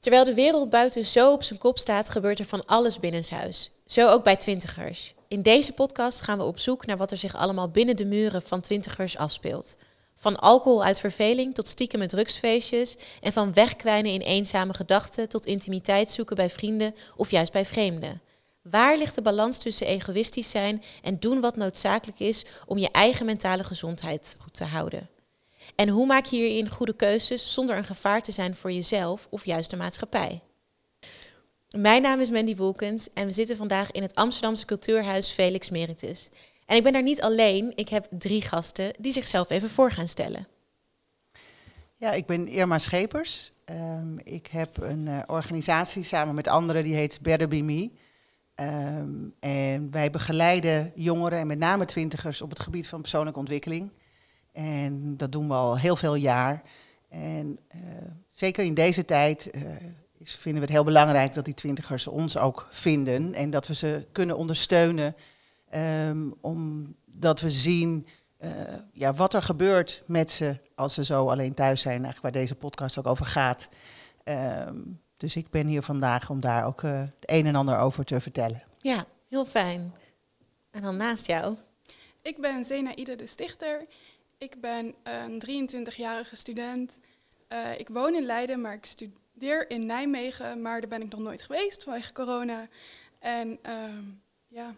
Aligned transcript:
Terwijl 0.00 0.24
de 0.24 0.34
wereld 0.34 0.70
buiten 0.70 1.04
zo 1.04 1.32
op 1.32 1.42
zijn 1.42 1.58
kop 1.58 1.78
staat, 1.78 2.08
gebeurt 2.08 2.38
er 2.38 2.44
van 2.44 2.66
alles 2.66 3.00
binnenshuis. 3.00 3.70
Zo 3.86 4.08
ook 4.08 4.24
bij 4.24 4.36
twintigers. 4.36 5.14
In 5.28 5.42
deze 5.42 5.72
podcast 5.72 6.20
gaan 6.20 6.38
we 6.38 6.44
op 6.44 6.58
zoek 6.58 6.86
naar 6.86 6.96
wat 6.96 7.10
er 7.10 7.16
zich 7.16 7.36
allemaal 7.36 7.68
binnen 7.68 7.96
de 7.96 8.04
muren 8.04 8.42
van 8.42 8.60
twintigers 8.60 9.16
afspeelt. 9.16 9.76
Van 10.14 10.38
alcohol 10.38 10.84
uit 10.84 11.00
verveling 11.00 11.54
tot 11.54 11.68
stiekem 11.68 12.06
drugsfeestjes 12.06 12.96
en 13.20 13.32
van 13.32 13.52
wegkwijnen 13.52 14.12
in 14.12 14.20
eenzame 14.20 14.74
gedachten 14.74 15.28
tot 15.28 15.46
intimiteit 15.46 16.10
zoeken 16.10 16.36
bij 16.36 16.50
vrienden 16.50 16.94
of 17.16 17.30
juist 17.30 17.52
bij 17.52 17.64
vreemden. 17.64 18.20
Waar 18.62 18.98
ligt 18.98 19.14
de 19.14 19.22
balans 19.22 19.58
tussen 19.58 19.86
egoïstisch 19.86 20.50
zijn 20.50 20.82
en 21.02 21.18
doen 21.18 21.40
wat 21.40 21.56
noodzakelijk 21.56 22.20
is 22.20 22.44
om 22.66 22.78
je 22.78 22.90
eigen 22.90 23.26
mentale 23.26 23.64
gezondheid 23.64 24.36
goed 24.38 24.54
te 24.54 24.64
houden? 24.64 25.08
En 25.74 25.88
hoe 25.88 26.06
maak 26.06 26.24
je 26.24 26.36
hierin 26.36 26.68
goede 26.68 26.96
keuzes 26.96 27.52
zonder 27.52 27.76
een 27.76 27.84
gevaar 27.84 28.22
te 28.22 28.32
zijn 28.32 28.54
voor 28.54 28.72
jezelf 28.72 29.26
of 29.30 29.44
juist 29.44 29.70
de 29.70 29.76
maatschappij? 29.76 30.42
Mijn 31.76 32.02
naam 32.02 32.20
is 32.20 32.30
Mandy 32.30 32.56
Wolkens 32.56 33.12
en 33.14 33.26
we 33.26 33.32
zitten 33.32 33.56
vandaag 33.56 33.90
in 33.90 34.02
het 34.02 34.14
Amsterdamse 34.14 34.64
cultuurhuis 34.64 35.28
Felix 35.28 35.70
Meritus. 35.70 36.28
En 36.66 36.76
ik 36.76 36.82
ben 36.82 36.92
daar 36.92 37.02
niet 37.02 37.22
alleen, 37.22 37.72
ik 37.74 37.88
heb 37.88 38.06
drie 38.10 38.42
gasten 38.42 38.92
die 38.98 39.12
zichzelf 39.12 39.50
even 39.50 39.70
voor 39.70 39.90
gaan 39.90 40.08
stellen. 40.08 40.46
Ja, 41.96 42.12
ik 42.12 42.26
ben 42.26 42.48
Irma 42.48 42.78
Schepers. 42.78 43.52
Um, 43.70 44.18
ik 44.24 44.46
heb 44.46 44.76
een 44.82 45.06
uh, 45.06 45.18
organisatie 45.26 46.04
samen 46.04 46.34
met 46.34 46.48
anderen 46.48 46.82
die 46.82 46.94
heet 46.94 47.18
Better 47.22 47.48
Be 47.48 47.62
Me. 47.62 47.90
Um, 48.54 49.34
en 49.40 49.90
wij 49.90 50.10
begeleiden 50.10 50.92
jongeren 50.94 51.38
en 51.38 51.46
met 51.46 51.58
name 51.58 51.84
twintigers 51.84 52.42
op 52.42 52.50
het 52.50 52.60
gebied 52.60 52.88
van 52.88 53.00
persoonlijke 53.00 53.38
ontwikkeling. 53.38 53.90
En 54.60 55.16
dat 55.16 55.32
doen 55.32 55.48
we 55.48 55.54
al 55.54 55.78
heel 55.78 55.96
veel 55.96 56.14
jaar. 56.14 56.62
En 57.08 57.58
uh, 57.74 57.80
zeker 58.30 58.64
in 58.64 58.74
deze 58.74 59.04
tijd 59.04 59.50
uh, 59.54 59.62
is, 60.18 60.34
vinden 60.34 60.60
we 60.60 60.66
het 60.66 60.76
heel 60.76 60.84
belangrijk 60.84 61.34
dat 61.34 61.44
die 61.44 61.54
twintigers 61.54 62.06
ons 62.06 62.36
ook 62.36 62.68
vinden. 62.70 63.34
En 63.34 63.50
dat 63.50 63.66
we 63.66 63.74
ze 63.74 64.06
kunnen 64.12 64.36
ondersteunen. 64.36 65.16
Um, 65.74 66.34
omdat 66.40 67.40
we 67.40 67.50
zien 67.50 68.06
uh, 68.40 68.50
ja, 68.92 69.14
wat 69.14 69.34
er 69.34 69.42
gebeurt 69.42 70.02
met 70.06 70.30
ze 70.30 70.58
als 70.74 70.94
ze 70.94 71.04
zo 71.04 71.28
alleen 71.28 71.54
thuis 71.54 71.80
zijn. 71.80 72.04
Eigenlijk 72.04 72.22
waar 72.22 72.42
deze 72.42 72.54
podcast 72.54 72.98
ook 72.98 73.06
over 73.06 73.26
gaat. 73.26 73.68
Um, 74.24 75.00
dus 75.16 75.36
ik 75.36 75.50
ben 75.50 75.66
hier 75.66 75.82
vandaag 75.82 76.30
om 76.30 76.40
daar 76.40 76.66
ook 76.66 76.82
het 76.82 77.12
een 77.20 77.46
en 77.46 77.54
ander 77.54 77.78
over 77.78 78.04
te 78.04 78.20
vertellen. 78.20 78.62
Ja, 78.78 79.04
heel 79.28 79.44
fijn. 79.44 79.94
En 80.70 80.82
dan 80.82 80.96
naast 80.96 81.26
jou? 81.26 81.56
Ik 82.22 82.40
ben 82.40 82.64
Zenaïde 82.64 83.16
de 83.16 83.26
Stichter. 83.26 83.86
Ik 84.40 84.60
ben 84.60 84.94
een 85.02 85.68
23-jarige 85.68 86.36
student. 86.36 87.00
Uh, 87.48 87.78
ik 87.78 87.88
woon 87.88 88.14
in 88.14 88.24
Leiden, 88.24 88.60
maar 88.60 88.72
ik 88.72 88.84
studeer 88.84 89.70
in 89.70 89.86
Nijmegen. 89.86 90.62
Maar 90.62 90.80
daar 90.80 90.88
ben 90.88 91.02
ik 91.02 91.10
nog 91.10 91.20
nooit 91.20 91.42
geweest 91.42 91.82
vanwege 91.82 92.12
corona. 92.12 92.68
En 93.18 93.58
uh, 93.66 93.74
ja, 94.48 94.74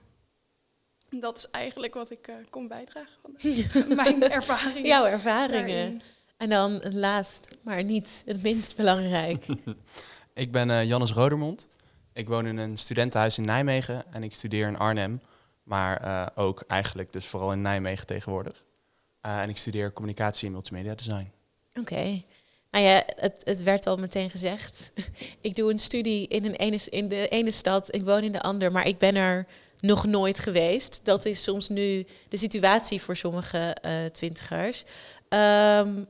dat 1.11 1.37
is 1.37 1.51
eigenlijk 1.51 1.95
wat 1.95 2.11
ik 2.11 2.29
uh, 2.29 2.35
kon 2.51 2.69
bijdragen 2.69 3.13
van 3.23 3.35
mijn 4.05 4.31
ervaringen. 4.31 4.85
Jouw 4.85 5.05
ervaringen. 5.05 5.67
Daarin. 5.67 6.03
En 6.37 6.49
dan 6.49 6.95
laatst, 6.95 7.49
maar 7.61 7.85
niet 7.85 8.23
het 8.27 8.43
minst 8.43 8.77
belangrijk. 8.77 9.47
ik 10.35 10.53
ben 10.53 10.69
uh, 10.69 10.85
Jannes 10.85 11.13
Rodermond. 11.13 11.69
Ik 12.13 12.29
woon 12.29 12.47
in 12.47 12.57
een 12.57 12.79
studentenhuis 12.79 13.39
in 13.39 13.45
Nijmegen 13.45 14.13
en 14.13 14.23
ik 14.23 14.35
studeer 14.35 14.67
in 14.67 14.79
Arnhem. 14.79 15.21
Maar 15.63 16.05
uh, 16.05 16.27
ook 16.35 16.65
eigenlijk 16.67 17.13
dus 17.13 17.27
vooral 17.27 17.53
in 17.53 17.63
Nijmegen 17.63 18.07
tegenwoordig. 18.07 18.63
Uh, 19.27 19.43
en 19.43 19.49
ik 19.49 19.57
studeer 19.57 19.93
communicatie 19.93 20.47
en 20.47 20.53
multimedia 20.53 20.95
design. 20.95 21.33
Oké. 21.75 22.23
Nou 22.71 22.85
ja, 22.85 23.03
het, 23.17 23.63
werd 23.63 23.87
al 23.87 23.97
meteen 23.97 24.31
gezegd. 24.31 24.93
ik 25.41 25.55
doe 25.55 25.71
een 25.71 25.79
studie 25.79 26.29
in, 26.29 26.45
een 26.45 26.55
ene, 26.55 26.79
in 26.89 27.09
de 27.09 27.29
ene 27.29 27.51
stad, 27.51 27.95
ik 27.95 28.05
woon 28.05 28.23
in 28.23 28.33
de 28.33 28.43
andere, 28.43 28.71
maar 28.71 28.87
ik 28.87 28.99
ben 28.99 29.17
er 29.17 29.47
nog 29.81 30.07
nooit 30.07 30.39
geweest. 30.39 31.01
Dat 31.05 31.25
is 31.25 31.43
soms 31.43 31.69
nu 31.69 32.07
de 32.29 32.37
situatie 32.37 33.03
voor 33.03 33.17
sommige 33.17 33.77
uh, 33.87 34.05
twintigers. 34.05 34.85
Um, 35.29 36.07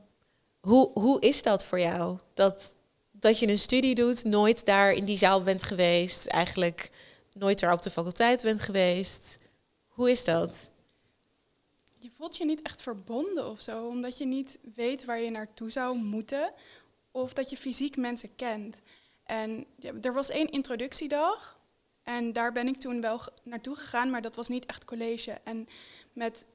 hoe, 0.59 0.91
hoe 0.93 1.21
is 1.21 1.43
dat 1.43 1.65
voor 1.65 1.79
jou? 1.79 2.17
Dat, 2.33 2.75
dat 3.11 3.39
je 3.39 3.47
een 3.47 3.57
studie 3.57 3.95
doet, 3.95 4.23
nooit 4.23 4.65
daar 4.65 4.91
in 4.91 5.05
die 5.05 5.17
zaal 5.17 5.41
bent 5.41 5.63
geweest, 5.63 6.25
eigenlijk 6.25 6.89
nooit 7.33 7.61
er 7.61 7.71
op 7.71 7.81
de 7.81 7.89
faculteit 7.89 8.41
bent 8.41 8.61
geweest. 8.61 9.37
Hoe 9.87 10.11
is 10.11 10.23
dat? 10.23 10.71
Voelt 12.23 12.37
je 12.37 12.45
niet 12.45 12.61
echt 12.61 12.81
verbonden 12.81 13.49
of 13.49 13.61
zo, 13.61 13.87
omdat 13.87 14.17
je 14.17 14.25
niet 14.25 14.59
weet 14.75 15.05
waar 15.05 15.19
je 15.19 15.29
naartoe 15.29 15.69
zou 15.69 15.97
moeten 15.97 16.53
of 17.11 17.33
dat 17.33 17.49
je 17.49 17.57
fysiek 17.57 17.97
mensen 17.97 18.35
kent. 18.35 18.81
En 19.23 19.65
er 20.01 20.13
was 20.13 20.29
één 20.29 20.51
introductiedag 20.51 21.59
en 22.03 22.33
daar 22.33 22.51
ben 22.51 22.67
ik 22.67 22.79
toen 22.79 23.01
wel 23.01 23.19
naartoe 23.43 23.75
gegaan, 23.75 24.09
maar 24.09 24.21
dat 24.21 24.35
was 24.35 24.47
niet 24.47 24.65
echt 24.65 24.85
college. 24.85 25.31
En 25.43 25.67
met 26.13 26.47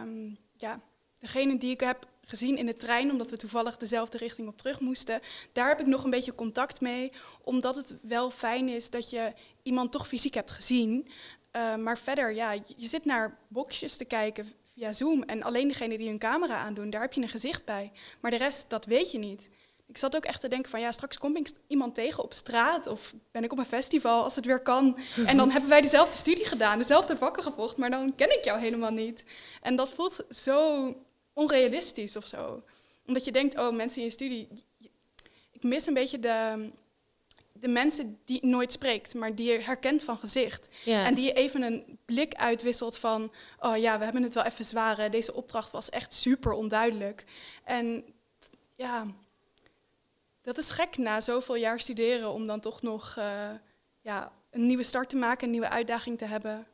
um, 0.00 0.38
ja, 0.56 0.80
degene 1.18 1.58
die 1.58 1.70
ik 1.70 1.80
heb 1.80 2.08
gezien 2.20 2.58
in 2.58 2.66
de 2.66 2.76
trein, 2.76 3.10
omdat 3.10 3.30
we 3.30 3.36
toevallig 3.36 3.76
dezelfde 3.76 4.18
richting 4.18 4.48
op 4.48 4.58
terug 4.58 4.80
moesten, 4.80 5.20
daar 5.52 5.68
heb 5.68 5.80
ik 5.80 5.86
nog 5.86 6.04
een 6.04 6.10
beetje 6.10 6.34
contact 6.34 6.80
mee, 6.80 7.12
omdat 7.42 7.76
het 7.76 7.96
wel 8.02 8.30
fijn 8.30 8.68
is 8.68 8.90
dat 8.90 9.10
je 9.10 9.32
iemand 9.62 9.92
toch 9.92 10.08
fysiek 10.08 10.34
hebt 10.34 10.50
gezien. 10.50 11.08
Uh, 11.52 11.76
maar 11.76 11.98
verder, 11.98 12.34
ja, 12.34 12.52
je 12.52 12.86
zit 12.86 13.04
naar 13.04 13.38
boxjes 13.48 13.96
te 13.96 14.04
kijken 14.04 14.64
via 14.76 14.92
Zoom. 14.92 15.22
En 15.22 15.42
alleen 15.42 15.68
degene 15.68 15.98
die 15.98 16.08
hun 16.08 16.18
camera 16.18 16.56
aandoen, 16.56 16.90
daar 16.90 17.00
heb 17.00 17.12
je 17.12 17.22
een 17.22 17.28
gezicht 17.28 17.64
bij. 17.64 17.92
Maar 18.20 18.30
de 18.30 18.36
rest, 18.36 18.70
dat 18.70 18.84
weet 18.84 19.10
je 19.10 19.18
niet. 19.18 19.50
Ik 19.86 19.98
zat 19.98 20.16
ook 20.16 20.24
echt 20.24 20.40
te 20.40 20.48
denken 20.48 20.70
van 20.70 20.80
ja, 20.80 20.92
straks 20.92 21.18
kom 21.18 21.36
ik 21.36 21.50
iemand 21.66 21.94
tegen 21.94 22.22
op 22.22 22.32
straat 22.32 22.86
of 22.86 23.14
ben 23.30 23.44
ik 23.44 23.52
op 23.52 23.58
een 23.58 23.64
festival 23.64 24.22
als 24.22 24.36
het 24.36 24.44
weer 24.44 24.60
kan. 24.60 24.98
En 25.26 25.36
dan 25.36 25.50
hebben 25.50 25.70
wij 25.70 25.80
dezelfde 25.80 26.16
studie 26.16 26.44
gedaan, 26.44 26.78
dezelfde 26.78 27.16
vakken 27.16 27.42
gevolgd, 27.42 27.76
maar 27.76 27.90
dan 27.90 28.14
ken 28.14 28.38
ik 28.38 28.44
jou 28.44 28.60
helemaal 28.60 28.90
niet. 28.90 29.24
En 29.62 29.76
dat 29.76 29.90
voelt 29.90 30.24
zo 30.30 30.94
onrealistisch 31.32 32.16
of 32.16 32.26
zo. 32.26 32.62
Omdat 33.06 33.24
je 33.24 33.32
denkt, 33.32 33.58
oh 33.58 33.74
mensen 33.74 33.98
in 33.98 34.06
je 34.06 34.12
studie, 34.12 34.48
ik 35.52 35.62
mis 35.62 35.86
een 35.86 35.94
beetje 35.94 36.18
de, 36.18 36.68
de 37.60 37.68
mensen 37.68 38.18
die 38.24 38.46
nooit 38.46 38.72
spreekt, 38.72 39.14
maar 39.14 39.34
die 39.34 39.52
je 39.52 39.58
herkent 39.58 40.02
van 40.02 40.18
gezicht. 40.18 40.68
Ja. 40.84 41.04
En 41.04 41.14
die 41.14 41.24
je 41.24 41.32
even 41.32 41.62
een 41.62 41.98
blik 42.04 42.34
uitwisselt 42.34 42.98
van, 42.98 43.32
oh 43.60 43.76
ja, 43.76 43.98
we 43.98 44.04
hebben 44.04 44.22
het 44.22 44.34
wel 44.34 44.44
even 44.44 44.64
zwaar. 44.64 45.10
Deze 45.10 45.34
opdracht 45.34 45.70
was 45.70 45.90
echt 45.90 46.12
super 46.12 46.52
onduidelijk. 46.52 47.24
En 47.64 48.04
ja, 48.74 49.06
dat 50.42 50.58
is 50.58 50.70
gek 50.70 50.96
na 50.96 51.20
zoveel 51.20 51.56
jaar 51.56 51.80
studeren 51.80 52.32
om 52.32 52.46
dan 52.46 52.60
toch 52.60 52.82
nog 52.82 53.16
uh, 53.18 53.50
ja, 54.00 54.32
een 54.50 54.66
nieuwe 54.66 54.82
start 54.82 55.08
te 55.08 55.16
maken, 55.16 55.44
een 55.44 55.50
nieuwe 55.50 55.68
uitdaging 55.68 56.18
te 56.18 56.24
hebben. 56.24 56.66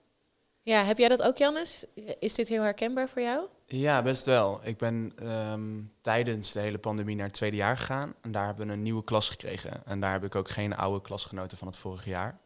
Ja, 0.63 0.85
heb 0.85 0.99
jij 0.99 1.09
dat 1.09 1.23
ook, 1.23 1.37
Jannes? 1.37 1.85
Is 2.19 2.35
dit 2.35 2.49
heel 2.49 2.63
herkenbaar 2.63 3.09
voor 3.09 3.23
jou? 3.23 3.49
Ja, 3.75 4.03
best 4.03 4.27
wel. 4.27 4.61
Ik 4.63 4.79
ben 4.79 5.13
um, 5.23 5.89
tijdens 6.01 6.53
de 6.53 6.61
hele 6.61 6.79
pandemie 6.79 7.17
naar 7.17 7.27
het 7.27 7.35
tweede 7.35 7.57
jaar 7.57 7.77
gegaan. 7.77 8.15
En 8.21 8.33
daar 8.33 8.47
hebben 8.47 8.67
we 8.67 8.73
een 8.73 8.83
nieuwe 8.83 9.05
klas 9.05 9.29
gekregen. 9.29 9.87
En 9.87 10.01
daar 10.01 10.13
heb 10.13 10.25
ik 10.25 10.35
ook 10.35 10.51
geen 10.51 10.77
oude 10.77 11.01
klasgenoten 11.01 11.59
van 11.59 11.67
het 11.67 11.77
vorige 11.77 12.09
jaar. 12.09 12.39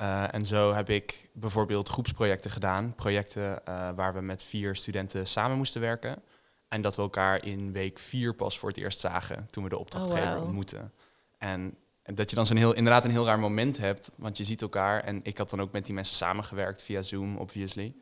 Uh, 0.00 0.34
en 0.34 0.46
zo 0.46 0.72
heb 0.72 0.88
ik 0.88 1.30
bijvoorbeeld 1.32 1.88
groepsprojecten 1.88 2.50
gedaan. 2.50 2.94
Projecten 2.94 3.62
uh, 3.68 3.90
waar 3.94 4.14
we 4.14 4.20
met 4.20 4.44
vier 4.44 4.76
studenten 4.76 5.26
samen 5.26 5.56
moesten 5.56 5.80
werken. 5.80 6.22
En 6.68 6.82
dat 6.82 6.96
we 6.96 7.02
elkaar 7.02 7.44
in 7.44 7.72
week 7.72 7.98
vier 7.98 8.34
pas 8.34 8.58
voor 8.58 8.68
het 8.68 8.78
eerst 8.78 9.00
zagen 9.00 9.46
toen 9.50 9.64
we 9.64 9.70
de 9.70 9.78
opdrachtgever 9.78 10.28
oh, 10.28 10.34
wow. 10.34 10.44
ontmoetten. 10.44 10.92
En 11.38 11.76
dat 12.02 12.30
je 12.30 12.36
dan 12.36 12.46
zo'n 12.46 12.56
heel, 12.56 12.74
inderdaad 12.74 13.04
een 13.04 13.10
heel 13.10 13.26
raar 13.26 13.38
moment 13.38 13.78
hebt, 13.78 14.10
want 14.16 14.36
je 14.36 14.44
ziet 14.44 14.62
elkaar. 14.62 15.04
En 15.04 15.20
ik 15.22 15.38
had 15.38 15.50
dan 15.50 15.60
ook 15.60 15.72
met 15.72 15.86
die 15.86 15.94
mensen 15.94 16.16
samengewerkt 16.16 16.82
via 16.82 17.02
Zoom, 17.02 17.36
obviously. 17.36 17.94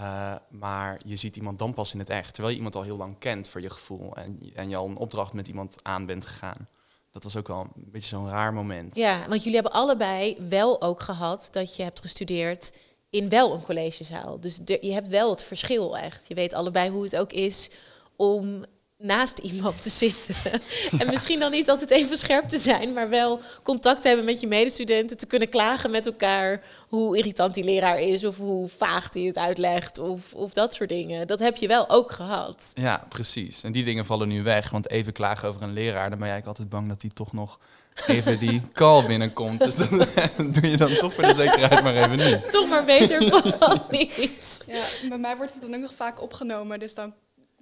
Uh, 0.00 0.34
maar 0.48 1.00
je 1.04 1.16
ziet 1.16 1.36
iemand 1.36 1.58
dan 1.58 1.74
pas 1.74 1.92
in 1.92 1.98
het 1.98 2.08
echt, 2.08 2.28
terwijl 2.34 2.48
je 2.48 2.56
iemand 2.56 2.76
al 2.76 2.82
heel 2.82 2.96
lang 2.96 3.18
kent 3.18 3.48
voor 3.48 3.60
je 3.60 3.70
gevoel. 3.70 4.16
En, 4.16 4.38
en 4.54 4.68
je 4.68 4.76
al 4.76 4.88
een 4.88 4.96
opdracht 4.96 5.32
met 5.32 5.48
iemand 5.48 5.76
aan 5.82 6.06
bent 6.06 6.26
gegaan. 6.26 6.68
Dat 7.12 7.22
was 7.22 7.36
ook 7.36 7.48
wel 7.48 7.60
een 7.60 7.90
beetje 7.90 8.08
zo'n 8.08 8.28
raar 8.28 8.52
moment. 8.52 8.96
Ja, 8.96 9.18
want 9.28 9.42
jullie 9.42 9.60
hebben 9.60 9.72
allebei 9.72 10.36
wel 10.48 10.82
ook 10.82 11.00
gehad 11.00 11.48
dat 11.50 11.76
je 11.76 11.82
hebt 11.82 12.00
gestudeerd 12.00 12.72
in 13.10 13.28
wel 13.28 13.54
een 13.54 13.62
collegezaal. 13.62 14.40
Dus 14.40 14.60
je 14.64 14.92
hebt 14.92 15.08
wel 15.08 15.30
het 15.30 15.42
verschil 15.42 15.98
echt. 15.98 16.28
Je 16.28 16.34
weet 16.34 16.54
allebei 16.54 16.90
hoe 16.90 17.02
het 17.02 17.16
ook 17.16 17.32
is 17.32 17.70
om 18.16 18.64
naast 19.00 19.38
iemand 19.38 19.82
te 19.82 19.90
zitten. 19.90 20.34
en 21.00 21.06
misschien 21.06 21.40
dan 21.40 21.50
niet 21.50 21.70
altijd 21.70 21.90
even 21.90 22.16
scherp 22.16 22.48
te 22.48 22.58
zijn, 22.58 22.92
maar 22.92 23.08
wel 23.08 23.40
contact 23.62 24.04
hebben 24.04 24.24
met 24.24 24.40
je 24.40 24.46
medestudenten, 24.46 25.16
te 25.16 25.26
kunnen 25.26 25.48
klagen 25.48 25.90
met 25.90 26.06
elkaar 26.06 26.62
hoe 26.88 27.16
irritant 27.16 27.54
die 27.54 27.64
leraar 27.64 28.00
is 28.00 28.24
of 28.24 28.36
hoe 28.36 28.68
vaag 28.68 29.14
hij 29.14 29.22
het 29.22 29.38
uitlegt 29.38 29.98
of, 29.98 30.34
of 30.34 30.52
dat 30.52 30.72
soort 30.72 30.88
dingen. 30.88 31.26
Dat 31.26 31.38
heb 31.38 31.56
je 31.56 31.68
wel 31.68 31.88
ook 31.88 32.10
gehad. 32.10 32.72
Ja, 32.74 33.04
precies. 33.08 33.62
En 33.62 33.72
die 33.72 33.84
dingen 33.84 34.04
vallen 34.04 34.28
nu 34.28 34.42
weg, 34.42 34.70
want 34.70 34.90
even 34.90 35.12
klagen 35.12 35.48
over 35.48 35.62
een 35.62 35.72
leraar, 35.72 36.10
dan 36.10 36.18
ben 36.18 36.28
jij 36.28 36.42
altijd 36.44 36.68
bang 36.68 36.88
dat 36.88 37.02
hij 37.02 37.10
toch 37.14 37.32
nog 37.32 37.58
even 38.06 38.38
die 38.38 38.62
call 38.72 39.06
binnenkomt. 39.06 39.58
Dus 39.58 39.74
dat 39.74 39.90
doe 40.54 40.70
je 40.70 40.76
dan 40.76 40.96
toch 40.96 41.14
voor 41.14 41.24
de 41.24 41.34
zekerheid 41.34 41.82
maar 41.82 41.96
even 41.96 42.16
niet. 42.16 42.50
Toch 42.50 42.68
maar 42.68 42.84
beter 42.84 43.24
van 43.28 43.82
niet. 43.90 44.64
Ja, 44.66 45.08
bij 45.08 45.18
mij 45.18 45.36
wordt 45.36 45.52
het 45.52 45.62
dan 45.62 45.74
ook 45.74 45.80
nog 45.80 45.94
vaak 45.94 46.22
opgenomen, 46.22 46.78
dus 46.78 46.94
dan 46.94 47.14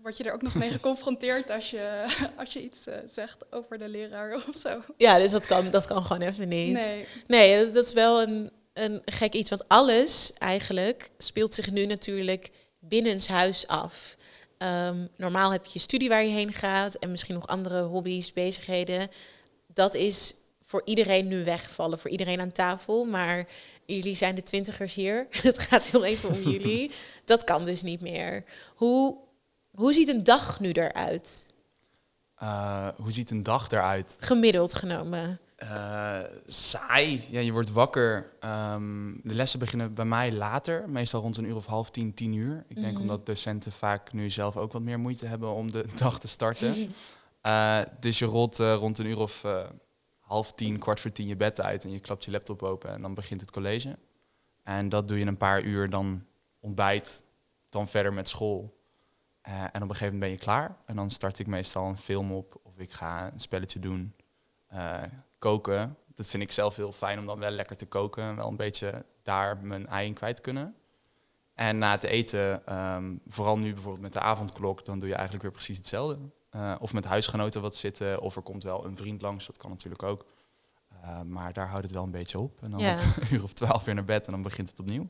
word 0.02 0.16
je 0.16 0.24
er 0.24 0.32
ook 0.32 0.42
nog 0.42 0.54
mee 0.54 0.70
geconfronteerd 0.70 1.50
als 1.50 1.70
je, 1.70 2.04
als 2.40 2.52
je 2.52 2.62
iets 2.62 2.86
eh, 2.86 2.96
zegt 3.06 3.52
over 3.52 3.78
de 3.78 3.88
leraar 3.88 4.34
of 4.48 4.56
zo. 4.56 4.80
Ja, 4.96 5.18
dus 5.18 5.30
dat 5.30 5.46
kan, 5.46 5.70
dat 5.70 5.86
kan 5.86 6.02
gewoon 6.02 6.28
even 6.28 6.48
niet. 6.48 6.72
Nee. 6.72 7.06
Nee, 7.26 7.64
dat, 7.64 7.74
dat 7.74 7.84
is 7.84 7.92
wel 7.92 8.22
een, 8.22 8.50
een 8.72 9.02
gek 9.04 9.34
iets. 9.34 9.50
Want 9.50 9.68
alles 9.68 10.32
eigenlijk 10.32 11.10
speelt 11.18 11.54
zich 11.54 11.70
nu 11.70 11.86
natuurlijk 11.86 12.50
binnenshuis 12.80 13.66
af. 13.66 14.16
Ehm, 14.58 15.06
normaal 15.16 15.52
heb 15.52 15.64
je 15.64 15.70
je 15.72 15.78
studie 15.78 16.08
waar 16.08 16.24
je 16.24 16.32
heen 16.32 16.52
gaat 16.52 16.94
en 16.94 17.10
misschien 17.10 17.34
nog 17.34 17.46
andere 17.46 17.82
hobby's, 17.82 18.32
bezigheden. 18.32 19.10
Dat 19.66 19.94
is 19.94 20.34
voor 20.62 20.82
iedereen 20.84 21.28
nu 21.28 21.44
weggevallen, 21.44 21.98
voor 21.98 22.10
iedereen 22.10 22.40
aan 22.40 22.52
tafel. 22.52 23.04
Maar 23.04 23.46
jullie 23.86 24.16
zijn 24.16 24.34
de 24.34 24.42
twintigers 24.42 24.94
hier. 24.94 25.26
Het 25.42 25.58
gaat 25.58 25.86
heel 25.86 26.04
even 26.04 26.28
om 26.28 26.42
jullie. 26.42 26.90
Dat 27.24 27.44
kan 27.44 27.64
dus 27.64 27.82
niet 27.82 28.00
meer. 28.00 28.44
Hoe, 28.74 29.16
hoe 29.78 29.92
ziet 29.92 30.08
een 30.08 30.24
dag 30.24 30.60
nu 30.60 30.70
eruit? 30.72 31.52
Eh, 32.34 32.88
hoe 32.96 33.12
ziet 33.12 33.30
een 33.30 33.42
dag 33.42 33.70
eruit? 33.70 34.16
Gemiddeld 34.20 34.74
genomen. 34.74 35.38
Eh, 35.56 36.20
saai. 36.46 37.26
Ja, 37.30 37.40
je 37.40 37.52
wordt 37.52 37.72
wakker. 37.72 38.30
Ehm, 38.40 39.12
de 39.22 39.34
lessen 39.34 39.58
beginnen 39.58 39.94
bij 39.94 40.04
mij 40.04 40.32
later, 40.32 40.88
meestal 40.88 41.20
rond 41.20 41.36
een 41.36 41.44
uur 41.44 41.54
of 41.56 41.66
half 41.66 41.90
tien, 41.90 42.14
tien 42.14 42.32
uur. 42.32 42.64
Ik 42.68 42.76
denk 42.76 42.92
Mhm. 42.92 43.00
omdat 43.00 43.26
docenten 43.26 43.72
vaak 43.72 44.12
nu 44.12 44.30
zelf 44.30 44.56
ook 44.56 44.72
wat 44.72 44.82
meer 44.82 44.98
moeite 44.98 45.26
hebben 45.26 45.52
om 45.52 45.70
de 45.72 45.84
dag 45.98 46.20
te 46.20 46.28
starten. 46.28 46.74
Eh, 47.40 47.80
dus 48.00 48.18
je 48.18 48.24
rolt 48.24 48.56
rond 48.58 48.98
een 48.98 49.06
uur 49.06 49.18
of 49.18 49.44
half 50.18 50.52
tien, 50.52 50.78
kwart 50.78 51.00
voor 51.00 51.12
tien 51.12 51.26
je 51.26 51.36
bed 51.36 51.60
uit 51.60 51.84
en 51.84 51.90
je 51.90 52.00
klapt 52.00 52.24
je 52.24 52.30
laptop 52.30 52.62
open 52.62 52.90
en 52.92 53.02
dan 53.02 53.14
begint 53.14 53.40
het 53.40 53.50
college. 53.50 53.98
En 54.62 54.88
dat 54.88 55.08
doe 55.08 55.18
je 55.18 55.26
een 55.26 55.36
paar 55.36 55.62
uur, 55.62 55.90
dan 55.90 56.24
ontbijt, 56.60 57.22
dan 57.68 57.88
verder 57.88 58.12
met 58.12 58.28
school. 58.28 58.76
Eh, 59.48 59.62
en 59.62 59.68
op 59.68 59.74
een 59.74 59.96
gegeven 59.96 60.04
moment 60.04 60.20
ben 60.20 60.30
je 60.30 60.36
klaar. 60.36 60.76
En 60.86 60.96
dan 60.96 61.10
start 61.10 61.38
ik 61.38 61.46
meestal 61.46 61.86
een 61.86 61.98
film 61.98 62.32
op 62.32 62.60
of 62.62 62.78
ik 62.78 62.92
ga 62.92 63.32
een 63.32 63.40
spelletje 63.40 63.78
doen. 63.78 64.14
Eh, 64.66 65.02
koken, 65.38 65.96
dat 66.14 66.28
vind 66.28 66.42
ik 66.42 66.52
zelf 66.52 66.76
heel 66.76 66.92
fijn 66.92 67.18
om 67.18 67.26
dan 67.26 67.38
wel 67.38 67.50
lekker 67.50 67.76
te 67.76 67.86
koken. 67.86 68.22
en 68.22 68.36
Wel 68.36 68.48
een 68.48 68.56
beetje 68.56 69.04
daar 69.22 69.58
mijn 69.58 69.86
ei 69.86 70.06
in 70.06 70.14
kwijt 70.14 70.40
kunnen. 70.40 70.74
En 71.54 71.78
na 71.78 71.90
het 71.90 72.02
eten, 72.02 72.66
ehm, 72.66 73.14
vooral 73.26 73.58
nu 73.58 73.72
bijvoorbeeld 73.72 74.02
met 74.02 74.12
de 74.12 74.20
avondklok, 74.20 74.84
dan 74.84 74.98
doe 74.98 75.08
je 75.08 75.14
eigenlijk 75.14 75.42
weer 75.42 75.52
precies 75.52 75.76
hetzelfde. 75.76 76.18
Eh, 76.50 76.74
of 76.78 76.92
met 76.92 77.04
huisgenoten 77.04 77.60
wat 77.60 77.76
zitten, 77.76 78.20
of 78.20 78.36
er 78.36 78.42
komt 78.42 78.62
wel 78.62 78.84
een 78.84 78.96
vriend 78.96 79.22
langs, 79.22 79.46
dat 79.46 79.56
kan 79.56 79.70
natuurlijk 79.70 80.02
ook. 80.02 80.26
Maar 81.26 81.52
daar 81.52 81.68
houdt 81.68 81.84
het 81.84 81.94
wel 81.94 82.02
een 82.02 82.10
beetje 82.10 82.38
op. 82.38 82.62
En 82.62 82.70
dan 82.70 82.80
Ja. 82.80 82.92
een 83.20 83.26
uur 83.30 83.42
of 83.42 83.52
twaalf 83.52 83.84
weer 83.84 83.94
naar 83.94 84.04
bed 84.04 84.26
en 84.26 84.32
dan 84.32 84.42
begint 84.42 84.68
het 84.68 84.78
opnieuw. 84.78 85.08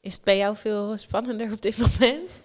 Is 0.00 0.14
het 0.14 0.24
bij 0.24 0.36
jou 0.36 0.56
veel 0.56 0.96
spannender 0.96 1.52
op 1.52 1.62
dit 1.62 1.78
moment? 1.78 2.42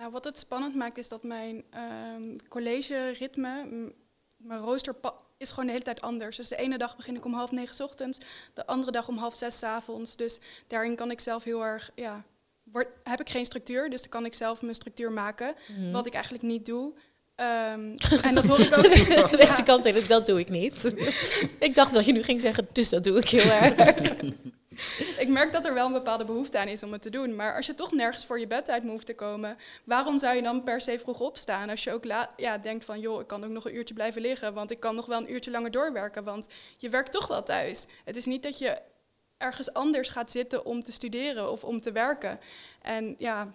Nou, 0.00 0.12
wat 0.12 0.24
het 0.24 0.38
spannend 0.38 0.74
maakt 0.74 0.98
is 0.98 1.08
dat 1.08 1.22
mijn 1.22 1.64
ehm 1.70 2.36
college-ritme, 2.48 3.64
m- 3.64 3.92
mijn 4.36 4.60
rooster 4.60 4.94
is 5.38 5.50
gewoon 5.50 5.64
de 5.66 5.72
hele 5.72 5.84
tijd 5.84 6.00
anders. 6.00 6.36
Dus 6.36 6.48
de 6.48 6.56
ene 6.56 6.78
dag 6.78 6.96
begin 6.96 7.16
ik 7.16 7.24
om 7.24 7.34
half 7.34 7.50
negen 7.50 7.74
's 7.74 7.80
ochtends, 7.80 8.18
de 8.54 8.66
andere 8.66 8.90
dag 8.92 9.08
om 9.08 9.16
half 9.16 9.34
zes 9.34 9.58
's 9.58 9.62
avonds. 9.62 10.16
Dus 10.16 10.38
daarin 10.66 10.96
kan 10.96 11.10
ik 11.10 11.20
zelf 11.20 11.44
heel 11.44 11.64
erg, 11.64 11.90
ja, 11.94 12.24
word, 12.62 12.88
heb 13.02 13.20
ik 13.20 13.28
geen 13.30 13.44
structuur, 13.44 13.90
dus 13.90 14.00
dan 14.00 14.10
kan 14.10 14.24
ik 14.24 14.34
zelf 14.34 14.62
mijn 14.62 14.74
structuur 14.74 15.12
maken. 15.12 15.54
Mhm. 15.76 15.90
Wat 15.92 16.06
ik 16.06 16.12
eigenlijk 16.14 16.44
niet 16.44 16.66
doe. 16.66 16.92
Ehm, 17.34 17.96
en 18.26 18.34
dat 18.34 18.44
hoor 18.46 18.60
ik 18.60 18.76
ook. 18.76 18.82
Deze 19.30 19.36
Ja. 19.56 19.62
kant 19.62 19.84
in, 19.84 20.06
dat 20.06 20.26
doe 20.26 20.38
ik 20.40 20.48
niet. 20.48 20.94
ik 21.58 21.74
dacht 21.74 21.92
dat 21.92 22.06
je 22.06 22.12
nu 22.12 22.22
ging 22.22 22.40
zeggen, 22.40 22.68
dus 22.72 22.88
dat 22.88 23.04
doe 23.04 23.18
ik 23.18 23.28
heel 23.28 23.50
erg. 23.50 23.74
Ik 25.18 25.28
merk 25.28 25.52
dat 25.52 25.64
er 25.64 25.74
wel 25.74 25.86
een 25.86 25.92
bepaalde 25.92 26.24
behoefte 26.24 26.58
aan 26.58 26.68
is 26.68 26.82
om 26.82 26.92
het 26.92 27.02
te 27.02 27.10
doen. 27.10 27.36
Maar 27.36 27.56
als 27.56 27.66
je 27.66 27.74
toch 27.74 27.92
nergens 27.92 28.26
voor 28.26 28.40
je 28.40 28.46
bed 28.46 28.70
uit 28.70 28.82
hoeft 28.82 29.06
te 29.06 29.14
komen, 29.14 29.56
waarom 29.84 30.18
zou 30.18 30.36
je 30.36 30.42
dan 30.42 30.62
per 30.62 30.80
se 30.80 30.98
vroeg 30.98 31.20
opstaan? 31.20 31.68
Als 31.68 31.84
je 31.84 31.92
ook 31.92 32.04
ja, 32.36 32.58
denkt 32.58 32.84
van, 32.84 33.00
joh, 33.00 33.20
ik 33.20 33.26
kan 33.26 33.44
ook 33.44 33.50
nog 33.50 33.64
een 33.64 33.74
uurtje 33.74 33.94
blijven 33.94 34.22
liggen, 34.22 34.54
want 34.54 34.70
ik 34.70 34.80
kan 34.80 34.94
nog 34.94 35.06
wel 35.06 35.18
een 35.18 35.32
uurtje 35.32 35.50
langer 35.50 35.70
doorwerken, 35.70 36.24
want 36.24 36.48
je 36.76 36.88
werkt 36.88 37.12
toch 37.12 37.26
wel 37.26 37.42
thuis. 37.42 37.86
Het 38.04 38.16
is 38.16 38.26
niet 38.26 38.42
dat 38.42 38.58
je 38.58 38.78
ergens 39.36 39.72
anders 39.72 40.08
gaat 40.08 40.30
zitten 40.30 40.64
om 40.64 40.82
te 40.82 40.92
studeren 40.92 41.50
of 41.50 41.64
om 41.64 41.80
te 41.80 41.92
werken. 41.92 42.40
En 42.82 43.14
ja, 43.18 43.52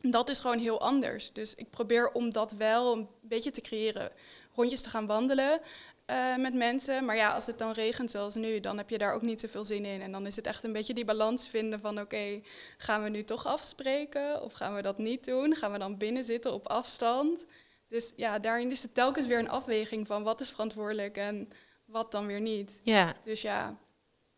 dat 0.00 0.28
is 0.28 0.40
gewoon 0.40 0.58
heel 0.58 0.80
anders. 0.80 1.32
Dus 1.32 1.54
ik 1.54 1.70
probeer 1.70 2.12
om 2.12 2.32
dat 2.32 2.52
wel 2.52 2.96
een 2.96 3.08
beetje 3.20 3.50
te 3.50 3.60
creëren. 3.60 4.10
Rondjes 4.54 4.82
te 4.82 4.90
gaan 4.90 5.06
wandelen 5.06 5.60
eh, 6.06 6.36
met 6.36 6.54
mensen. 6.54 7.04
Maar 7.04 7.16
ja, 7.16 7.32
als 7.32 7.46
het 7.46 7.58
dan 7.58 7.72
regent 7.72 8.10
zoals 8.10 8.34
nu, 8.34 8.60
dan 8.60 8.76
heb 8.76 8.90
je 8.90 8.98
daar 8.98 9.14
ook 9.14 9.22
niet 9.22 9.40
zoveel 9.40 9.64
zin 9.64 9.84
in. 9.84 10.02
En 10.02 10.12
dan 10.12 10.26
is 10.26 10.36
het 10.36 10.46
echt 10.46 10.64
een 10.64 10.72
beetje 10.72 10.94
die 10.94 11.04
balans 11.04 11.48
vinden 11.48 11.80
van 11.80 12.00
oké, 12.00 12.40
gaan 12.76 13.02
we 13.02 13.08
nu 13.08 13.24
toch 13.24 13.46
afspreken? 13.46 14.42
Of 14.42 14.52
gaan 14.52 14.74
we 14.74 14.82
dat 14.82 14.98
niet 14.98 15.24
doen? 15.24 15.54
Gaan 15.54 15.72
we 15.72 15.78
dan 15.78 15.96
binnen 15.96 16.24
zitten 16.24 16.52
op 16.52 16.66
afstand? 16.68 17.46
Dus 17.88 18.12
ja, 18.16 18.38
daarin 18.38 18.70
is 18.70 18.82
het 18.82 18.94
telkens 18.94 19.26
weer 19.26 19.38
een 19.38 19.48
afweging 19.48 20.06
van 20.06 20.22
wat 20.22 20.40
is 20.40 20.50
verantwoordelijk 20.50 21.16
en 21.16 21.48
wat 21.84 22.12
dan 22.12 22.26
weer 22.26 22.40
niet. 22.40 22.80
Ja, 22.82 23.14
Dus 23.24 23.42
ja, 23.42 23.78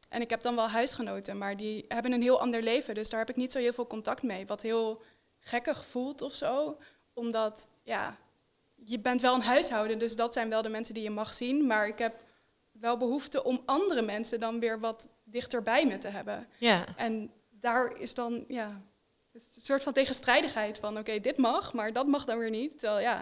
en 0.09 0.21
ik 0.21 0.31
heb 0.31 0.41
dan 0.41 0.55
wel 0.55 0.69
huisgenoten, 0.69 1.39
maar 1.39 1.57
die 1.57 1.85
hebben 1.89 2.13
een 2.13 2.23
heel 2.23 2.41
ander 2.41 2.63
leven. 2.63 2.95
Dus 2.95 3.11
daar 3.11 3.21
heb 3.21 3.31
ik 3.31 3.37
niet 3.37 3.53
zo 3.53 3.59
heel 3.59 3.73
veel 3.73 3.87
contact 3.87 4.23
mee. 4.23 4.47
Wat 4.47 4.63
heel 4.63 5.03
gekkig 5.39 5.87
voelt 5.87 6.23
of 6.23 6.35
zo. 6.35 6.79
Omdat, 7.13 7.69
ja, 7.83 8.19
je 8.85 8.99
bent 8.99 9.21
wel 9.21 9.35
een 9.35 9.41
huishouden, 9.41 9.99
dus 9.99 10.17
dat 10.17 10.33
zijn 10.33 10.49
wel 10.49 10.63
de 10.63 10.69
mensen 10.69 10.95
die 10.95 11.03
je 11.03 11.11
mag 11.11 11.35
zien. 11.35 11.67
Maar 11.67 11.87
ik 11.87 11.99
heb 11.99 12.25
wel 12.73 12.97
behoefte 12.97 13.45
om 13.45 13.63
andere 13.65 14.03
mensen 14.03 14.41
dan 14.41 14.61
weer 14.61 14.81
wat 14.81 15.09
dichterbij 15.25 15.87
me 15.87 15.99
te 15.99 16.09
hebben. 16.09 16.47
ja. 16.59 16.85
En 16.97 17.31
daar 17.61 18.01
is 18.01 18.15
dan, 18.15 18.45
ja, 18.49 18.83
het 19.33 19.43
is 19.43 19.57
een 19.57 19.63
soort 19.63 19.83
van 19.83 19.93
tegenstrijdigheid 19.93 20.79
van, 20.79 20.99
oké, 20.99 21.21
dit 21.21 21.37
mag, 21.37 21.73
maar 21.73 21.93
dat 21.93 22.07
mag 22.07 22.25
dan 22.25 22.39
weer 22.39 22.51
niet. 22.51 22.79
Terwijl, 22.79 23.01
ja, 23.01 23.17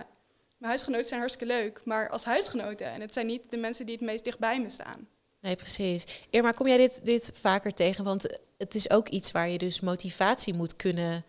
mijn 0.56 0.70
huisgenoten 0.70 1.06
zijn 1.06 1.20
hartstikke 1.20 1.54
leuk, 1.54 1.80
maar 1.84 2.08
als 2.08 2.24
huisgenoten. 2.24 2.86
En 2.86 3.00
het 3.00 3.12
zijn 3.12 3.26
niet 3.26 3.42
de 3.50 3.56
mensen 3.56 3.86
die 3.86 3.94
het 3.94 4.04
meest 4.04 4.24
dichtbij 4.24 4.60
me 4.60 4.70
staan. 4.70 5.08
Nee, 5.40 5.56
precies. 5.56 6.26
Irma, 6.30 6.52
kom 6.52 6.66
jij 6.66 6.76
dit, 6.76 7.04
dit 7.04 7.30
vaker 7.34 7.74
tegen? 7.74 8.04
Want 8.04 8.38
het 8.58 8.74
is 8.74 8.90
ook 8.90 9.08
iets 9.08 9.30
waar 9.30 9.48
je 9.48 9.58
dus 9.58 9.80
motivatie 9.80 10.54
moet 10.54 10.76
kunnen 10.76 11.24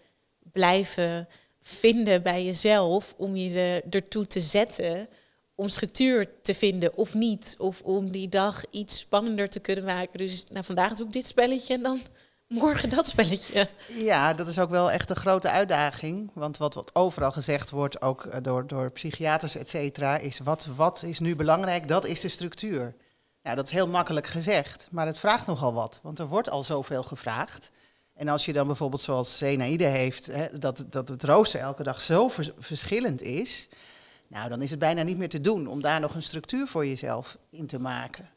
blijven 0.51 1.27
vinden 1.67 2.23
bij 2.23 2.45
jezelf 2.45 3.13
om 3.17 3.35
je 3.35 3.59
er, 3.59 3.81
ertoe 3.89 4.27
te 4.27 4.41
zetten 4.41 5.07
om 5.55 5.69
structuur 5.69 6.29
te 6.41 6.53
vinden 6.53 6.97
of 6.97 7.13
niet. 7.13 7.55
Of 7.57 7.81
om 7.81 8.11
die 8.11 8.29
dag 8.29 8.63
iets 8.71 8.97
spannender 8.97 9.49
te 9.49 9.59
kunnen 9.59 9.85
maken. 9.85 10.17
Dus 10.17 10.45
nou, 10.49 10.65
vandaag 10.65 10.93
doe 10.93 11.07
ik 11.07 11.13
dit 11.13 11.25
spelletje 11.25 11.73
en 11.73 11.81
dan 11.81 12.01
morgen 12.47 12.89
dat 12.89 13.07
spelletje. 13.07 13.67
Ja, 13.87 14.33
dat 14.33 14.47
is 14.47 14.59
ook 14.59 14.69
wel 14.69 14.91
echt 14.91 15.09
een 15.09 15.15
grote 15.15 15.49
uitdaging. 15.49 16.31
Want 16.33 16.57
wat, 16.57 16.73
wat 16.73 16.95
overal 16.95 17.31
gezegd 17.31 17.69
wordt, 17.69 18.01
ook 18.01 18.25
eh, 18.25 18.39
door, 18.41 18.67
door 18.67 18.91
psychiaters, 18.91 19.55
et 19.55 19.69
cetera, 19.69 20.17
is 20.17 20.39
wat, 20.39 20.67
wat 20.75 21.03
is 21.03 21.19
nu 21.19 21.35
belangrijk? 21.35 21.87
Dat 21.87 22.05
is 22.05 22.21
de 22.21 22.29
structuur. 22.29 22.95
Nou, 23.43 23.55
dat 23.55 23.65
is 23.65 23.71
heel 23.71 23.87
makkelijk 23.87 24.27
gezegd, 24.27 24.87
maar 24.91 25.05
het 25.05 25.17
vraagt 25.17 25.47
nogal 25.47 25.73
wat. 25.73 25.99
Want 26.03 26.19
er 26.19 26.27
wordt 26.27 26.49
al 26.49 26.63
zoveel 26.63 27.03
gevraagd. 27.03 27.71
En 28.17 28.27
als 28.27 28.45
je 28.45 28.53
dan 28.53 28.65
bijvoorbeeld 28.65 29.01
zoals 29.01 29.37
Zenaide 29.37 29.85
heeft, 29.85 30.25
hè, 30.25 30.59
dat, 30.59 30.85
dat 30.89 31.07
het 31.07 31.23
rooster 31.23 31.59
elke 31.59 31.83
dag 31.83 32.01
zo 32.01 32.27
vers- 32.27 32.51
verschillend 32.59 33.21
is, 33.21 33.69
nou, 34.27 34.49
dan 34.49 34.61
is 34.61 34.69
het 34.69 34.79
bijna 34.79 35.01
niet 35.01 35.17
meer 35.17 35.29
te 35.29 35.41
doen 35.41 35.67
om 35.67 35.81
daar 35.81 35.99
nog 35.99 36.15
een 36.15 36.23
structuur 36.23 36.67
voor 36.67 36.85
jezelf 36.85 37.37
in 37.49 37.67
te 37.67 37.79
maken. 37.79 38.29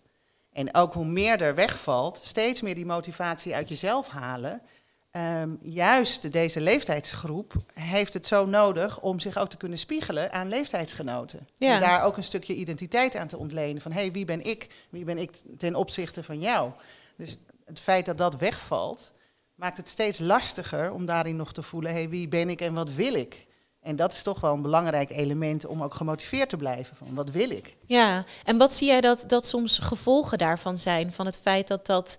En 0.52 0.74
ook 0.74 0.94
hoe 0.94 1.04
meer 1.04 1.42
er 1.42 1.54
wegvalt, 1.54 2.20
steeds 2.24 2.60
meer 2.60 2.74
die 2.74 2.86
motivatie 2.86 3.54
uit 3.54 3.68
jezelf 3.68 4.08
halen. 4.08 4.62
Ehm, 5.10 5.50
juist 5.60 6.32
deze 6.32 6.60
leeftijdsgroep 6.60 7.52
heeft 7.74 8.12
het 8.12 8.26
zo 8.26 8.46
nodig 8.46 9.00
om 9.00 9.20
zich 9.20 9.38
ook 9.38 9.48
te 9.48 9.56
kunnen 9.56 9.78
spiegelen 9.78 10.32
aan 10.32 10.48
leeftijdsgenoten. 10.48 11.48
Ja. 11.54 11.74
En 11.74 11.80
daar 11.80 12.04
ook 12.04 12.16
een 12.16 12.22
stukje 12.22 12.54
identiteit 12.54 13.16
aan 13.16 13.28
te 13.28 13.36
ontlenen. 13.38 13.82
Van 13.82 13.92
hé, 13.92 14.00
hey, 14.00 14.12
wie 14.12 14.24
ben 14.24 14.44
ik? 14.44 14.66
Wie 14.90 15.04
ben 15.04 15.18
ik 15.18 15.30
ten 15.58 15.74
opzichte 15.74 16.22
van 16.22 16.40
jou? 16.40 16.70
Dus 17.16 17.38
het 17.64 17.80
feit 17.80 18.06
dat 18.06 18.18
dat 18.18 18.36
wegvalt, 18.36 19.12
maakt 19.60 19.76
het 19.76 19.88
steeds 19.88 20.18
lastiger 20.18 20.92
om 20.92 21.06
daarin 21.06 21.36
nog 21.36 21.52
te 21.52 21.62
voelen: 21.62 21.90
hé, 21.90 21.98
hey, 21.98 22.08
wie 22.08 22.28
ben 22.28 22.48
ik 22.48 22.60
en 22.60 22.74
wat 22.74 22.90
wil 22.90 23.14
ik? 23.14 23.46
En 23.80 23.96
dat 23.96 24.12
is 24.12 24.22
toch 24.22 24.40
wel 24.40 24.52
een 24.52 24.62
belangrijk 24.62 25.10
element 25.10 25.66
om 25.66 25.82
ook 25.82 25.94
gemotiveerd 25.94 26.48
te 26.48 26.56
blijven. 26.56 26.96
Van 26.96 27.14
wat 27.14 27.30
wil 27.30 27.50
ik? 27.50 27.76
Ja, 27.86 28.24
en 28.44 28.58
wat 28.58 28.72
zie 28.72 28.86
jij 28.86 29.00
dat, 29.00 29.24
dat 29.26 29.46
soms 29.46 29.78
gevolgen 29.78 30.38
daarvan 30.38 30.76
zijn? 30.76 31.12
Van 31.12 31.26
het 31.26 31.38
feit 31.38 31.68
dat 31.68 31.86
dat 31.86 32.16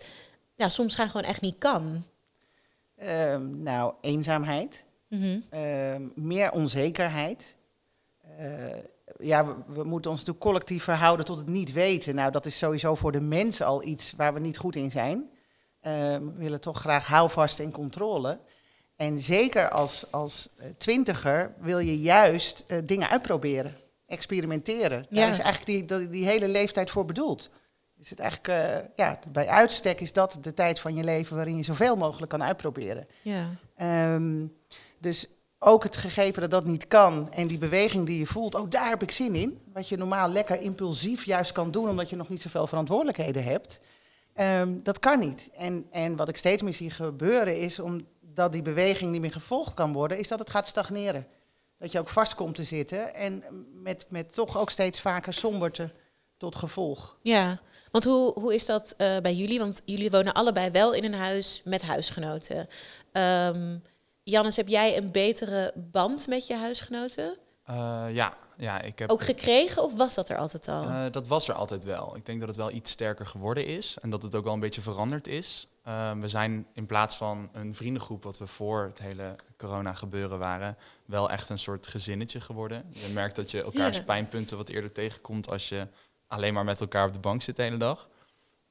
ja, 0.55 0.69
soms 0.69 0.95
gewoon 0.95 1.21
echt 1.21 1.41
niet 1.41 1.57
kan? 1.57 2.03
Ehm, 2.95 3.63
nou, 3.63 3.93
eenzaamheid. 4.01 4.85
Mhm. 5.07 5.39
Ehm, 5.49 6.07
meer 6.15 6.51
onzekerheid. 6.51 7.55
Eh, 8.37 8.77
ja, 9.19 9.45
we, 9.45 9.53
we 9.67 9.83
moeten 9.83 10.11
ons 10.11 10.19
natuurlijk 10.19 10.45
collectief 10.45 10.83
verhouden 10.83 11.25
tot 11.25 11.37
het 11.37 11.47
niet 11.47 11.71
weten. 11.71 12.15
Nou, 12.15 12.31
dat 12.31 12.45
is 12.45 12.57
sowieso 12.57 12.95
voor 12.95 13.11
de 13.11 13.21
mens 13.21 13.61
al 13.61 13.83
iets 13.83 14.13
waar 14.17 14.33
we 14.33 14.39
niet 14.39 14.57
goed 14.57 14.75
in 14.75 14.91
zijn. 14.91 15.29
Ehm, 15.81 16.25
we 16.25 16.33
willen 16.37 16.61
toch 16.61 16.79
graag 16.79 17.07
houvast 17.07 17.59
en 17.59 17.71
controle. 17.71 18.39
En 18.95 19.19
zeker 19.19 19.69
als, 19.69 20.11
als 20.11 20.49
eh, 20.57 20.69
twintiger 20.69 21.53
wil 21.59 21.79
je 21.79 21.99
juist 21.99 22.63
eh, 22.67 22.77
dingen 22.83 23.09
uitproberen, 23.09 23.75
experimenteren. 24.05 25.05
Ja. 25.09 25.21
Daar 25.21 25.29
is 25.29 25.39
eigenlijk 25.39 25.89
die, 25.89 25.97
die, 25.97 26.09
die 26.09 26.25
hele 26.25 26.47
leeftijd 26.47 26.89
voor 26.89 27.05
bedoeld. 27.05 27.49
Is 27.97 28.09
het 28.09 28.19
eigenlijk, 28.19 28.47
eh, 28.47 28.77
ja, 28.95 29.19
bij 29.31 29.47
uitstek 29.47 30.01
is 30.01 30.13
dat 30.13 30.37
de 30.41 30.53
tijd 30.53 30.79
van 30.79 30.95
je 30.95 31.03
leven 31.03 31.35
waarin 31.35 31.57
je 31.57 31.63
zoveel 31.63 31.95
mogelijk 31.95 32.31
kan 32.31 32.43
uitproberen. 32.43 33.07
Ja. 33.21 33.49
Ehm, 33.75 34.45
dus 34.99 35.27
ook 35.59 35.83
het 35.83 35.95
gegeven 35.95 36.41
dat 36.41 36.51
dat 36.51 36.65
niet 36.65 36.87
kan 36.87 37.31
en 37.31 37.47
die 37.47 37.57
beweging 37.57 38.05
die 38.05 38.19
je 38.19 38.25
voelt, 38.25 38.55
oh 38.55 38.69
daar 38.69 38.89
heb 38.89 39.01
ik 39.01 39.11
zin 39.11 39.35
in. 39.35 39.61
Wat 39.73 39.89
je 39.89 39.97
normaal 39.97 40.29
lekker 40.29 40.61
impulsief 40.61 41.25
juist 41.25 41.51
kan 41.51 41.71
doen 41.71 41.89
omdat 41.89 42.09
je 42.09 42.15
nog 42.15 42.29
niet 42.29 42.41
zoveel 42.41 42.67
verantwoordelijkheden 42.67 43.43
hebt. 43.43 43.79
Ehm, 44.33 44.77
dat 44.83 44.99
kan 44.99 45.19
niet. 45.19 45.49
En, 45.53 45.87
en 45.91 46.15
wat 46.15 46.29
ik 46.29 46.37
steeds 46.37 46.61
meer 46.61 46.73
zie 46.73 46.89
gebeuren 46.89 47.59
is, 47.59 47.79
omdat 47.79 48.51
die 48.51 48.61
beweging 48.61 49.11
niet 49.11 49.21
meer 49.21 49.31
gevolgd 49.31 49.73
kan 49.73 49.93
worden, 49.93 50.17
is 50.17 50.27
dat 50.27 50.39
het 50.39 50.49
gaat 50.49 50.67
stagneren. 50.67 51.27
Dat 51.77 51.91
je 51.91 51.99
ook 51.99 52.09
vast 52.09 52.35
komt 52.35 52.55
te 52.55 52.63
zitten 52.63 53.13
en 53.13 53.43
met, 53.73 54.05
met 54.09 54.33
toch 54.33 54.57
ook 54.57 54.69
steeds 54.69 55.01
vaker 55.01 55.33
somberte 55.33 55.91
tot 56.37 56.55
gevolg. 56.55 57.17
Ja, 57.21 57.59
want 57.91 58.03
hoe, 58.03 58.39
hoe 58.39 58.53
is 58.53 58.65
dat 58.65 58.93
eh, 58.97 59.17
bij 59.17 59.33
jullie? 59.33 59.59
Want 59.59 59.81
jullie 59.85 60.11
wonen 60.11 60.33
allebei 60.33 60.71
wel 60.71 60.93
in 60.93 61.03
een 61.03 61.13
huis 61.13 61.61
met 61.65 61.81
huisgenoten. 61.81 62.67
Um, 63.11 63.83
Jannes, 64.23 64.55
heb 64.55 64.67
jij 64.67 64.97
een 64.97 65.11
betere 65.11 65.73
band 65.75 66.27
met 66.27 66.47
je 66.47 66.55
huisgenoten? 66.55 67.37
Uh, 67.69 68.05
ja, 68.09 68.37
ja, 68.61 68.81
ik 68.81 68.99
heb... 68.99 69.09
Ook 69.09 69.23
gekregen 69.23 69.83
of 69.83 69.95
was 69.95 70.13
dat 70.13 70.29
er 70.29 70.37
altijd 70.37 70.67
al? 70.67 70.83
Uh, 70.83 71.03
dat 71.11 71.27
was 71.27 71.47
er 71.47 71.53
altijd 71.53 71.83
wel. 71.83 72.15
Ik 72.15 72.25
denk 72.25 72.39
dat 72.39 72.47
het 72.47 72.57
wel 72.57 72.71
iets 72.71 72.91
sterker 72.91 73.25
geworden 73.25 73.65
is 73.65 73.97
en 74.01 74.09
dat 74.09 74.23
het 74.23 74.35
ook 74.35 74.43
wel 74.43 74.53
een 74.53 74.59
beetje 74.59 74.81
veranderd 74.81 75.27
is. 75.27 75.67
Uh, 75.87 76.11
we 76.11 76.27
zijn 76.27 76.67
in 76.73 76.85
plaats 76.85 77.15
van 77.15 77.49
een 77.51 77.75
vriendengroep, 77.75 78.23
wat 78.23 78.37
we 78.37 78.47
voor 78.47 78.83
het 78.83 78.99
hele 78.99 79.35
corona 79.57 79.93
gebeuren 79.93 80.39
waren, 80.39 80.77
wel 81.05 81.29
echt 81.29 81.49
een 81.49 81.59
soort 81.59 81.87
gezinnetje 81.87 82.41
geworden. 82.41 82.85
Je 82.89 83.11
merkt 83.13 83.35
dat 83.35 83.51
je 83.51 83.63
elkaars 83.63 83.97
ja. 83.97 84.03
pijnpunten 84.03 84.57
wat 84.57 84.69
eerder 84.69 84.91
tegenkomt 84.91 85.49
als 85.49 85.69
je 85.69 85.87
alleen 86.27 86.53
maar 86.53 86.65
met 86.65 86.81
elkaar 86.81 87.07
op 87.07 87.13
de 87.13 87.19
bank 87.19 87.41
zit 87.41 87.55
de 87.55 87.61
hele 87.61 87.77
dag. 87.77 88.09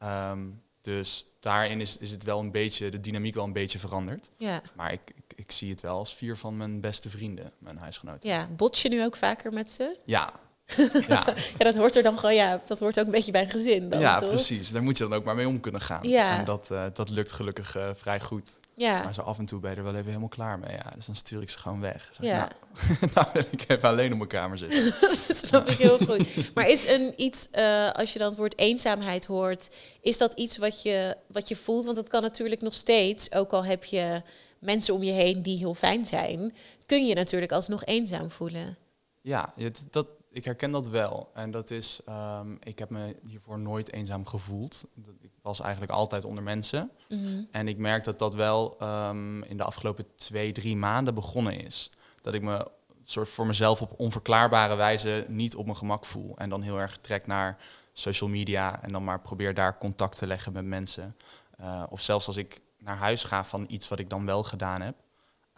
Um, 0.02 0.62
dus 0.80 1.26
daarin 1.40 1.80
is, 1.80 1.96
is 1.96 2.10
het 2.10 2.24
wel 2.24 2.38
een 2.38 2.50
beetje, 2.50 2.90
de 2.90 3.00
dynamiek 3.00 3.34
wel 3.34 3.44
een 3.44 3.52
beetje 3.52 3.78
veranderd. 3.78 4.30
Ja. 4.36 4.62
Maar 4.74 4.92
ik, 4.92 5.00
ik, 5.14 5.32
ik 5.36 5.50
zie 5.50 5.70
het 5.70 5.80
wel 5.80 5.96
als 5.96 6.14
vier 6.14 6.36
van 6.36 6.56
mijn 6.56 6.80
beste 6.80 7.08
vrienden, 7.08 7.52
mijn 7.58 7.76
huisgenoten. 7.76 8.30
Ja, 8.30 8.48
bots 8.56 8.82
je 8.82 8.88
nu 8.88 9.04
ook 9.04 9.16
vaker 9.16 9.52
met 9.52 9.70
ze? 9.70 9.96
Ja. 10.04 10.32
ja. 11.08 11.24
ja, 11.58 11.64
dat 11.64 11.76
hoort 11.76 11.96
er 11.96 12.02
dan 12.02 12.18
gewoon, 12.18 12.34
ja, 12.34 12.60
dat 12.66 12.78
hoort 12.78 12.98
ook 12.98 13.06
een 13.06 13.12
beetje 13.12 13.32
bij 13.32 13.42
een 13.42 13.50
gezin. 13.50 13.88
Dan, 13.88 14.00
ja, 14.00 14.18
toch? 14.18 14.28
precies. 14.28 14.70
Daar 14.70 14.82
moet 14.82 14.98
je 14.98 15.08
dan 15.08 15.12
ook 15.18 15.24
maar 15.24 15.34
mee 15.34 15.48
om 15.48 15.60
kunnen 15.60 15.80
gaan. 15.80 16.08
Ja. 16.08 16.38
En 16.38 16.44
dat, 16.44 16.68
uh, 16.72 16.84
dat 16.92 17.10
lukt 17.10 17.32
gelukkig 17.32 17.76
uh, 17.76 17.88
vrij 17.94 18.20
goed. 18.20 18.59
Ja. 18.80 19.02
Maar 19.02 19.14
zo 19.14 19.20
af 19.20 19.38
en 19.38 19.44
toe 19.44 19.60
ben 19.60 19.70
je 19.70 19.76
er 19.76 19.82
wel 19.82 19.94
even 19.94 20.06
helemaal 20.06 20.28
klaar 20.28 20.58
mee. 20.58 20.72
Ja. 20.72 20.92
Dus 20.94 21.06
dan 21.06 21.14
stuur 21.14 21.42
ik 21.42 21.50
ze 21.50 21.58
gewoon 21.58 21.80
weg. 21.80 22.08
Zeg, 22.12 22.26
ja. 22.26 22.50
Nou, 22.98 23.12
nou 23.14 23.26
wil 23.32 23.44
ik 23.50 23.64
even 23.66 23.88
alleen 23.88 24.12
op 24.12 24.16
mijn 24.16 24.28
kamer 24.28 24.58
zitten. 24.58 24.84
dat 25.28 25.36
snap 25.36 25.68
ik 25.68 25.78
heel 25.78 25.98
goed. 25.98 26.54
Maar 26.54 26.68
is 26.68 26.88
een 26.88 27.12
iets, 27.16 27.48
uh, 27.54 27.90
als 27.90 28.12
je 28.12 28.18
dan 28.18 28.28
het 28.28 28.36
woord 28.36 28.58
eenzaamheid 28.58 29.26
hoort, 29.26 29.70
is 30.00 30.18
dat 30.18 30.32
iets 30.32 30.58
wat 30.58 30.82
je, 30.82 31.16
wat 31.26 31.48
je 31.48 31.56
voelt? 31.56 31.84
Want 31.84 31.96
het 31.96 32.08
kan 32.08 32.22
natuurlijk 32.22 32.60
nog 32.60 32.74
steeds, 32.74 33.32
ook 33.32 33.52
al 33.52 33.64
heb 33.64 33.84
je 33.84 34.22
mensen 34.58 34.94
om 34.94 35.02
je 35.02 35.12
heen 35.12 35.42
die 35.42 35.58
heel 35.58 35.74
fijn 35.74 36.04
zijn, 36.04 36.54
kun 36.86 37.06
je 37.06 37.14
natuurlijk 37.14 37.52
alsnog 37.52 37.84
eenzaam 37.84 38.30
voelen. 38.30 38.76
Ja, 39.20 39.52
het, 39.56 39.86
dat, 39.90 40.06
ik 40.32 40.44
herken 40.44 40.70
dat 40.70 40.88
wel. 40.88 41.30
En 41.34 41.50
dat 41.50 41.70
is, 41.70 42.00
um, 42.08 42.58
ik 42.62 42.78
heb 42.78 42.90
me 42.90 43.16
hiervoor 43.22 43.58
nooit 43.58 43.92
eenzaam 43.92 44.26
gevoeld. 44.26 44.84
Ik 45.20 45.30
was 45.42 45.60
eigenlijk 45.60 45.92
altijd 45.92 46.24
onder 46.24 46.42
mensen. 46.42 46.90
Mm 47.08 47.24
-hmm. 47.24 47.48
En 47.50 47.68
ik 47.68 47.78
merk 47.78 48.04
dat 48.04 48.18
dat 48.18 48.34
wel 48.34 48.76
um, 48.82 49.42
in 49.42 49.56
de 49.56 49.64
afgelopen 49.64 50.06
twee, 50.16 50.52
drie 50.52 50.76
maanden 50.76 51.14
begonnen 51.14 51.64
is. 51.64 51.90
Dat 52.20 52.34
ik 52.34 52.42
me 52.42 52.70
soort 53.04 53.28
voor 53.28 53.46
mezelf 53.46 53.82
op 53.82 53.94
onverklaarbare 53.96 54.74
wijze 54.74 55.24
niet 55.28 55.54
op 55.54 55.64
mijn 55.64 55.76
gemak 55.76 56.04
voel. 56.04 56.36
En 56.36 56.48
dan 56.48 56.62
heel 56.62 56.80
erg 56.80 56.98
trek 56.98 57.26
naar 57.26 57.58
social 57.92 58.30
media 58.30 58.82
en 58.82 58.88
dan 58.88 59.04
maar 59.04 59.20
probeer 59.20 59.54
daar 59.54 59.78
contact 59.78 60.18
te 60.18 60.26
leggen 60.26 60.52
met 60.52 60.64
mensen. 60.64 61.16
Uh, 61.60 61.82
of 61.88 62.00
zelfs 62.00 62.26
als 62.26 62.36
ik 62.36 62.60
naar 62.78 62.96
huis 62.96 63.24
ga 63.24 63.44
van 63.44 63.64
iets 63.68 63.88
wat 63.88 63.98
ik 63.98 64.10
dan 64.10 64.26
wel 64.26 64.42
gedaan 64.42 64.80
heb. 64.80 64.94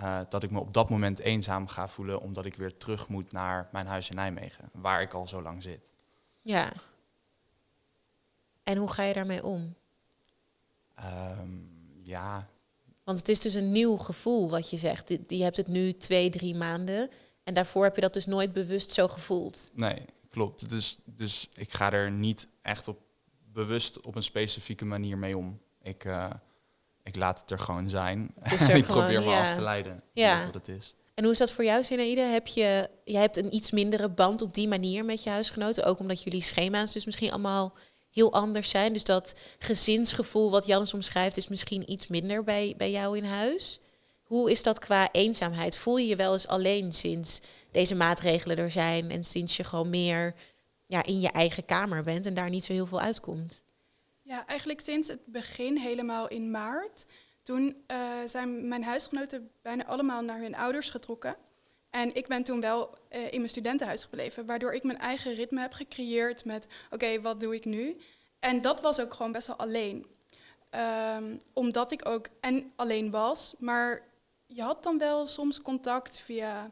Uh, 0.02 0.20
dat 0.28 0.42
ik 0.42 0.50
me 0.50 0.60
op 0.60 0.74
dat 0.74 0.90
moment 0.90 1.18
eenzaam 1.18 1.66
ga 1.66 1.88
voelen 1.88 2.20
omdat 2.20 2.44
ik 2.44 2.54
weer 2.54 2.76
terug 2.76 3.08
moet 3.08 3.32
naar 3.32 3.68
mijn 3.72 3.86
huis 3.86 4.08
in 4.08 4.16
Nijmegen, 4.16 4.70
waar 4.72 5.02
ik 5.02 5.12
al 5.12 5.28
zo 5.28 5.42
lang 5.42 5.62
zit. 5.62 5.92
Ja. 6.40 6.72
En 8.62 8.76
hoe 8.76 8.90
ga 8.90 9.02
je 9.02 9.14
daarmee 9.14 9.44
om? 9.44 9.74
Um, 11.38 11.70
ja. 12.02 12.48
Want 13.04 13.18
het 13.18 13.28
is 13.28 13.40
dus 13.40 13.54
een 13.54 13.72
nieuw 13.72 13.96
gevoel 13.96 14.50
wat 14.50 14.70
je 14.70 14.76
zegt. 14.76 15.08
Je 15.26 15.42
hebt 15.42 15.56
het 15.56 15.68
nu 15.68 15.92
twee, 15.92 16.30
drie 16.30 16.54
maanden. 16.54 17.10
En 17.44 17.54
daarvoor 17.54 17.84
heb 17.84 17.94
je 17.94 18.00
dat 18.00 18.12
dus 18.12 18.26
nooit 18.26 18.52
bewust 18.52 18.90
zo 18.90 19.08
gevoeld. 19.08 19.70
Nee, 19.74 20.04
klopt. 20.30 20.68
Dus, 20.68 20.98
dus 21.04 21.48
ik 21.54 21.72
ga 21.72 21.92
er 21.92 22.10
niet 22.10 22.48
echt 22.62 22.88
op 22.88 23.00
bewust 23.52 24.00
op 24.00 24.14
een 24.14 24.22
specifieke 24.22 24.84
manier 24.84 25.18
mee 25.18 25.36
om. 25.36 25.60
Ik, 25.82 26.04
uh, 26.04 26.30
ik 27.02 27.16
laat 27.16 27.40
het 27.40 27.50
er 27.50 27.58
gewoon 27.58 27.88
zijn. 27.88 28.34
En 28.42 28.52
ik 28.52 28.58
gewoon, 28.58 28.84
probeer 28.84 29.20
me 29.20 29.30
ja. 29.30 29.42
af 29.42 29.54
te 29.54 29.62
leiden. 29.62 30.02
Ja. 30.12 30.44
Wat 30.44 30.54
het 30.54 30.68
is. 30.68 30.94
En 31.14 31.24
hoe 31.24 31.32
is 31.32 31.38
dat 31.38 31.52
voor 31.52 31.64
jou, 31.64 31.82
Sinaïde? 31.82 32.20
Heb 32.20 32.46
je, 32.46 32.88
jij 33.04 33.20
hebt 33.20 33.36
een 33.36 33.54
iets 33.54 33.70
mindere 33.70 34.08
band 34.08 34.42
op 34.42 34.54
die 34.54 34.68
manier 34.68 35.04
met 35.04 35.22
je 35.22 35.30
huisgenoten. 35.30 35.84
Ook 35.84 35.98
omdat 35.98 36.22
jullie 36.22 36.42
schema's 36.42 36.92
dus 36.92 37.04
misschien 37.04 37.30
allemaal 37.30 37.76
heel 38.10 38.32
anders 38.32 38.70
zijn. 38.70 38.92
Dus 38.92 39.04
dat 39.04 39.34
gezinsgevoel 39.58 40.50
wat 40.50 40.66
Jannes 40.66 40.94
omschrijft 40.94 41.36
is 41.36 41.48
misschien 41.48 41.90
iets 41.90 42.06
minder 42.06 42.44
bij, 42.44 42.74
bij 42.76 42.90
jou 42.90 43.16
in 43.16 43.24
huis. 43.24 43.80
Hoe 44.22 44.50
is 44.50 44.62
dat 44.62 44.78
qua 44.78 45.08
eenzaamheid? 45.12 45.76
Voel 45.76 45.96
je 45.96 46.06
je 46.06 46.16
wel 46.16 46.32
eens 46.32 46.48
alleen 46.48 46.92
sinds 46.92 47.40
deze 47.70 47.94
maatregelen 47.94 48.56
er 48.56 48.70
zijn 48.70 49.10
en 49.10 49.24
sinds 49.24 49.56
je 49.56 49.64
gewoon 49.64 49.90
meer 49.90 50.34
ja, 50.86 51.04
in 51.04 51.20
je 51.20 51.30
eigen 51.30 51.64
kamer 51.64 52.02
bent 52.02 52.26
en 52.26 52.34
daar 52.34 52.50
niet 52.50 52.64
zo 52.64 52.72
heel 52.72 52.86
veel 52.86 53.00
uitkomt? 53.00 53.64
Ja, 54.32 54.46
eigenlijk 54.46 54.80
sinds 54.80 55.08
het 55.08 55.26
begin, 55.26 55.76
helemaal 55.76 56.28
in 56.28 56.50
maart. 56.50 57.06
Toen 57.42 57.84
uh, 57.90 57.98
zijn 58.26 58.68
mijn 58.68 58.84
huisgenoten 58.84 59.50
bijna 59.62 59.86
allemaal 59.86 60.22
naar 60.22 60.38
hun 60.38 60.54
ouders 60.54 60.88
getrokken. 60.88 61.36
En 61.90 62.14
ik 62.14 62.26
ben 62.26 62.42
toen 62.42 62.60
wel 62.60 62.98
uh, 63.10 63.24
in 63.32 63.36
mijn 63.36 63.48
studentenhuis 63.48 64.04
gebleven, 64.04 64.46
waardoor 64.46 64.72
ik 64.72 64.82
mijn 64.82 64.98
eigen 64.98 65.34
ritme 65.34 65.60
heb 65.60 65.72
gecreëerd 65.72 66.44
met, 66.44 66.68
oké, 66.90 67.20
wat 67.20 67.40
doe 67.40 67.54
ik 67.54 67.64
nu? 67.64 67.96
En 68.38 68.60
dat 68.60 68.80
was 68.80 69.00
ook 69.00 69.14
gewoon 69.14 69.32
best 69.32 69.46
wel 69.46 69.56
alleen. 69.56 70.06
Um, 71.16 71.36
omdat 71.52 71.90
ik 71.90 72.08
ook 72.08 72.28
en 72.40 72.72
alleen 72.76 73.10
was, 73.10 73.54
maar 73.58 74.02
je 74.46 74.62
had 74.62 74.82
dan 74.82 74.98
wel 74.98 75.26
soms 75.26 75.62
contact 75.62 76.20
via, 76.20 76.70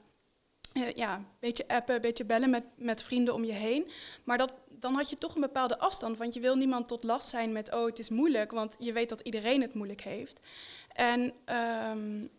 uh, 0.75 0.93
ja, 0.93 1.17
een 1.17 1.26
beetje 1.40 1.69
appen, 1.69 1.95
een 1.95 2.00
beetje 2.00 2.25
bellen 2.25 2.50
met, 2.50 2.64
met 2.76 3.02
vrienden 3.02 3.35
om 3.35 3.45
je 3.45 3.52
heen. 3.52 3.90
Maar 4.25 4.38
dat, 4.38 4.52
dan 4.80 4.94
had 4.94 5.10
je 5.10 5.18
toch 5.18 5.34
een 5.34 5.40
bepaalde 5.40 5.78
afstand, 5.78 6.18
want 6.18 6.34
je 6.34 6.40
wil 6.40 6.56
niemand 6.56 6.88
tot 6.88 7.04
last 7.04 7.28
zijn 7.28 7.52
met, 7.52 7.75
oh, 7.75 7.87
het 7.87 7.99
is 7.99 8.08
moeilijk, 8.08 8.50
want 8.50 8.76
je 8.78 8.92
weet 8.92 9.08
dat 9.08 9.20
iedereen 9.20 9.60
het 9.60 9.75
moeilijk 9.75 10.00
heeft. 10.00 10.40
En 10.92 11.32
um, 11.90 12.30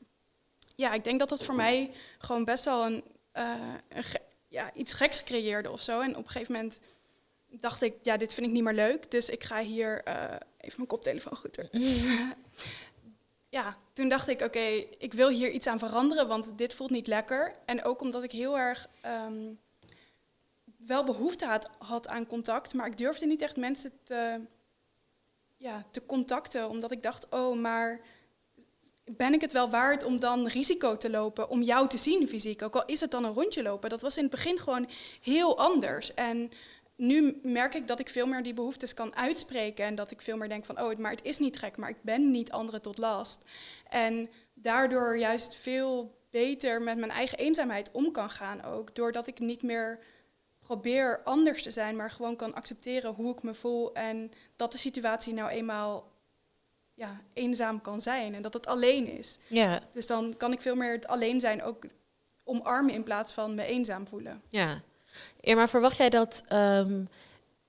ja, 0.76 0.94
ik 0.94 1.04
denk 1.04 1.20
dat 1.20 1.30
dat 1.30 1.44
voor 1.44 1.56
mij 1.56 1.92
gewoon 2.18 2.46
best 2.46 2.66
wel 2.66 2.86
een, 2.86 3.04
uh, 3.38 3.54
een 3.90 4.04
ge 4.04 4.20
ja, 4.48 4.74
iets 4.74 4.94
geks 4.94 5.24
creëerde 5.24 5.72
of 5.72 5.82
zo. 5.82 6.02
En 6.02 6.16
op 6.16 6.24
een 6.24 6.30
gegeven 6.30 6.54
moment 6.54 6.80
dacht 7.48 7.82
ik, 7.82 7.94
ja, 8.02 8.18
dit 8.18 8.34
vind 8.34 8.48
ik 8.48 8.54
niet 8.54 8.64
meer 8.64 8.74
leuk, 8.74 9.12
dus 9.12 9.30
ik 9.30 9.44
ga 9.44 9.62
hier 9.62 10.02
uh, 10.08 10.24
even 10.58 10.76
mijn 10.76 10.88
koptelefoon 10.88 11.36
goed 11.36 11.56
doen. 11.56 11.82
ja, 13.50 13.78
toen 13.94 14.10
dacht 14.10 14.28
ik, 14.28 14.36
oké, 14.36 14.46
okay, 14.46 14.88
ik 14.98 15.14
wil 15.14 15.30
hier 15.30 15.50
iets 15.50 15.68
aan 15.68 15.80
veranderen, 15.80 16.28
want 16.28 16.58
dit 16.58 16.74
voelt 16.74 16.90
niet 16.90 17.08
lekker. 17.08 17.52
En 17.66 17.84
ook 17.84 18.02
omdat 18.02 18.24
ik 18.24 18.32
heel 18.32 18.58
erg 18.58 18.88
um, 19.06 19.60
wel 20.86 21.04
behoefte 21.04 21.46
had, 21.46 21.70
had 21.78 22.08
aan 22.08 22.28
contact, 22.28 22.74
maar 22.74 22.88
ik 22.88 22.98
durfde 22.98 23.26
niet 23.26 23.42
echt 23.42 23.58
mensen 23.58 23.92
te, 24.04 24.42
ja, 25.58 25.86
te 25.92 26.06
contacten, 26.06 26.70
omdat 26.70 26.92
ik 26.92 27.04
dacht, 27.04 27.30
oh, 27.30 27.58
maar 27.58 28.02
ben 29.06 29.34
ik 29.34 29.42
het 29.42 29.52
wel 29.52 29.70
waard 29.70 30.04
om 30.04 30.20
dan 30.20 30.48
risico 30.48 30.98
te 30.98 31.10
lopen 31.10 31.50
om 31.50 31.62
jou 31.62 31.88
te 31.88 31.98
zien 31.98 32.28
fysiek? 32.28 32.62
Ook 32.62 32.76
al 32.76 32.86
is 32.86 33.00
het 33.00 33.12
dan 33.12 33.24
een 33.24 33.34
rondje 33.34 33.64
lopen. 33.64 33.90
Dat 33.90 34.02
was 34.02 34.18
in 34.18 34.24
het 34.24 34.32
begin 34.32 34.60
gewoon 34.60 34.90
heel 35.22 35.58
anders. 35.58 36.14
En 36.14 36.52
nu 36.96 37.40
merk 37.44 37.76
ik 37.76 37.88
dat 37.88 38.00
ik 38.00 38.10
veel 38.10 38.26
meer 38.26 38.44
die 38.44 38.54
behoeftes 38.54 38.94
kan 38.94 39.16
uitspreken. 39.16 39.86
En 39.86 39.96
dat 39.96 40.12
ik 40.12 40.22
veel 40.22 40.38
meer 40.38 40.50
denk 40.50 40.66
van, 40.66 40.82
oh, 40.82 40.98
maar 40.98 41.12
het 41.12 41.24
is 41.24 41.40
niet 41.40 41.58
gek, 41.58 41.78
maar 41.78 41.90
ik 41.90 42.04
ben 42.04 42.32
niet 42.32 42.52
anderen 42.52 42.82
tot 42.82 42.98
last. 42.98 43.44
En 43.90 44.30
daardoor 44.54 45.18
juist 45.18 45.56
veel 45.56 46.20
beter 46.30 46.82
met 46.82 46.98
mijn 46.98 47.12
eigen 47.12 47.38
eenzaamheid 47.38 47.92
om 47.92 48.12
kan 48.12 48.30
gaan 48.30 48.64
ook. 48.64 48.96
Doordat 48.96 49.28
ik 49.28 49.40
niet 49.40 49.64
meer 49.64 50.00
probeer 50.72 51.22
anders 51.24 51.64
te 51.64 51.72
zijn, 51.72 51.96
maar 51.96 52.12
gewoon 52.12 52.36
kan 52.36 52.54
accepteren 52.54 53.14
hoe 53.14 53.34
ik 53.34 53.44
me 53.44 53.54
voel. 53.54 53.94
En 53.94 54.32
dat 54.56 54.72
de 54.72 54.78
situatie 54.78 55.34
nou 55.34 55.50
eenmaal 55.50 56.12
ja, 56.94 57.22
eenzaam 57.34 57.82
kan 57.82 58.02
zijn 58.02 58.36
en 58.36 58.42
dat 58.42 58.54
het 58.54 58.68
alleen 58.68 59.18
is. 59.18 59.40
Ja. 59.48 59.80
Dus 59.94 60.08
dan 60.08 60.34
kan 60.38 60.52
ik 60.52 60.62
veel 60.62 60.76
meer 60.76 60.92
het 60.92 61.08
alleen 61.08 61.40
zijn 61.40 61.64
ook 61.64 61.84
omarmen 62.44 62.94
in 62.94 63.04
plaats 63.04 63.34
van 63.34 63.56
me 63.56 63.64
eenzaam 63.64 64.08
voelen. 64.08 64.42
Ja. 64.48 64.82
Irma, 65.40 65.68
verwacht 65.68 65.98
jij 65.98 66.10
dat 66.10 66.44
um, 66.54 67.10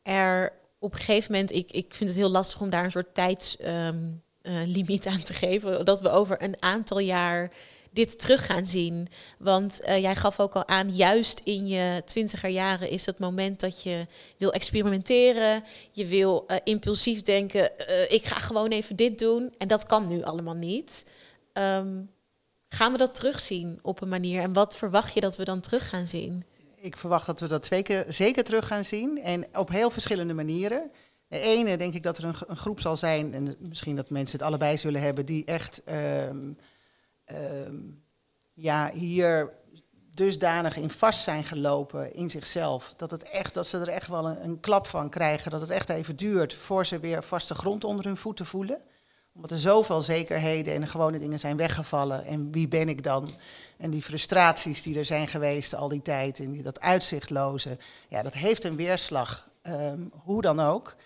er 0.03 0.53
op 0.79 0.93
een 0.93 0.99
gegeven 0.99 1.33
moment, 1.33 1.53
ik, 1.53 1.73
ik 1.73 1.95
vind 1.95 2.11
het 2.11 2.19
heel 2.19 2.31
lastig 2.31 2.61
om 2.61 2.71
daar 2.71 2.85
een 2.85 2.91
soort 2.91 3.15
tijdslimiet 3.15 5.07
um, 5.07 5.13
uh, 5.13 5.13
aan 5.13 5.23
te 5.23 5.35
geven, 5.35 5.85
dat 5.85 6.01
we 6.01 6.11
over 6.11 6.43
een 6.43 6.57
aantal 6.63 6.99
jaar 6.99 7.51
dit 7.93 8.19
terug 8.19 8.47
gaan 8.47 8.67
zien. 8.67 9.09
Want 9.39 9.81
uh, 9.85 9.99
jij 9.99 10.17
gaf 10.17 10.41
ook 10.41 10.55
al 10.55 10.69
aan, 10.69 10.95
juist 10.95 11.41
in 11.45 11.67
je 11.67 12.03
twintiger 12.05 12.51
jaren 12.51 12.91
is 12.91 13.07
het 13.07 13.19
moment 13.19 13.61
dat 13.61 13.83
je 13.83 14.07
wil 14.37 14.53
experimenteren. 14.53 15.65
Je 15.93 16.07
wil 16.07 16.45
uh, 16.49 16.57
impulsief 16.65 17.23
denken, 17.23 17.71
uh, 17.89 18.11
ik 18.11 18.25
ga 18.25 18.39
gewoon 18.39 18.71
even 18.71 18.97
dit 18.97 19.19
doen. 19.19 19.55
En 19.59 19.69
dat 19.69 19.87
kan 19.87 20.09
nu 20.09 20.23
allemaal 20.23 20.55
niet. 20.55 21.05
Um, 21.53 22.11
Gaan 22.75 22.93
we 22.93 22.99
dat 22.99 23.15
terugzien 23.15 23.79
op 23.83 24.01
een 24.01 24.09
manier? 24.09 24.41
En 24.41 24.53
wat 24.53 24.77
verwacht 24.77 25.15
je 25.15 25.21
dat 25.21 25.37
we 25.37 25.45
dan 25.45 25.61
terug 25.61 25.89
gaan 25.89 26.07
zien? 26.07 26.45
Ik 26.77 26.97
verwacht 26.97 27.27
dat 27.27 27.41
we 27.41 27.47
dat 27.47 27.67
zeker, 27.67 28.05
zeker 28.09 28.45
terug 28.45 28.67
gaan 28.67 28.85
zien. 28.85 29.23
En 29.23 29.47
op 29.59 29.69
heel 29.69 29.91
verschillende 29.91 30.35
manieren. 30.35 30.91
De 31.29 31.39
ene 31.39 31.77
denk 31.77 31.95
ik 31.95 32.03
dat 32.03 32.19
er 32.19 32.25
een, 32.25 32.35
een 32.47 32.57
groep 32.57 32.81
zal 32.81 32.97
zijn, 32.97 33.35
en 33.35 33.57
misschien 33.69 33.97
dat 33.97 34.11
mensen 34.11 34.39
het 34.39 34.47
allebei 34.47 34.79
zullen 34.79 35.01
hebben, 35.01 35.27
die 35.27 35.45
echt 35.45 35.83
ehm, 35.85 36.53
ehm, 37.25 37.77
ja, 38.53 38.91
hier 38.93 39.53
dusdanig 40.15 40.77
in 40.77 40.91
vast 40.91 41.23
zijn 41.23 41.45
gelopen 41.45 42.15
in 42.15 42.31
zichzelf. 42.31 42.95
Dat, 42.97 43.11
het 43.11 43.23
echt, 43.23 43.55
dat 43.55 43.67
ze 43.67 43.79
er 43.79 43.89
echt 43.89 44.09
wel 44.09 44.29
een, 44.29 44.61
klap 44.61 44.87
van 44.87 45.11
krijgen. 45.11 45.51
Dat 45.51 45.61
het 45.61 45.71
echt 45.71 45.89
even 45.89 46.17
duurt 46.17 46.55
voor 46.55 46.87
ze 46.87 47.01
weer 47.01 47.23
vaste 47.23 47.55
grond 47.55 47.85
onder 47.85 48.05
hun 48.05 48.17
voeten 48.17 48.47
voelen. 48.47 48.81
Omdat 49.35 49.51
er 49.51 49.59
zoveel 49.59 50.03
zekerheden 50.03 50.75
en 50.75 50.81
de 50.81 50.87
gewone 50.87 51.19
dingen 51.19 51.39
zijn 51.39 51.57
weggevallen. 51.57 52.25
En 52.25 52.53
wie 52.53 52.69
ben 52.69 52.89
ik 52.89 53.03
dan? 53.03 53.29
En 53.77 53.91
die 53.91 54.03
frustraties 54.03 54.83
die 54.83 54.99
er 54.99 55.05
zijn 55.05 55.29
geweest 55.29 55.75
al 55.75 55.89
die 55.89 56.03
tijd. 56.03 56.39
En 56.39 56.53
die, 56.53 56.63
dat 56.63 56.81
uitzichtloze. 56.81 57.79
Ja, 58.09 58.23
dat 58.23 58.35
heeft 58.35 58.65
een 58.65 58.77
weerslag. 58.77 59.51
ehm, 59.63 60.03
hoe 60.11 60.43
dan 60.43 60.61
ook. 60.61 60.97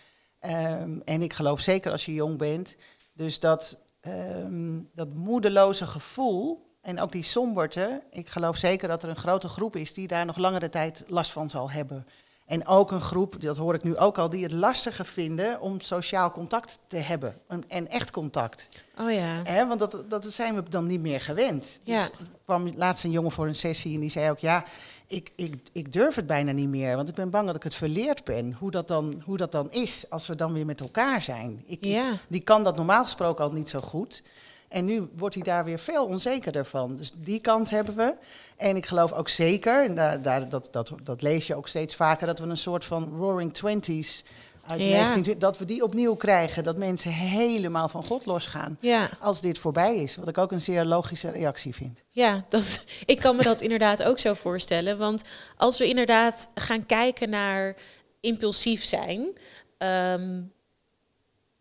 Ehm, 0.41 0.99
en 1.05 1.23
ik 1.23 1.33
geloof 1.33 1.61
zeker 1.61 1.93
als 1.93 2.05
je 2.05 2.15
jong 2.15 2.39
bent. 2.39 2.77
Dus 3.13 3.41
dat, 3.41 3.79
ehm, 4.07 4.79
dat 4.95 5.15
moedeloze 5.15 5.87
gevoel 5.87 6.67
en 6.81 7.01
ook 7.01 7.13
die 7.13 7.23
somberte. 7.23 8.03
Ik 8.11 8.29
geloof 8.29 8.57
zeker 8.57 8.89
dat 8.89 9.03
er 9.03 9.09
een 9.09 9.17
grote 9.17 9.49
groep 9.49 9.77
is 9.77 9.95
die 9.95 10.09
daar 10.09 10.27
nog 10.27 10.37
langere 10.37 10.69
tijd 10.69 11.05
last 11.09 11.33
van 11.33 11.51
zal 11.51 11.71
hebben. 11.71 12.07
En 12.47 12.67
ook 12.67 12.91
een 12.91 13.01
groep, 13.01 13.41
dat 13.41 13.57
hoor 13.57 13.75
ik 13.75 13.83
nu 13.83 13.97
ook 13.97 14.19
al, 14.19 14.31
die 14.31 14.43
het 14.43 14.53
lastiger 14.53 15.05
vinden 15.05 15.61
om 15.61 15.81
sociaal 15.81 16.31
contact 16.31 16.79
te 16.87 16.97
hebben. 16.97 17.35
En, 17.69 17.89
echt 17.89 18.11
contact. 18.11 18.69
Oh 19.01 19.13
ja. 19.13 19.67
Want 19.67 19.79
dat, 19.79 20.05
dat 20.09 20.25
zijn 20.25 20.55
we 20.55 20.63
dan 20.69 20.87
niet 20.87 21.01
meer 21.01 21.21
gewend. 21.21 21.81
Dus 21.85 21.95
Ja. 21.95 22.03
er 22.03 22.11
kwam 22.45 22.73
laatst 22.77 23.05
een 23.05 23.11
jongen 23.11 23.33
voor 23.33 23.47
een 23.47 23.55
sessie 23.55 23.95
en 23.95 24.01
die 24.01 24.11
zei 24.11 24.31
ook... 24.31 24.39
ja, 24.39 24.65
ik, 25.07 25.33
ik, 25.37 25.55
ik 25.73 25.93
durf 25.93 26.15
het 26.15 26.27
bijna 26.27 26.53
niet 26.53 26.69
meer, 26.69 26.97
want 26.97 27.09
ik 27.09 27.15
ben 27.15 27.31
bang 27.31 27.47
dat 27.47 27.57
ik 27.57 27.63
het 27.63 27.75
verleerd 27.75 28.25
ben. 28.25 28.57
Hoe 28.59 28.71
dat 28.71 28.89
dan, 28.89 29.23
hoe 29.25 29.37
dat 29.37 29.53
dan 29.53 29.71
is 29.71 30.11
als 30.11 30.27
we 30.27 30.35
dan 30.35 30.53
weer 30.53 30.67
met 30.67 30.81
elkaar 30.81 31.23
zijn. 31.23 31.63
Ik, 31.67 31.85
Ja. 31.85 32.13
Die 32.29 32.41
kan 32.41 32.65
dat 32.65 32.77
normaal 32.77 33.03
gesproken 33.03 33.45
al 33.45 33.53
niet 33.53 33.69
zo 33.69 33.79
goed. 33.79 34.23
En 34.69 34.85
nu 34.85 35.09
wordt 35.17 35.35
hij 35.35 35.45
daar 35.45 35.65
weer 35.65 35.79
veel 35.79 36.07
onzekerder 36.07 36.65
van. 36.65 36.97
Dus 36.97 37.13
die 37.17 37.41
kant 37.41 37.71
hebben 37.71 37.97
we. 37.97 38.15
En 38.57 38.77
ik 38.77 38.87
geloof 38.87 39.13
ook 39.13 39.29
zeker, 39.29 39.85
en 39.85 39.95
daar, 39.95 40.23
daar, 40.23 40.49
dat, 40.49 40.69
dat, 40.71 40.93
dat 41.03 41.23
lees 41.23 41.47
je 41.47 41.55
ook 41.55 41.69
steeds 41.69 41.95
vaker... 41.95 42.27
dat 42.27 42.39
we 42.39 42.47
een 42.47 42.57
soort 42.57 42.85
van 42.85 43.17
roaring 43.17 43.53
twenties 43.53 44.25
uit 44.69 44.81
Ja. 44.81 44.91
1920... 44.91 45.37
dat 45.39 45.59
we 45.59 45.65
die 45.65 45.83
opnieuw 45.83 46.15
krijgen, 46.15 46.65
dat 46.65 46.77
mensen 46.77 47.11
helemaal 47.11 47.89
van 47.89 48.05
God 48.05 48.27
losgaan 48.27 48.79
Ja, 48.81 49.09
als 49.21 49.41
dit 49.41 49.59
voorbij 49.59 49.97
is. 49.97 50.17
Wat 50.17 50.29
ik 50.29 50.39
ook 50.39 50.53
een 50.53 50.61
zeer 50.61 50.85
logische 50.85 51.31
reactie 51.31 51.75
vind. 51.75 52.03
ja 52.09 52.45
dat, 52.49 52.85
ik 53.05 53.19
kan 53.19 53.37
me 53.37 53.43
dat 53.43 53.61
inderdaad 53.61 54.03
ook 54.03 54.19
zo 54.19 54.35
voorstellen. 54.35 54.99
Want 54.99 55.23
als 55.57 55.79
we 55.79 55.89
inderdaad 55.89 56.51
gaan 56.55 56.87
kijken 56.87 57.31
naar 57.31 57.77
impulsief 58.21 58.85
zijn, 58.85 59.27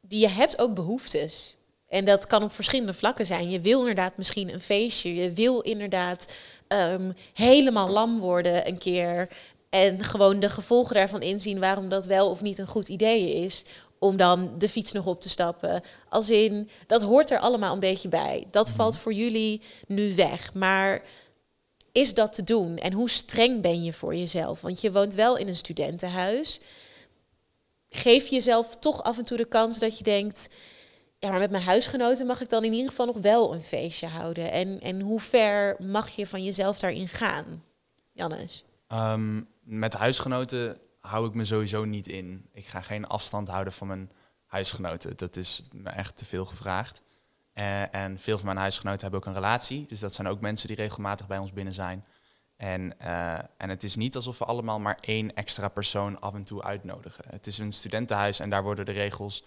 die 0.01 0.19
je 0.19 0.29
hebt 0.29 0.59
ook 0.59 0.73
behoeftes. 0.73 1.55
En 1.87 2.05
dat 2.05 2.27
kan 2.27 2.43
op 2.43 2.51
verschillende 2.51 2.93
vlakken 2.93 3.25
zijn. 3.25 3.49
Je 3.49 3.59
wil 3.59 3.79
inderdaad 3.79 4.17
misschien 4.17 4.53
een 4.53 4.61
feestje. 4.61 5.15
Je 5.15 5.31
wil 5.31 5.59
inderdaad 5.59 6.33
ehm, 6.67 7.11
helemaal 7.33 7.89
lam 7.89 8.19
worden 8.19 8.67
een 8.67 8.77
keer. 8.77 9.27
En 9.69 10.03
gewoon 10.03 10.39
de 10.39 10.49
gevolgen 10.49 10.95
daarvan 10.95 11.21
inzien 11.21 11.59
waarom 11.59 11.89
dat 11.89 12.05
wel 12.05 12.29
of 12.29 12.41
niet 12.41 12.57
een 12.57 12.67
goed 12.67 12.89
idee 12.89 13.33
is. 13.33 13.65
Om 13.99 14.17
dan 14.17 14.55
de 14.57 14.69
fiets 14.69 14.91
nog 14.91 15.05
op 15.05 15.21
te 15.21 15.29
stappen. 15.29 15.81
Als 16.09 16.29
in, 16.29 16.69
dat 16.87 17.01
hoort 17.01 17.31
er 17.31 17.39
allemaal 17.39 17.73
een 17.73 17.79
beetje 17.79 18.09
bij. 18.09 18.47
Dat 18.51 18.71
valt 18.71 18.97
voor 18.97 19.13
jullie 19.13 19.61
nu 19.87 20.15
weg. 20.15 20.53
Maar 20.53 21.01
is 21.91 22.13
dat 22.13 22.33
te 22.33 22.43
doen? 22.43 22.77
En 22.77 22.93
hoe 22.93 23.09
streng 23.09 23.61
ben 23.61 23.83
je 23.83 23.93
voor 23.93 24.15
jezelf? 24.15 24.61
Want 24.61 24.81
je 24.81 24.91
woont 24.91 25.13
wel 25.13 25.37
in 25.37 25.47
een 25.47 25.55
studentenhuis. 25.55 26.59
Geef 27.89 28.27
jezelf 28.27 28.75
toch 28.75 29.03
af 29.03 29.17
en 29.17 29.25
toe 29.25 29.37
de 29.37 29.45
kans 29.45 29.79
dat 29.79 29.97
je 29.97 30.03
denkt... 30.03 30.49
Ja, 31.19 31.29
maar 31.29 31.39
met 31.39 31.51
mijn 31.51 31.63
huisgenoten 31.63 32.25
mag 32.25 32.41
ik 32.41 32.49
dan 32.49 32.63
in 32.63 32.73
ieder 32.73 32.89
geval 32.89 33.05
nog 33.05 33.17
wel 33.17 33.53
een 33.53 33.61
feestje 33.61 34.07
houden. 34.07 34.51
En, 34.51 34.81
en 34.81 35.01
hoe 35.01 35.19
ver 35.19 35.75
mag 35.79 36.09
je 36.09 36.27
van 36.27 36.43
jezelf 36.43 36.79
daarin 36.79 37.07
gaan? 37.07 37.63
Jannes? 38.11 38.63
Ehm, 38.87 39.41
met 39.65 39.93
huisgenoten 39.93 40.77
hou 40.99 41.27
ik 41.27 41.33
me 41.33 41.45
sowieso 41.45 41.85
niet 41.85 42.07
in. 42.07 42.49
Ik 42.53 42.65
ga 42.65 42.81
geen 42.81 43.07
afstand 43.07 43.47
houden 43.47 43.73
van 43.73 43.87
mijn 43.87 44.11
huisgenoten. 44.45 45.17
Dat 45.17 45.35
is 45.35 45.63
me 45.71 45.89
echt 45.89 46.17
te 46.17 46.25
veel 46.25 46.45
gevraagd. 46.45 47.01
Eh, 47.53 47.95
en 47.95 48.19
veel 48.19 48.35
van 48.37 48.45
mijn 48.45 48.57
huisgenoten 48.57 49.01
hebben 49.01 49.19
ook 49.19 49.25
een 49.25 49.33
relatie. 49.33 49.85
Dus 49.87 49.99
dat 49.99 50.13
zijn 50.13 50.27
ook 50.27 50.39
mensen 50.41 50.67
die 50.67 50.75
regelmatig 50.77 51.27
bij 51.27 51.37
ons 51.37 51.53
binnen 51.53 51.73
zijn. 51.73 52.05
En, 52.57 52.99
eh, 52.99 53.33
en 53.57 53.69
het 53.69 53.83
is 53.83 53.95
niet 53.95 54.15
alsof 54.15 54.37
we 54.37 54.45
allemaal 54.45 54.79
maar 54.79 54.97
één 55.01 55.35
extra 55.35 55.67
persoon 55.67 56.19
af 56.19 56.33
en 56.33 56.43
toe 56.43 56.63
uitnodigen. 56.63 57.23
Het 57.29 57.47
is 57.47 57.57
een 57.57 57.73
studentenhuis 57.73 58.39
en 58.39 58.49
daar 58.49 58.63
worden 58.63 58.85
de 58.85 58.91
regels 58.91 59.43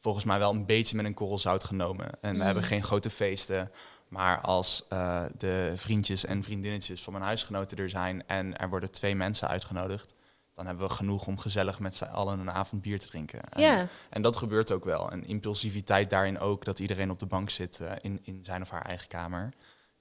volgens 0.00 0.24
mij 0.24 0.38
wel 0.38 0.50
een 0.52 0.66
beetje 0.66 0.96
met 0.96 1.04
een 1.04 1.14
korrel 1.14 1.38
zout 1.38 1.64
genomen. 1.64 2.06
En 2.06 2.30
we 2.30 2.36
Mm. 2.36 2.40
hebben 2.40 2.62
geen 2.62 2.82
grote 2.82 3.10
feesten. 3.10 3.70
Maar 4.14 4.40
als 4.40 4.84
eh, 4.88 5.24
de 5.36 5.72
vriendjes 5.76 6.24
en 6.24 6.42
vriendinnetjes 6.42 7.02
van 7.02 7.12
mijn 7.12 7.24
huisgenoten 7.24 7.76
er 7.76 7.90
zijn 7.90 8.26
en 8.26 8.58
er 8.58 8.68
worden 8.68 8.90
twee 8.90 9.14
mensen 9.14 9.48
uitgenodigd, 9.48 10.14
dan 10.52 10.66
hebben 10.66 10.88
we 10.88 10.94
genoeg 10.94 11.26
om 11.26 11.38
gezellig 11.38 11.78
met 11.78 11.96
z'n 11.96 12.04
allen 12.04 12.38
een 12.38 12.50
avond 12.50 12.82
bier 12.82 12.98
te 12.98 13.06
drinken. 13.06 13.50
En, 13.50 13.62
Ja, 13.62 13.88
en 14.10 14.22
dat 14.22 14.36
gebeurt 14.36 14.72
ook 14.72 14.84
wel. 14.84 15.10
En 15.10 15.24
impulsiviteit 15.24 16.10
daarin 16.10 16.38
ook, 16.38 16.64
dat 16.64 16.78
iedereen 16.78 17.10
op 17.10 17.18
de 17.18 17.26
bank 17.26 17.50
zit 17.50 17.80
eh, 17.80 17.92
in, 18.00 18.20
in 18.22 18.44
zijn 18.44 18.62
of 18.62 18.70
haar 18.70 18.84
eigen 18.84 19.08
kamer. 19.08 19.52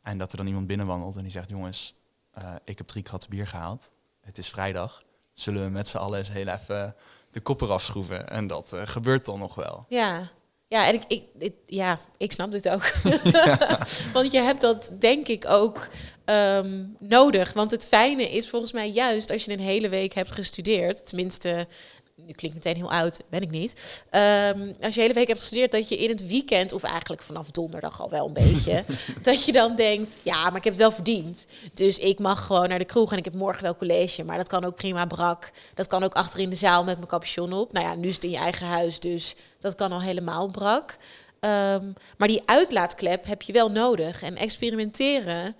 En 0.02 0.17
dat 0.17 0.32
er 0.32 0.38
dan 0.38 0.47
iemand 0.47 0.67
binnenwandelt 0.67 1.15
en 1.15 1.21
die 1.21 1.32
zegt, 1.32 1.49
jongens, 1.49 1.95
eh, 2.32 2.54
ik 2.65 2.78
heb 2.78 2.88
drie 2.88 3.04
kratten 3.04 3.30
bier 3.30 3.47
gehaald. 3.47 3.91
Het 4.21 4.38
is 4.38 4.49
vrijdag. 4.49 5.04
Zullen 5.34 5.63
we 5.63 5.69
met 5.69 5.88
z'n 5.88 5.97
allen 5.97 6.19
eens 6.19 6.32
heel 6.32 6.47
even 6.47 6.95
de 7.32 7.39
kop 7.39 7.62
eraf 7.62 7.82
schroeven? 7.82 8.30
En 8.30 8.47
dat 8.47 8.73
gebeurt 8.84 9.26
dan 9.26 9.39
nog 9.39 9.56
wel. 9.56 9.86
ja. 9.89 10.30
Ja, 10.74 10.88
en 10.88 10.94
ik, 10.94 11.04
ik, 11.08 11.24
ik- 11.38 11.56
ja, 11.66 12.00
ik 12.18 12.32
snap 12.32 12.52
dit 12.52 12.70
ook. 12.70 12.92
Want 14.14 14.32
je 14.32 14.40
hebt 14.40 14.62
dat 14.62 14.92
denk 15.00 15.28
ik 15.28 15.46
ook 15.48 15.88
ehm, 16.26 16.84
nodig. 17.00 17.54
Want 17.54 17.72
het 17.72 17.88
fijne 17.88 18.30
is 18.30 18.50
volgens 18.50 18.72
mij 18.72 18.90
juist 18.90 19.32
als 19.32 19.46
je 19.46 19.52
een 19.52 19.60
hele 19.60 19.90
week 19.90 20.14
hebt 20.14 20.32
gestudeerd, 20.32 21.06
tenminste, 21.06 21.68
nu 22.16 22.32
klinkt 22.34 22.56
meteen 22.58 22.76
heel 22.76 22.92
oud, 22.92 23.20
ben 23.30 23.42
ik 23.42 23.50
niet. 23.50 24.04
Ehm, 24.10 24.60
als 24.82 24.94
je 24.94 25.00
een 25.02 25.08
hele 25.08 25.14
week 25.14 25.28
hebt 25.28 25.40
gestudeerd, 25.40 25.72
dat 25.72 25.90
je 25.90 25.98
in 25.98 26.10
het 26.10 26.28
weekend, 26.28 26.74
of 26.74 26.84
eigenlijk 26.84 27.22
vanaf 27.22 27.52
donderdag 27.52 28.02
al 28.02 28.10
wel 28.10 28.28
een 28.28 28.34
beetje, 28.34 28.84
dat 29.22 29.46
je 29.46 29.52
dan 29.52 29.76
denkt, 29.76 30.12
ja, 30.24 30.44
maar 30.44 30.56
ik 30.58 30.64
heb 30.64 30.74
het 30.74 30.82
wel 30.82 30.92
verdiend. 30.92 31.46
Dus 31.74 31.98
ik 32.00 32.20
mag 32.20 32.46
gewoon 32.46 32.70
naar 32.70 32.80
de 32.80 32.86
kroeg 32.86 33.12
en 33.12 33.18
ik 33.18 33.26
heb 33.26 33.34
morgen 33.36 33.64
wel 33.64 33.76
college, 33.76 34.24
maar 34.24 34.38
dat 34.38 34.48
kan 34.48 34.66
ook 34.66 34.76
prima 34.76 35.06
brak. 35.06 35.52
Dat 35.74 35.88
kan 35.88 36.04
ook 36.04 36.14
achter 36.14 36.40
in 36.40 36.50
de 36.50 36.56
zaal 36.56 36.84
met 36.84 36.96
mijn 36.98 37.08
capuchon 37.10 37.54
op. 37.54 37.74
Nou 37.74 37.86
ja, 37.86 37.96
nu 37.96 38.08
is 38.08 38.16
het 38.16 38.24
in 38.24 38.30
je 38.30 38.38
eigen 38.38 38.68
huis, 38.68 39.00
dus 39.00 39.36
dat 39.63 39.76
kan 39.76 39.91
al 39.91 40.02
helemaal 40.02 40.47
brak. 40.47 40.95
Ehm, 41.39 41.91
maar 42.17 42.28
die 42.28 42.41
uitlaatklep 42.45 43.26
heb 43.26 43.41
je 43.41 43.54
wel 43.54 43.71
nodig. 43.71 44.21
En 44.21 44.36
experimenteren 44.36 45.56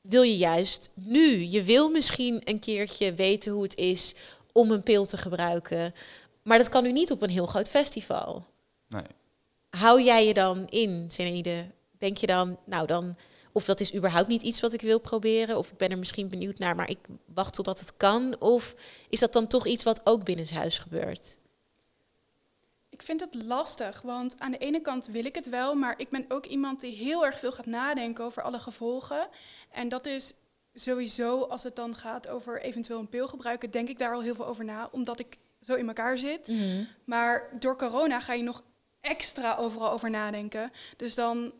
wil 0.00 0.22
je 0.22 0.36
juist 0.36 0.90
nu. 0.94 1.44
Je 1.44 1.62
wil 1.62 1.90
misschien 1.90 2.40
een 2.44 2.58
keertje 2.58 3.14
weten 3.14 3.52
hoe 3.52 3.62
het 3.62 3.76
is 3.76 4.14
om 4.52 4.70
een 4.70 4.82
pil 4.82 5.04
te 5.04 5.16
gebruiken. 5.16 5.94
Maar 6.42 6.58
dat 6.58 6.68
kan 6.68 6.82
nu 6.82 6.92
niet 6.92 7.10
op 7.10 7.22
een 7.22 7.30
heel 7.30 7.46
groot 7.46 7.70
festival. 7.70 8.46
Nee. 8.88 9.06
Hou 9.70 10.02
jij 10.02 10.26
je 10.26 10.34
dan 10.34 10.66
in, 10.68 11.06
Zenaide? 11.08 11.66
Denk 11.98 12.16
je 12.16 12.26
dan, 12.26 12.58
nou 12.64 12.86
dan, 12.86 13.16
of 13.52 13.64
dat 13.64 13.80
is 13.80 13.94
überhaupt 13.94 14.28
niet 14.28 14.42
iets 14.42 14.60
wat 14.60 14.72
ik 14.72 14.80
wil 14.80 15.00
proberen, 15.00 15.58
of 15.58 15.70
ik 15.70 15.76
ben 15.76 15.90
er 15.90 15.98
misschien 15.98 16.28
benieuwd 16.28 16.58
naar, 16.58 16.74
maar 16.74 16.90
ik 16.90 16.98
wacht 17.34 17.54
totdat 17.54 17.80
het 17.80 17.96
kan, 17.96 18.40
of 18.40 18.74
is 19.08 19.20
dat 19.20 19.32
dan 19.32 19.46
toch 19.46 19.66
iets 19.66 19.84
wat 19.84 20.00
ook 20.04 20.24
binnenshuis 20.24 20.78
gebeurt? 20.78 21.38
Ik 23.04 23.10
vind 23.10 23.34
het 23.34 23.42
lastig, 23.42 24.02
want 24.02 24.40
aan 24.40 24.50
de 24.50 24.58
ene 24.58 24.80
kant 24.80 25.06
wil 25.06 25.24
ik 25.24 25.34
het 25.34 25.48
wel, 25.48 25.74
maar 25.74 25.94
ik 25.96 26.08
ben 26.08 26.24
ook 26.28 26.46
iemand 26.46 26.80
die 26.80 26.94
heel 26.94 27.24
erg 27.24 27.38
veel 27.38 27.52
gaat 27.52 27.66
nadenken 27.66 28.24
over 28.24 28.42
alle 28.42 28.58
gevolgen. 28.58 29.28
En 29.70 29.88
dat 29.88 30.06
is 30.06 30.34
sowieso, 30.74 31.42
als 31.42 31.62
het 31.62 31.76
dan 31.76 31.94
gaat 31.94 32.28
over 32.28 32.62
eventueel 32.62 32.98
een 32.98 33.08
pil 33.08 33.28
gebruiken, 33.28 33.70
denk 33.70 33.88
ik 33.88 33.98
daar 33.98 34.14
al 34.14 34.22
heel 34.22 34.34
veel 34.34 34.46
over 34.46 34.64
na, 34.64 34.88
omdat 34.92 35.18
ik 35.18 35.38
zo 35.60 35.74
in 35.74 35.86
elkaar 35.86 36.18
zit. 36.18 36.52
Maar 37.04 37.50
door 37.58 37.76
corona 37.76 38.20
ga 38.20 38.32
je 38.32 38.42
nog 38.42 38.62
extra 39.00 39.56
overal 39.56 39.90
over 39.90 40.10
nadenken. 40.10 40.72
Dus 40.96 41.14
dan 41.14 41.52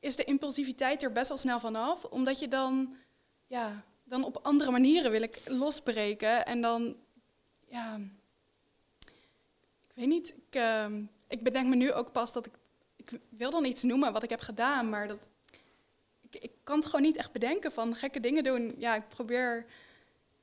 is 0.00 0.16
de 0.16 0.24
impulsiviteit 0.24 1.02
er 1.02 1.12
best 1.12 1.28
wel 1.28 1.38
snel 1.38 1.60
vanaf, 1.60 2.04
omdat 2.04 2.38
je 2.38 2.48
dan, 2.48 2.96
ja, 3.46 3.84
dan 4.04 4.24
op 4.24 4.38
andere 4.42 4.70
manieren 4.70 5.10
wil 5.10 5.22
ik 5.22 5.40
losbreken. 5.46 6.46
En 6.46 6.60
dan, 6.60 6.96
ja, 7.68 8.00
weet 9.98 10.08
niet, 10.08 10.28
ik, 10.28 10.54
ehm, 10.54 11.02
ik 11.28 11.42
bedenk 11.42 11.68
me 11.68 11.76
nu 11.76 11.92
ook 11.92 12.12
pas 12.12 12.32
dat 12.32 12.46
ik, 12.46 12.52
ik 12.96 13.20
wil 13.28 13.50
dan 13.50 13.64
iets 13.64 13.82
noemen 13.82 14.12
wat 14.12 14.22
ik 14.22 14.30
heb 14.30 14.40
gedaan, 14.40 14.88
maar 14.88 15.08
dat, 15.08 15.28
ik, 16.20 16.36
ik 16.42 16.52
kan 16.64 16.76
het 16.76 16.86
gewoon 16.86 17.02
niet 17.02 17.16
echt 17.16 17.32
bedenken 17.32 17.72
van 17.72 17.94
gekke 17.94 18.20
dingen 18.20 18.44
doen. 18.44 18.74
Ja, 18.78 18.94
ik 18.94 19.08
probeer, 19.08 19.66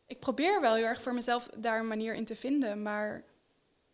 ik 0.06 0.20
probeer 0.20 0.62
wel 0.62 0.76
heel 0.76 0.86
erg 0.86 1.02
voor 1.02 1.14
mezelf 1.14 1.50
daar 1.56 1.80
een 1.80 1.88
manier 1.88 2.14
in 2.14 2.26
te 2.26 2.36
vinden, 2.36 2.82
maar 2.82 3.24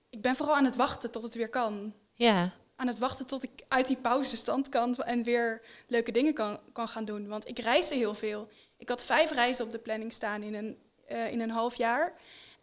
ik 0.10 0.22
ben 0.22 0.36
vooral 0.36 0.56
aan 0.56 0.66
het 0.66 0.76
wachten 0.76 1.12
tot 1.12 1.24
het 1.24 1.34
weer 1.34 1.50
kan. 1.50 1.94
Ja, 2.14 2.54
aan 2.82 2.88
het 2.88 3.00
wachten 3.00 3.26
tot 3.26 3.44
ik 3.44 3.52
uit 3.68 3.88
die 3.88 3.98
pauzestand 3.98 4.70
kan 4.70 4.96
en 4.96 5.24
weer 5.24 5.62
leuke 5.88 6.12
dingen 6.12 6.34
kan, 6.34 6.60
kan 6.74 6.88
gaan 6.88 7.06
doen. 7.06 7.28
Want 7.28 7.48
ik 7.48 7.60
reisde 7.60 7.96
heel 7.96 8.14
veel. 8.14 8.48
Ik 8.78 8.90
had 8.90 9.04
vijf 9.04 9.32
reizen 9.32 9.66
op 9.66 9.72
de 9.72 9.80
planning 9.80 10.14
staan 10.14 10.44
in 10.44 10.54
een, 10.54 10.78
uh, 11.12 11.32
in 11.32 11.40
een 11.40 11.50
half 11.50 11.76
jaar. 11.76 12.14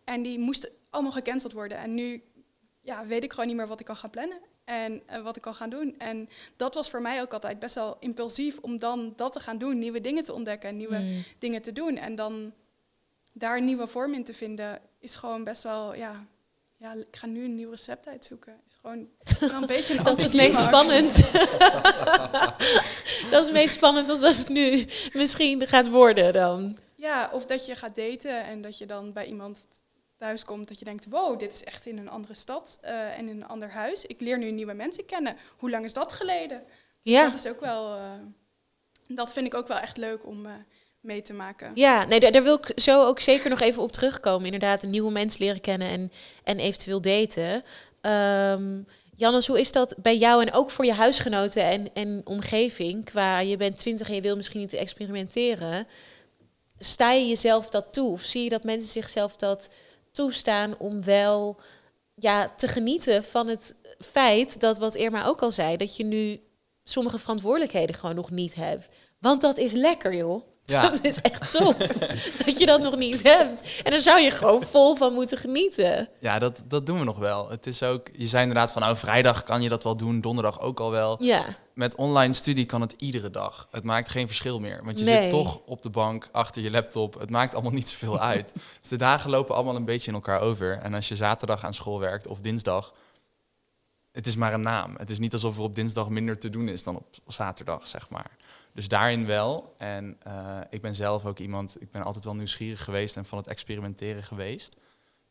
En 0.05 0.23
die 0.23 0.39
moesten 0.39 0.71
allemaal 0.91 1.13
gecanceld 1.13 1.53
worden. 1.53 1.79
En 1.79 1.95
nu 1.95 2.23
ja, 2.89 3.07
weet 3.07 3.23
ik 3.23 3.31
gewoon 3.31 3.47
niet 3.47 3.57
meer 3.57 3.67
wat 3.67 3.81
ik 3.81 3.87
kan 3.87 3.97
gaan 3.97 4.11
plannen 4.11 4.39
en 4.65 5.03
uh, 5.11 5.23
wat 5.23 5.37
ik 5.37 5.43
kan 5.43 5.55
gaan 5.55 5.71
doen. 5.71 5.95
En 5.99 6.29
dat 6.57 6.75
was 6.75 6.91
voor 6.91 7.03
mij 7.03 7.21
ook 7.21 7.33
altijd 7.33 7.59
best 7.59 7.75
wel 7.75 7.97
impulsief 8.01 8.59
om 8.59 8.79
dan 8.79 9.13
dat 9.17 9.33
te 9.33 9.41
gaan 9.41 9.59
doen, 9.59 9.79
nieuwe 9.79 10.01
dingen 10.01 10.25
te 10.25 10.33
ontdekken, 10.33 10.77
nieuwe 10.77 10.99
mm. 10.99 11.25
dingen 11.39 11.63
te 11.63 11.73
doen. 11.73 11.97
En 11.97 12.15
dan 12.15 12.53
daar 13.33 13.57
een 13.57 13.65
nieuwe 13.65 13.87
vorm 13.87 14.15
in 14.15 14.25
te 14.25 14.35
vinden, 14.35 14.81
is 14.99 15.17
gewoon 15.17 15.45
best 15.45 15.63
wel, 15.63 15.95
ja, 15.95 16.27
ja, 16.77 16.93
ik 16.93 17.17
ga 17.17 17.27
nu 17.27 17.45
een 17.45 17.55
nieuw 17.55 17.71
recept 17.71 18.09
uitzoeken. 18.09 18.61
Is 18.67 18.79
gewoon 18.81 19.09
een 19.61 19.67
beetje 19.77 19.99
een 19.99 20.05
Dat 20.05 20.19
is 20.19 20.25
het 20.25 20.35
meest 20.35 20.59
spannend. 20.59 21.17
dat 23.31 23.41
is 23.41 23.47
het 23.47 23.53
meest 23.53 23.75
spannend 23.75 24.09
als 24.09 24.21
dat 24.21 24.37
het 24.37 24.49
nu 24.49 24.87
misschien 25.13 25.67
gaat 25.67 25.89
worden 25.89 26.33
dan. 26.33 26.77
Ja, 26.95 27.31
of 27.33 27.47
dat 27.47 27.67
je 27.67 27.75
gaat 27.75 27.97
daten 27.97 28.45
en 28.45 28.63
dat 28.63 28.79
je 28.79 28.87
dan 28.87 29.13
bij 29.13 29.27
iemand 29.27 29.67
thuis 30.19 30.45
komt 30.45 30.69
dat 30.69 30.79
je 30.79 30.85
denkt, 30.85 31.07
wow, 31.11 31.39
dit 31.39 31.53
is 31.53 31.65
echt 31.65 31.87
in 31.87 31.99
een 31.99 32.09
andere 32.09 32.35
stad 32.35 32.79
uh, 32.85 33.19
en 33.19 33.29
in 33.29 33.37
een 33.37 33.49
ander 33.49 33.71
huis. 33.71 34.07
Ik 34.07 34.21
leer 34.21 34.39
nu 34.39 34.51
nieuwe 34.51 34.73
mensen 34.73 35.05
kennen. 35.05 35.37
Hoe 35.57 35.71
lang 35.71 35.85
is 35.85 35.93
dat 35.93 36.13
geleden? 36.13 36.63
Dus 37.03 37.13
ja. 37.13 37.25
dat 37.25 37.35
is 37.35 37.47
ook 37.47 37.61
wel, 37.61 37.97
uh, 37.97 38.03
dat 39.07 39.33
vind 39.33 39.47
ik 39.47 39.55
ook 39.55 39.69
wel 39.69 39.79
echt 39.79 39.97
leuk 39.97 40.27
om 40.27 40.47
uh, 40.47 40.53
mee 41.01 41.23
te 41.23 41.33
maken. 41.33 41.71
Ja, 41.75 42.05
nee, 42.05 42.21
daar, 42.21 42.33
daar, 42.33 42.43
wil 42.43 42.55
ik 42.55 42.81
zo 42.81 43.03
ook 43.05 43.21
zeker 43.21 43.51
nog 43.51 43.61
even 43.61 43.83
op 43.83 43.93
terugkomen. 43.93 44.45
Inderdaad, 44.45 44.83
een 44.83 44.91
nieuwe 44.91 45.13
mens 45.13 45.39
leren 45.39 45.61
kennen 45.61 45.89
en, 45.89 46.13
en 46.45 46.59
eventueel 46.59 47.01
daten. 47.01 47.65
Um, 48.03 48.87
Jannes, 49.17 49.47
hoe 49.47 49.61
is 49.61 49.73
dat 49.73 49.95
bij 49.97 50.17
jou 50.17 50.43
en 50.43 50.53
ook 50.53 50.71
voor 50.71 50.85
je 50.85 50.93
huisgenoten 50.93 51.63
en, 51.63 51.95
en 51.95 52.21
omgeving? 52.25 53.05
Qua 53.05 53.39
je 53.41 53.57
bent 53.57 53.79
twintig 53.79 54.09
en 54.09 54.15
je 54.15 54.21
wil 54.21 54.37
misschien 54.37 54.61
niet 54.61 54.73
experimenteren. 54.73 55.87
Sta 56.79 57.13
je 57.13 57.29
jezelf 57.29 57.69
dat 57.69 57.93
toe? 57.93 58.13
Of 58.13 58.23
zie 58.23 58.43
je 58.43 58.49
dat 58.49 58.65
mensen 58.65 58.89
zichzelf 58.89 59.37
dat 59.37 59.69
toestaan 60.13 60.79
om 60.79 61.05
wel 61.05 61.61
ja, 62.15 62.49
te 62.49 62.69
genieten 62.69 63.25
van 63.25 63.49
het 63.49 63.77
feit 63.99 64.61
dat 64.61 64.79
wat 64.79 64.95
Irma 64.95 65.27
ook 65.27 65.43
al 65.43 65.51
zei, 65.51 65.77
dat 65.77 65.97
je 65.97 66.05
nu 66.05 66.41
sommige 66.85 67.19
verantwoordelijkheden 67.19 67.95
gewoon 67.95 68.15
nog 68.15 68.31
niet 68.31 68.55
hebt. 68.55 68.89
Want 69.19 69.41
dat 69.41 69.59
is 69.59 69.73
lekker, 69.73 70.15
joh. 70.15 70.43
Ja. 70.73 70.83
Dat 70.83 71.05
is 71.05 71.21
echt 71.21 71.51
top 71.51 71.79
dat 72.45 72.59
je 72.59 72.67
dat 72.67 72.81
nog 72.81 72.97
niet 72.97 73.23
hebt. 73.23 73.63
En 73.85 73.91
daar 73.91 74.01
zou 74.01 74.21
je 74.21 74.31
gewoon 74.31 74.63
vol 74.63 74.97
van 74.97 75.13
moeten 75.13 75.39
genieten. 75.39 76.09
Ja, 76.21 76.39
dat, 76.39 76.63
dat 76.67 76.87
doen 76.87 76.99
we 76.99 77.05
nog 77.05 77.19
wel. 77.19 77.51
Het 77.51 77.67
is 77.67 77.83
ook, 77.83 78.09
je 78.13 78.27
zei 78.27 78.43
inderdaad 78.43 78.73
van, 78.73 78.83
nou, 78.83 78.97
vrijdag 78.97 79.43
kan 79.43 79.63
je 79.63 79.69
dat 79.69 79.85
wel 79.85 79.97
doen, 79.97 80.21
donderdag 80.21 80.61
ook 80.61 80.81
al 80.81 80.91
wel. 80.91 81.23
Ja. 81.25 81.45
Met 81.75 81.95
online 81.95 82.33
studie 82.33 82.67
kan 82.67 82.81
het 82.81 82.95
iedere 82.99 83.31
dag. 83.31 83.69
Het 83.71 83.85
maakt 83.85 84.09
geen 84.09 84.27
verschil 84.27 84.61
meer, 84.61 84.81
want 84.85 84.99
je 84.99 85.05
zit 85.05 85.31
toch 85.31 85.61
op 85.67 85.83
de 85.83 85.91
bank 85.91 86.29
achter 86.33 86.63
je 86.63 86.71
laptop. 86.71 87.21
Het 87.21 87.31
maakt 87.31 87.55
allemaal 87.55 87.73
niet 87.73 87.89
zoveel 87.89 88.19
uit. 88.33 88.53
dus 88.81 88.89
de 88.89 88.97
dagen 88.97 89.31
lopen 89.31 89.55
allemaal 89.55 89.77
een 89.77 89.85
beetje 89.85 90.09
in 90.09 90.15
elkaar 90.15 90.41
over. 90.41 90.79
En 90.83 90.95
als 90.95 91.09
je 91.09 91.17
zaterdag 91.17 91.65
aan 91.65 91.75
school 91.75 92.01
werkt 92.01 92.27
of 92.27 92.41
dinsdag, 92.41 92.95
het 94.13 94.27
is 94.27 94.37
maar 94.37 94.53
een 94.53 94.61
naam. 94.61 94.95
Het 94.97 95.11
is 95.11 95.19
niet 95.19 95.33
alsof 95.33 95.57
er 95.57 95.63
op 95.63 95.75
dinsdag 95.75 96.09
minder 96.09 96.39
te 96.39 96.51
doen 96.51 96.69
is 96.69 96.83
dan 96.83 96.97
op 96.97 97.07
zaterdag, 97.27 97.89
zeg 97.89 98.09
maar. 98.09 98.31
Dus 98.79 98.89
daarin 98.89 99.27
wel. 99.27 99.75
En 99.79 100.19
uh, 100.27 100.61
ik 100.71 100.81
ben 100.81 100.95
zelf 100.95 101.27
ook 101.27 101.39
iemand, 101.39 101.77
ik 101.81 101.91
ben 101.91 102.03
altijd 102.03 102.25
wel 102.25 102.35
nieuwsgierig 102.35 102.85
geweest 102.85 103.17
en 103.17 103.25
van 103.25 103.39
het 103.39 103.47
experimenteren 103.47 104.23
geweest. 104.23 104.77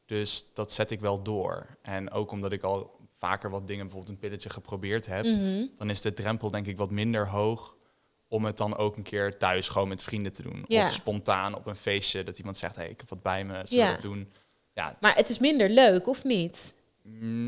Dus 0.06 0.46
dat 0.54 0.72
zet 0.72 0.92
ik 0.92 1.00
wel 1.00 1.24
door. 1.24 1.78
En 1.82 2.12
ook 2.12 2.32
omdat 2.32 2.52
ik 2.52 2.64
al 2.64 3.00
vaker 3.16 3.50
wat 3.50 3.68
dingen, 3.68 3.84
bijvoorbeeld 3.84 4.14
een 4.14 4.20
pilletje 4.20 4.50
geprobeerd 4.50 5.06
heb, 5.06 5.26
mm 5.26 5.70
dan 5.76 5.90
is 5.90 6.02
de 6.02 6.14
drempel 6.14 6.52
denk 6.52 6.66
ik 6.66 6.78
wat 6.78 6.92
minder 6.92 7.28
hoog 7.28 7.78
om 8.28 8.46
het 8.46 8.58
dan 8.58 8.78
ook 8.78 8.98
een 8.98 9.04
keer 9.04 9.38
thuis 9.38 9.70
gewoon 9.70 9.88
met 9.88 10.04
vrienden 10.04 10.34
te 10.34 10.42
doen. 10.42 10.66
Ja. 10.68 10.86
Of 10.86 10.92
spontaan 10.92 11.56
op 11.56 11.66
een 11.66 11.76
feestje 11.76 12.24
dat 12.24 12.38
iemand 12.38 12.58
zegt, 12.58 12.76
hey, 12.76 12.90
ik 12.90 13.00
heb 13.00 13.10
wat 13.10 13.22
bij 13.22 13.46
me, 13.46 13.62
zullen 13.64 13.86
ja. 13.86 13.96
we 13.96 14.02
doen? 14.02 14.34
Ja, 14.74 14.98
maar 15.00 15.16
het 15.16 15.30
is 15.30 15.40
minder 15.40 15.70
leuk, 15.70 16.08
of 16.08 16.24
niet? 16.24 16.76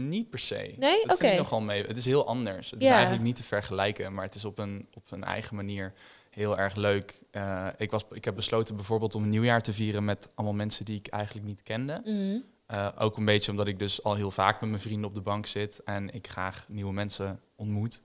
Niet 0.08 0.30
per 0.30 0.39
se. 0.39 0.74
Nee, 0.78 1.04
oké. 1.04 1.13
Okay. 1.13 1.38
nogal 1.38 1.62
mee. 1.62 1.84
Het 1.84 1.98
is 1.98 2.06
heel 2.06 2.28
anders. 2.28 2.72
Het 2.72 2.82
is 2.82 2.88
eigenlijk 2.88 3.24
niet 3.24 3.36
te 3.36 3.43
vergelijken, 3.43 4.13
maar 4.13 4.26
het 4.26 4.36
is 4.36 4.45
op 4.45 4.60
een, 4.60 4.88
op 4.93 5.12
een 5.12 5.24
eigen 5.24 5.56
manier 5.56 5.93
heel 6.30 6.58
erg 6.58 6.76
leuk. 6.76 7.22
Uh, 7.32 7.67
ik, 7.78 7.91
was, 7.91 8.04
ik 8.12 8.26
heb 8.26 8.36
besloten 8.36 8.76
bijvoorbeeld 8.76 9.15
om 9.15 9.24
een 9.24 9.30
nieuwjaar 9.30 9.62
te 9.62 9.74
vieren 9.74 10.06
met 10.06 10.32
allemaal 10.36 10.56
mensen 10.56 10.86
die 10.86 10.98
ik 10.98 11.08
eigenlijk 11.08 11.48
niet 11.48 11.63
kende. 11.63 12.02
Mm. 12.04 12.43
Uh, 12.72 12.88
ook 12.98 13.17
een 13.17 13.26
beetje 13.26 13.52
omdat 13.52 13.67
ik 13.67 13.80
dus 13.80 14.04
al 14.04 14.15
heel 14.15 14.32
vaak 14.32 14.62
met 14.62 14.69
mijn 14.69 14.82
vrienden 14.82 15.08
op 15.08 15.13
de 15.13 15.22
bank 15.22 15.45
zit 15.45 15.84
en 15.84 16.13
ik 16.13 16.28
graag 16.28 16.65
nieuwe 16.67 16.93
mensen 16.93 17.41
ontmoet. 17.56 18.02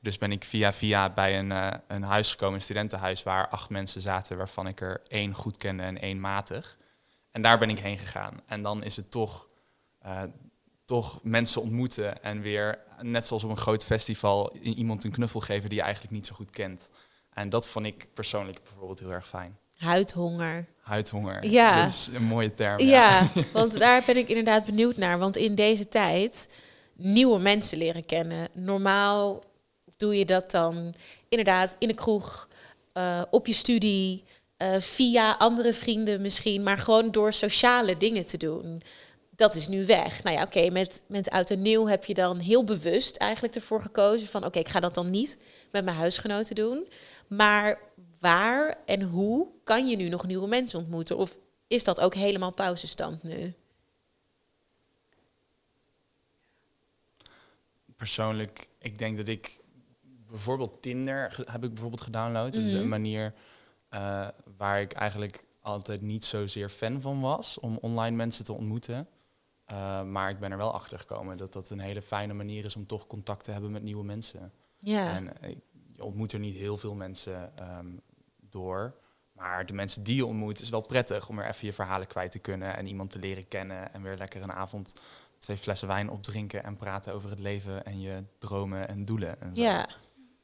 Dus 0.00 0.18
ben 0.18 0.32
ik 0.32 0.44
via 0.44 0.72
via 0.72 1.10
bij 1.10 1.38
een, 1.38 1.50
uh, 1.50 1.70
een 1.88 2.02
huis 2.02 2.30
gekomen, 2.30 2.54
een 2.54 2.62
studentenhuis, 2.62 3.22
waar 3.22 3.48
acht 3.48 3.70
mensen 3.70 4.00
zaten, 4.00 4.36
waarvan 4.36 4.66
ik 4.66 4.80
er 4.80 5.00
één 5.08 5.34
goed 5.34 5.56
kende 5.56 5.82
en 5.82 6.00
één 6.00 6.20
matig. 6.20 6.78
En 7.30 7.42
daar 7.42 7.58
ben 7.58 7.70
ik 7.70 7.78
heen 7.78 7.98
gegaan. 7.98 8.40
En 8.46 8.62
dan 8.62 8.82
is 8.82 8.96
het 8.96 9.10
toch 9.10 9.46
toch 10.84 11.20
mensen 11.22 11.62
ontmoeten 11.62 12.22
en 12.22 12.40
weer, 12.40 12.78
net 13.00 13.26
zoals 13.26 13.44
op 13.44 13.50
een 13.50 13.56
groot 13.56 13.84
festival, 13.84 14.52
iemand 14.56 15.04
een 15.04 15.10
knuffel 15.10 15.40
geven 15.40 15.68
die 15.68 15.78
je 15.78 15.84
eigenlijk 15.84 16.14
niet 16.14 16.26
zo 16.26 16.34
goed 16.34 16.50
kent. 16.50 16.90
En 17.32 17.48
dat 17.48 17.68
vond 17.68 17.86
ik 17.86 18.06
persoonlijk 18.14 18.62
bijvoorbeeld 18.62 18.98
heel 18.98 19.12
erg 19.12 19.28
fijn. 19.28 19.58
Huidhonger. 19.76 20.66
Huidhonger. 20.80 21.44
Ja. 21.44 21.80
Dat 21.80 21.90
is 21.90 22.10
een 22.14 22.24
mooie 22.24 22.54
term. 22.54 22.80
Ja, 22.80 23.28
want 23.52 23.78
daar 23.78 24.02
ben 24.06 24.16
ik 24.16 24.28
inderdaad 24.28 24.64
benieuwd 24.64 24.96
naar. 24.96 25.18
Want 25.18 25.36
in 25.36 25.54
deze 25.54 25.88
tijd 25.88 26.48
nieuwe 26.96 27.38
mensen 27.38 27.78
leren 27.78 28.04
kennen. 28.04 28.48
Normaal 28.52 29.44
doe 29.96 30.18
je 30.18 30.24
dat 30.24 30.50
dan 30.50 30.94
inderdaad 31.28 31.76
in 31.78 31.88
de 31.88 31.94
kroeg, 31.94 32.48
uh, 32.96 33.22
op 33.30 33.46
je 33.46 33.52
studie, 33.52 34.24
uh, 34.58 34.74
via 34.78 35.34
andere 35.38 35.72
vrienden 35.72 36.20
misschien, 36.20 36.62
maar 36.62 36.78
gewoon 36.78 37.10
door 37.10 37.32
sociale 37.32 37.96
dingen 37.96 38.26
te 38.26 38.36
doen 38.36 38.82
dat 39.42 39.54
is 39.54 39.68
nu 39.68 39.86
weg. 39.86 40.22
Nou 40.22 40.36
ja, 40.36 40.42
oké, 40.42 40.70
met, 40.70 41.04
met 41.08 41.30
Oud 41.30 41.50
en 41.50 41.62
Nieuw 41.62 41.86
heb 41.86 42.04
je 42.04 42.14
dan 42.14 42.38
heel 42.38 42.64
bewust 42.64 43.16
eigenlijk 43.16 43.54
ervoor 43.54 43.82
gekozen 43.82 44.28
van... 44.28 44.44
oké, 44.44 44.58
ik 44.58 44.68
ga 44.68 44.80
dat 44.80 44.94
dan 44.94 45.10
niet 45.10 45.38
met 45.70 45.84
mijn 45.84 45.96
huisgenoten 45.96 46.54
doen. 46.54 46.88
Maar 47.26 47.80
waar 48.18 48.76
en 48.86 49.02
hoe 49.02 49.48
kan 49.64 49.88
je 49.88 49.96
nu 49.96 50.08
nog 50.08 50.26
nieuwe 50.26 50.48
mensen 50.48 50.78
ontmoeten? 50.78 51.16
Of 51.16 51.38
is 51.66 51.84
dat 51.84 52.00
ook 52.00 52.14
helemaal 52.14 52.52
pauzestand 52.52 53.22
nu? 53.22 53.54
Persoonlijk, 57.96 58.68
ik 58.78 58.98
denk 58.98 59.16
dat 59.16 59.28
ik 59.28 59.60
bijvoorbeeld 60.30 60.82
Tinder 60.82 61.44
heb 61.50 61.64
ik 61.64 61.70
bijvoorbeeld 61.70 62.00
gedownload. 62.02 62.52
Dat 62.52 62.62
is 62.62 62.72
een 62.72 62.78
mhm. 62.78 62.88
manier 62.88 63.34
uh, 63.90 64.28
waar 64.56 64.80
ik 64.80 64.92
eigenlijk 64.92 65.44
altijd 65.60 66.00
niet 66.00 66.24
zozeer 66.24 66.68
fan 66.68 67.00
van 67.00 67.20
was 67.20 67.60
om 67.60 67.78
online 67.80 68.16
mensen 68.16 68.44
te 68.44 68.52
ontmoeten. 68.52 69.08
Uh, 69.72 70.02
maar 70.02 70.30
ik 70.30 70.38
ben 70.38 70.50
er 70.50 70.56
wel 70.56 70.72
achter 70.72 70.98
gekomen 70.98 71.36
dat 71.36 71.52
dat 71.52 71.70
een 71.70 71.80
hele 71.80 72.02
fijne 72.02 72.32
manier 72.32 72.64
is 72.64 72.76
om 72.76 72.86
toch 72.86 73.06
contact 73.06 73.44
te 73.44 73.50
hebben 73.50 73.70
met 73.70 73.82
nieuwe 73.82 74.04
mensen. 74.04 74.52
Ja. 74.78 75.14
En 75.14 75.32
uh, 75.42 75.56
je 75.92 76.04
ontmoet 76.04 76.32
er 76.32 76.38
niet 76.38 76.56
heel 76.56 76.76
veel 76.76 76.94
mensen 76.94 77.52
um, 77.78 78.00
door. 78.50 78.94
Maar 79.32 79.66
de 79.66 79.72
mensen 79.72 80.02
die 80.02 80.16
je 80.16 80.26
ontmoet 80.26 80.60
is 80.60 80.68
wel 80.68 80.80
prettig 80.80 81.28
om 81.28 81.38
er 81.38 81.48
even 81.48 81.66
je 81.66 81.72
verhalen 81.72 82.06
kwijt 82.06 82.30
te 82.30 82.38
kunnen 82.38 82.76
en 82.76 82.86
iemand 82.86 83.10
te 83.10 83.18
leren 83.18 83.48
kennen 83.48 83.92
en 83.92 84.02
weer 84.02 84.16
lekker 84.16 84.42
een 84.42 84.52
avond 84.52 84.94
twee 85.38 85.56
flessen 85.56 85.88
wijn 85.88 86.10
opdrinken 86.10 86.64
en 86.64 86.76
praten 86.76 87.14
over 87.14 87.30
het 87.30 87.38
leven 87.38 87.84
en 87.84 88.00
je 88.00 88.24
dromen 88.38 88.88
en 88.88 89.04
doelen. 89.04 89.40
En 89.40 89.56
zo. 89.56 89.62
Ja. 89.62 89.88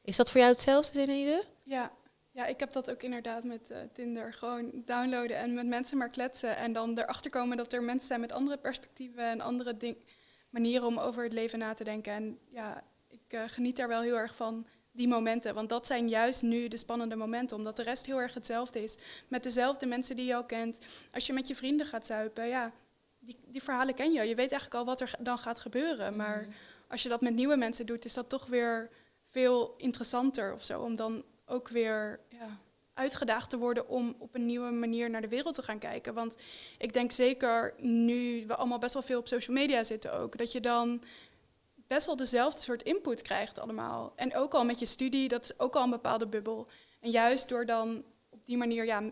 Is 0.01 0.15
dat 0.15 0.29
voor 0.31 0.39
jou 0.39 0.51
hetzelfde, 0.53 0.93
Zenaide? 0.93 1.45
Ja, 1.63 1.91
ja, 2.39 2.45
ik 2.45 2.59
heb 2.59 2.71
dat 2.71 2.91
ook 2.91 3.03
inderdaad 3.03 3.43
met 3.43 3.71
uh, 3.71 3.77
Tinder. 3.93 4.33
Gewoon 4.33 4.71
downloaden 4.85 5.37
en 5.37 5.53
met 5.53 5.67
mensen 5.67 5.97
maar 5.97 6.07
kletsen. 6.07 6.57
En 6.57 6.73
dan 6.73 6.97
erachter 6.97 7.31
komen 7.31 7.57
dat 7.57 7.73
er 7.73 7.83
mensen 7.83 8.07
zijn 8.07 8.19
met 8.19 8.31
andere 8.31 8.57
perspectieven 8.57 9.23
en 9.23 9.41
andere 9.41 9.97
manieren 10.49 10.87
om 10.87 10.97
over 10.97 11.23
het 11.23 11.33
leven 11.33 11.59
na 11.59 11.73
te 11.73 11.83
denken. 11.83 12.13
En 12.13 12.39
ja, 12.49 12.83
ik 13.07 13.33
uh, 13.33 13.41
geniet 13.47 13.75
daar 13.75 13.87
wel 13.87 14.01
heel 14.01 14.17
erg 14.17 14.35
van, 14.35 14.65
die 14.91 15.07
momenten. 15.07 15.53
Want 15.53 15.69
dat 15.69 15.87
zijn 15.87 16.09
juist 16.09 16.41
nu 16.41 16.67
de 16.67 16.77
spannende 16.77 17.15
momenten, 17.15 17.57
omdat 17.57 17.75
de 17.75 17.83
rest 17.83 18.05
heel 18.05 18.21
erg 18.21 18.33
hetzelfde 18.33 18.83
is. 18.83 18.97
Met 19.27 19.43
dezelfde 19.43 19.85
mensen 19.85 20.15
die 20.15 20.25
je 20.25 20.35
al 20.35 20.45
kent. 20.45 20.79
Als 21.11 21.27
je 21.27 21.33
met 21.33 21.47
je 21.47 21.55
vrienden 21.55 21.85
gaat 21.85 22.05
zuipen, 22.05 22.47
ja, 22.47 22.71
die, 23.19 23.37
die 23.47 23.63
verhalen 23.63 23.93
ken 23.93 24.11
je. 24.11 24.21
Je 24.21 24.35
weet 24.35 24.51
eigenlijk 24.51 24.73
al 24.73 24.85
wat 24.85 25.01
er 25.01 25.15
dan 25.19 25.37
gaat 25.37 25.59
gebeuren. 25.59 26.15
Maar 26.15 26.43
mm. 26.47 26.53
als 26.87 27.03
je 27.03 27.09
dat 27.09 27.21
met 27.21 27.33
nieuwe 27.33 27.55
mensen 27.55 27.85
doet, 27.85 28.05
is 28.05 28.13
dat 28.13 28.29
toch 28.29 28.45
weer 28.45 28.89
veel 29.29 29.73
interessanter 29.77 30.53
of 30.53 30.63
zo. 30.63 30.81
Om 30.81 30.95
dan 30.95 31.23
ook 31.49 31.67
weer 31.67 32.19
ja, 32.29 32.59
uitgedaagd 32.93 33.49
te 33.49 33.57
worden 33.57 33.87
om 33.87 34.15
op 34.19 34.35
een 34.35 34.45
nieuwe 34.45 34.71
manier 34.71 35.09
naar 35.09 35.21
de 35.21 35.27
wereld 35.27 35.55
te 35.55 35.61
gaan 35.61 35.79
kijken. 35.79 36.13
Want 36.13 36.35
ik 36.77 36.93
denk 36.93 37.11
zeker 37.11 37.73
nu 37.77 38.45
we 38.47 38.55
allemaal 38.55 38.77
best 38.77 38.93
wel 38.93 39.03
veel 39.03 39.19
op 39.19 39.27
social 39.27 39.55
media 39.55 39.83
zitten 39.83 40.13
ook, 40.13 40.37
dat 40.37 40.51
je 40.51 40.61
dan 40.61 41.03
best 41.87 42.05
wel 42.05 42.15
dezelfde 42.15 42.61
soort 42.61 42.83
input 42.83 43.21
krijgt 43.21 43.59
allemaal. 43.59 44.13
En 44.15 44.35
ook 44.35 44.53
al 44.53 44.65
met 44.65 44.79
je 44.79 44.85
studie, 44.85 45.27
dat 45.27 45.43
is 45.43 45.59
ook 45.59 45.75
al 45.75 45.83
een 45.83 45.89
bepaalde 45.89 46.27
bubbel. 46.27 46.67
En 46.99 47.09
juist 47.09 47.49
door 47.49 47.65
dan 47.65 48.03
op 48.29 48.45
die 48.45 48.57
manier, 48.57 48.85
ja, 48.85 49.03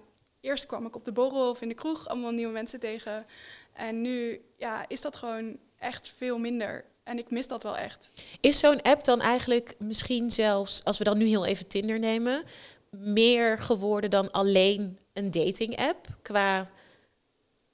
eerst 0.42 0.66
kwam 0.66 0.86
ik 0.86 0.96
op 0.96 1.06
de 1.06 1.12
borrel 1.12 1.50
of 1.50 1.62
in 1.62 1.68
de 1.68 1.74
kroeg 1.74 2.08
allemaal 2.08 2.32
nieuwe 2.32 2.54
mensen 2.54 2.80
tegen. 2.80 3.26
En 3.74 4.02
nu 4.02 4.42
ja, 4.58 4.86
is 4.88 5.02
dat 5.02 5.16
gewoon 5.16 5.60
echt 5.78 6.08
veel 6.08 6.38
minder. 6.38 6.86
En 7.08 7.18
ik 7.18 7.30
mis 7.30 7.48
dat 7.48 7.64
wel 7.64 7.78
echt. 7.78 8.10
Is 8.42 8.60
zo'n 8.60 8.82
app 8.82 9.04
dan 9.04 9.22
eigenlijk 9.22 9.76
misschien 9.80 10.32
zelfs, 10.32 10.84
als 10.84 10.98
we 10.98 11.04
dan 11.04 11.18
nu 11.18 11.26
heel 11.26 11.46
even 11.46 11.68
Tinder 11.68 12.00
nemen, 12.00 12.44
meer 12.90 13.60
geworden 13.60 14.10
dan 14.10 14.32
alleen 14.32 14.98
een 15.14 15.32
dating 15.32 15.78
app? 15.78 16.08
Qua 16.22 16.70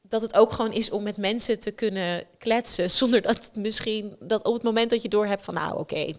dat 0.01 0.21
het 0.21 0.35
ook 0.35 0.51
gewoon 0.51 0.71
is 0.71 0.89
om 0.89 1.03
met 1.03 1.17
mensen 1.17 1.59
te 1.59 1.71
kunnen 1.71 2.23
kletsen, 2.37 2.89
zonder 2.99 3.21
dat 3.21 3.51
misschien 3.53 4.15
dat 4.19 4.43
op 4.45 4.53
het 4.53 4.63
moment 4.63 4.89
dat 4.89 5.01
je 5.01 5.09
door 5.09 5.25
hebt 5.25 5.43
van 5.43 5.53
nou 5.53 5.79
oké, 5.79 6.11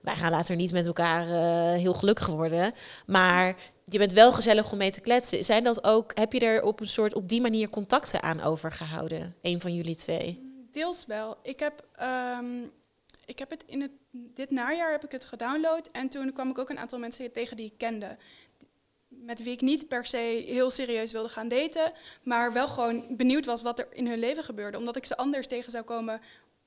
wij 0.00 0.16
gaan 0.16 0.30
later 0.30 0.56
niet 0.56 0.72
met 0.72 0.86
elkaar 0.86 1.28
uh, 1.28 1.80
heel 1.80 1.94
gelukkig 1.94 2.26
worden, 2.26 2.74
maar 3.06 3.56
je 3.84 3.98
bent 3.98 4.12
wel 4.12 4.32
gezellig 4.32 4.72
om 4.72 4.78
mee 4.78 4.90
te 4.90 5.00
kletsen. 5.00 5.44
Zijn 5.44 5.64
dat 5.64 5.84
ook, 5.84 6.12
heb 6.14 6.32
je 6.32 6.40
er 6.40 6.62
op 6.62 6.80
een 6.80 6.88
soort 6.88 7.14
op 7.14 7.28
die 7.28 7.40
manier 7.40 7.70
contacten 7.70 8.22
aan 8.22 8.42
overgehouden? 8.42 9.34
Een 9.42 9.60
van 9.60 9.74
jullie 9.74 9.96
twee? 9.96 10.53
Deels 10.74 11.06
wel. 11.06 11.36
Ik 11.42 11.60
heb, 11.60 11.84
um, 12.38 12.72
ik 13.24 13.38
heb 13.38 13.50
het 13.50 13.64
in 13.66 13.80
het, 13.80 13.90
dit 14.10 14.50
najaar 14.50 14.90
heb 14.90 15.04
ik 15.04 15.12
het 15.12 15.24
gedownload 15.24 15.88
en 15.92 16.08
toen 16.08 16.32
kwam 16.32 16.50
ik 16.50 16.58
ook 16.58 16.70
een 16.70 16.78
aantal 16.78 16.98
mensen 16.98 17.32
tegen 17.32 17.56
die 17.56 17.66
ik 17.66 17.78
kende 17.78 18.16
met 19.08 19.42
wie 19.42 19.52
ik 19.52 19.60
niet 19.60 19.88
per 19.88 20.06
se 20.06 20.42
heel 20.46 20.70
serieus 20.70 21.12
wilde 21.12 21.28
gaan 21.28 21.48
daten, 21.48 21.92
maar 22.22 22.52
wel 22.52 22.68
gewoon 22.68 23.04
benieuwd 23.10 23.44
was 23.44 23.62
wat 23.62 23.78
er 23.78 23.86
in 23.90 24.06
hun 24.06 24.18
leven 24.18 24.44
gebeurde. 24.44 24.78
Omdat 24.78 24.96
ik 24.96 25.04
ze 25.04 25.16
anders 25.16 25.46
tegen 25.46 25.70
zou 25.70 25.84
komen 25.84 26.20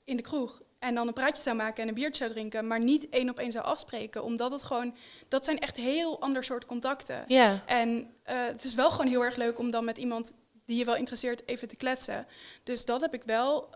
in 0.04 0.16
de 0.16 0.22
kroeg. 0.22 0.62
En 0.80 0.96
dan 0.96 1.08
een 1.08 1.14
praatje 1.14 1.42
zou 1.42 1.56
maken 1.56 1.82
en 1.82 1.88
een 1.90 1.94
biertje 1.94 2.18
zou 2.18 2.32
drinken, 2.32 2.68
maar 2.68 2.80
niet 2.80 3.10
één 3.10 3.30
op 3.30 3.40
één 3.40 3.52
zou 3.52 3.66
afspreken. 3.66 4.24
Omdat 4.24 4.52
het 4.52 4.64
gewoon, 4.64 4.96
dat 5.28 5.46
zijn 5.46 5.60
echt 5.60 5.78
heel 5.78 6.22
ander 6.22 6.44
soort 6.44 6.66
contacten. 6.66 7.24
Ja. 7.28 7.64
En 7.66 8.00
uh, 8.00 8.46
het 8.46 8.64
is 8.64 8.74
wel 8.74 8.92
gewoon 8.92 9.08
heel 9.08 9.26
erg 9.26 9.36
leuk 9.36 9.60
om 9.60 9.72
dan 9.72 9.86
met 9.86 9.98
iemand 9.98 10.34
die 10.68 10.78
je 10.78 10.86
wel 10.86 10.96
interesseert 10.96 11.48
even 11.48 11.68
te 11.68 11.76
kletsen. 11.76 12.28
Dus 12.64 12.86
dat 12.86 13.02
heb 13.02 13.14
ik 13.14 13.24
wel 13.26 13.70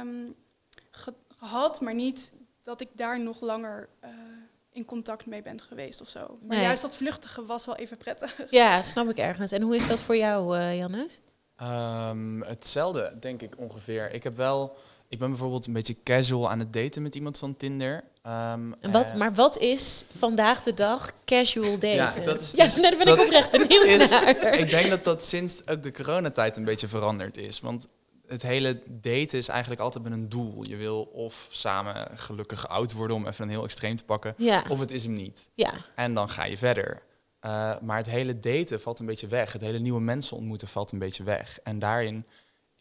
um, 0.00 0.34
ge 0.90 1.14
gehad, 1.38 1.80
maar 1.80 1.94
niet 1.94 2.32
dat 2.62 2.80
ik 2.80 2.88
daar 2.92 3.20
nog 3.20 3.40
langer 3.40 3.88
uh, 4.04 4.10
in 4.72 4.84
contact 4.84 5.26
mee 5.26 5.42
bent 5.42 5.62
geweest 5.62 6.00
of 6.00 6.08
zo. 6.08 6.38
Maar 6.42 6.56
Nee. 6.56 6.64
juist 6.66 6.82
dat 6.82 6.96
vluchtige 6.96 7.44
was 7.44 7.66
wel 7.66 7.76
even 7.76 7.96
prettig. 7.96 8.36
Ja, 8.50 8.82
snap 8.82 9.08
ik 9.08 9.18
ergens. 9.18 9.52
En 9.52 9.62
hoe 9.62 9.76
is 9.76 9.88
dat 9.88 10.00
voor 10.00 10.16
jou, 10.16 10.56
eh 10.58 10.76
Jannes? 10.76 11.20
Ehm, 11.56 12.40
hetzelfde, 12.40 13.16
denk 13.20 13.42
ik 13.42 13.58
ongeveer. 13.58 14.12
Ik 14.12 14.22
heb 14.22 14.36
wel, 14.36 14.76
ik 15.08 15.18
ben 15.18 15.28
bijvoorbeeld 15.28 15.66
een 15.66 15.72
beetje 15.72 16.02
casual 16.02 16.50
aan 16.50 16.58
het 16.58 16.72
daten 16.72 17.02
met 17.02 17.14
iemand 17.14 17.38
van 17.38 17.56
Tinder. 17.56 18.04
Ehm, 18.22 18.72
En 18.80 18.90
wat, 18.92 19.10
eh, 19.10 19.14
maar 19.14 19.34
wat 19.34 19.58
is 19.58 20.04
vandaag 20.18 20.62
de 20.62 20.74
dag 20.74 21.12
casual 21.24 21.78
daten? 21.78 22.20
Ja, 22.22 22.24
dat 22.24 22.40
is 22.42 22.52
ja 22.52 22.64
dus- 22.64 22.74
daar 22.80 22.96
ben 22.96 23.06
dat 23.06 23.18
ik 23.18 23.24
oprecht 23.24 23.50
benieuwd 23.50 23.84
is- 23.84 24.10
naar. 24.10 24.54
ik 24.58 24.70
denk 24.70 24.88
dat 24.90 25.04
dat 25.04 25.24
sinds 25.24 25.66
ook 25.68 25.82
de 25.82 25.92
coronatijd 25.92 26.56
een 26.56 26.64
beetje 26.64 26.88
veranderd 26.88 27.36
is. 27.36 27.60
Want 27.60 27.88
het 28.26 28.42
hele 28.42 28.80
daten 28.86 29.38
is 29.38 29.48
eigenlijk 29.48 29.80
altijd 29.80 30.04
met 30.04 30.12
een 30.12 30.28
doel. 30.28 30.64
Je 30.68 30.76
wil 30.76 31.02
of 31.02 31.46
samen 31.50 32.08
gelukkig 32.18 32.68
oud 32.68 32.92
worden, 32.92 33.16
om 33.16 33.26
even 33.26 33.44
een 33.44 33.50
heel 33.50 33.64
extreem 33.64 33.96
te 33.96 34.04
pakken. 34.04 34.34
Ja, 34.36 34.64
Of 34.68 34.78
het 34.78 34.90
is 34.90 35.04
hem 35.04 35.12
niet. 35.12 35.48
ja, 35.54 35.72
En 35.94 36.14
dan 36.14 36.28
ga 36.28 36.44
je 36.44 36.56
verder. 36.58 37.02
Uh, 37.46 37.74
maar 37.80 37.96
het 37.96 38.06
hele 38.06 38.40
daten 38.40 38.80
valt 38.80 38.98
een 38.98 39.06
beetje 39.06 39.26
weg. 39.26 39.52
Het 39.52 39.60
hele 39.62 39.78
nieuwe 39.78 40.00
mensen 40.00 40.36
ontmoeten 40.36 40.68
valt 40.68 40.92
een 40.92 40.98
beetje 40.98 41.22
weg. 41.24 41.58
En 41.62 41.78
daarin 41.78 42.26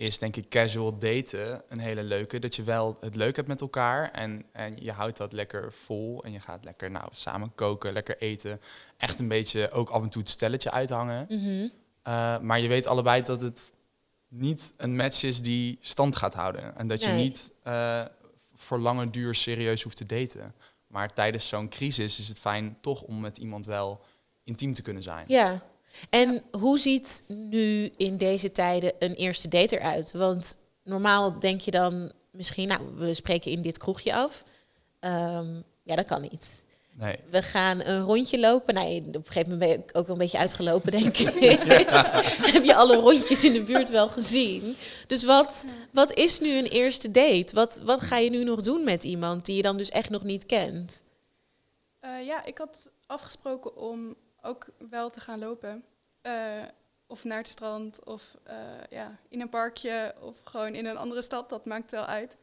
is 0.01 0.19
denk 0.19 0.35
ik 0.35 0.49
casual 0.49 0.97
daten 0.97 1.63
een 1.67 1.79
hele 1.79 2.03
leuke. 2.03 2.39
Dat 2.39 2.55
je 2.55 2.63
wel 2.63 2.97
het 2.99 3.15
leuk 3.15 3.35
hebt 3.35 3.47
met 3.47 3.61
elkaar 3.61 4.11
en, 4.11 4.45
en 4.51 4.75
je 4.79 4.91
houdt 4.91 5.17
dat 5.17 5.33
lekker 5.33 5.73
vol. 5.73 6.23
En 6.23 6.31
je 6.31 6.39
gaat 6.39 6.63
lekker 6.63 6.91
nou, 6.91 7.07
samen 7.11 7.51
koken, 7.55 7.93
lekker 7.93 8.17
eten. 8.17 8.61
Echt 8.97 9.19
een 9.19 9.27
beetje 9.27 9.71
ook 9.71 9.89
af 9.89 10.01
en 10.01 10.09
toe 10.09 10.21
het 10.21 10.31
stelletje 10.31 10.71
uithangen. 10.71 11.25
mhm. 11.29 11.67
Uh, 12.07 12.39
maar 12.39 12.59
je 12.59 12.67
weet 12.67 12.87
allebei 12.87 13.21
dat 13.21 13.41
het 13.41 13.75
niet 14.27 14.73
een 14.77 14.95
match 14.95 15.23
is 15.23 15.41
die 15.41 15.77
stand 15.81 16.15
gaat 16.15 16.33
houden. 16.33 16.77
En 16.77 16.87
dat 16.87 17.03
je 17.03 17.11
niet 17.11 17.53
uh, 17.67 18.05
voor 18.53 18.79
lange 18.79 19.09
duur 19.09 19.35
serieus 19.35 19.83
hoeft 19.83 19.97
te 19.97 20.05
daten. 20.05 20.55
Maar 20.87 21.13
tijdens 21.13 21.47
zo'n 21.47 21.69
crisis 21.69 22.19
is 22.19 22.27
het 22.27 22.39
fijn 22.39 22.77
toch 22.81 23.01
om 23.01 23.19
met 23.19 23.37
iemand 23.37 23.65
wel 23.65 24.01
intiem 24.43 24.73
te 24.73 24.81
kunnen 24.81 25.03
zijn. 25.03 25.25
ja. 25.27 25.61
En 26.09 26.43
hoe 26.51 26.79
ziet 26.79 27.23
nu 27.27 27.91
in 27.97 28.17
deze 28.17 28.51
tijden 28.51 28.93
een 28.99 29.13
eerste 29.13 29.47
date 29.47 29.79
eruit? 29.79 30.11
Want 30.11 30.57
normaal 30.83 31.39
denk 31.39 31.61
je 31.61 31.71
dan 31.71 32.11
misschien, 32.31 32.67
nou, 32.67 32.81
we 32.95 33.13
spreken 33.13 33.51
in 33.51 33.61
dit 33.61 33.77
kroegje 33.77 34.13
af. 34.13 34.43
Ehm, 34.99 35.55
ja, 35.83 35.95
dat 35.95 36.05
kan 36.05 36.21
niet. 36.21 36.63
Nee. 36.93 37.15
We 37.29 37.41
gaan 37.41 37.81
een 37.81 38.01
rondje 38.01 38.39
lopen. 38.39 38.73
Nee, 38.73 38.99
op 38.99 39.15
een 39.15 39.25
gegeven 39.25 39.51
moment 39.51 39.59
ben 39.59 39.69
je 39.69 39.93
ook 39.93 40.05
wel 40.07 40.15
een 40.15 40.21
beetje 40.21 40.37
uitgelopen, 40.37 40.91
denk 40.91 41.17
ik. 41.17 41.59
Heb 42.53 42.63
je 42.63 42.75
alle 42.75 42.95
rondjes 42.95 43.43
in 43.43 43.53
de 43.53 43.61
buurt 43.61 43.89
wel 43.89 44.09
gezien? 44.09 44.75
Dus 45.07 45.23
wat, 45.23 45.65
wat 45.91 46.13
is 46.13 46.39
nu 46.39 46.57
een 46.57 46.65
eerste 46.65 47.11
date? 47.11 47.55
Wat, 47.55 47.81
wat 47.83 48.01
ga 48.01 48.17
je 48.17 48.29
nu 48.29 48.43
nog 48.43 48.61
doen 48.61 48.83
met 48.83 49.03
iemand 49.03 49.45
die 49.45 49.55
je 49.55 49.61
dan 49.61 49.77
dus 49.77 49.89
echt 49.89 50.09
nog 50.09 50.23
niet 50.23 50.45
kent? 50.45 51.03
Uh, 52.01 52.25
ja, 52.25 52.45
ik 52.45 52.57
had 52.57 52.89
afgesproken 53.05 53.77
om 53.77 54.15
ook 54.41 54.67
wel 54.89 55.09
te 55.09 55.19
gaan 55.19 55.39
lopen. 55.39 55.83
Uh, 56.21 56.33
of 57.07 57.23
naar 57.23 57.37
het 57.37 57.47
strand, 57.47 58.05
of 58.05 58.35
uh, 58.47 58.53
ja, 58.89 59.19
in 59.29 59.41
een 59.41 59.49
parkje, 59.49 60.15
of 60.19 60.43
gewoon 60.43 60.75
in 60.75 60.85
een 60.85 60.97
andere 60.97 61.21
stad. 61.21 61.49
Dat 61.49 61.65
maakt 61.65 61.91
wel 61.91 62.05
uit. 62.05 62.37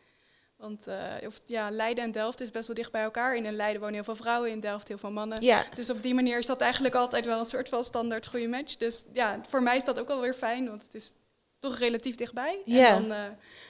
Want 0.56 0.88
uh, 0.88 1.14
of, 1.26 1.40
ja, 1.46 1.70
Leiden 1.70 2.04
en 2.04 2.12
Delft 2.12 2.40
is 2.40 2.50
best 2.50 2.66
wel 2.66 2.76
dicht 2.76 2.92
bij 2.92 3.02
elkaar. 3.02 3.36
In 3.36 3.52
Leiden 3.52 3.80
wonen 3.80 3.94
heel 3.94 4.04
veel 4.04 4.16
vrouwen, 4.16 4.50
in 4.50 4.60
Delft 4.60 4.88
heel 4.88 4.98
veel 4.98 5.10
mannen. 5.10 5.42
Ja. 5.42 5.64
Dus 5.74 5.90
op 5.90 6.02
die 6.02 6.14
manier 6.14 6.38
is 6.38 6.46
dat 6.46 6.60
eigenlijk 6.60 6.94
altijd 6.94 7.26
wel 7.26 7.38
een 7.38 7.46
soort 7.46 7.68
van 7.68 7.84
standaard 7.84 8.26
goede 8.26 8.48
match. 8.48 8.76
Dus 8.76 9.04
ja, 9.12 9.40
voor 9.48 9.62
mij 9.62 9.76
is 9.76 9.84
dat 9.84 9.98
ook 9.98 10.08
wel 10.08 10.20
weer 10.20 10.34
fijn, 10.34 10.68
want 10.68 10.82
het 10.82 10.94
is 10.94 11.12
toch 11.58 11.78
relatief 11.78 12.16
dichtbij. 12.16 12.62
Ja. 12.64 12.88
En 12.88 13.08
dan 13.08 13.18
uh, 13.18 13.24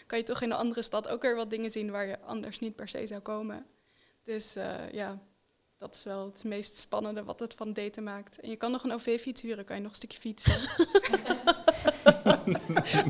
kan 0.06 0.18
je 0.18 0.24
toch 0.24 0.42
in 0.42 0.50
een 0.50 0.56
andere 0.56 0.82
stad 0.82 1.08
ook 1.08 1.22
weer 1.22 1.36
wat 1.36 1.50
dingen 1.50 1.70
zien 1.70 1.90
waar 1.90 2.06
je 2.06 2.20
anders 2.20 2.58
niet 2.58 2.76
per 2.76 2.88
se 2.88 3.06
zou 3.06 3.20
komen. 3.20 3.66
Dus 4.22 4.56
uh, 4.56 4.92
ja, 4.92 5.18
dat 5.78 5.94
is 5.94 6.04
wel 6.04 6.24
het 6.24 6.44
meest 6.44 6.76
spannende 6.76 7.24
wat 7.24 7.40
het 7.40 7.54
van 7.54 7.72
daten 7.72 8.02
maakt. 8.02 8.40
En 8.40 8.50
je 8.50 8.56
kan 8.56 8.70
nog 8.70 8.84
een 8.84 8.92
OV-fiets 8.92 9.42
huren, 9.42 9.64
kan 9.64 9.76
je 9.76 9.82
nog 9.82 9.90
een 9.90 9.96
stukje 9.96 10.18
fietsen. 10.18 10.52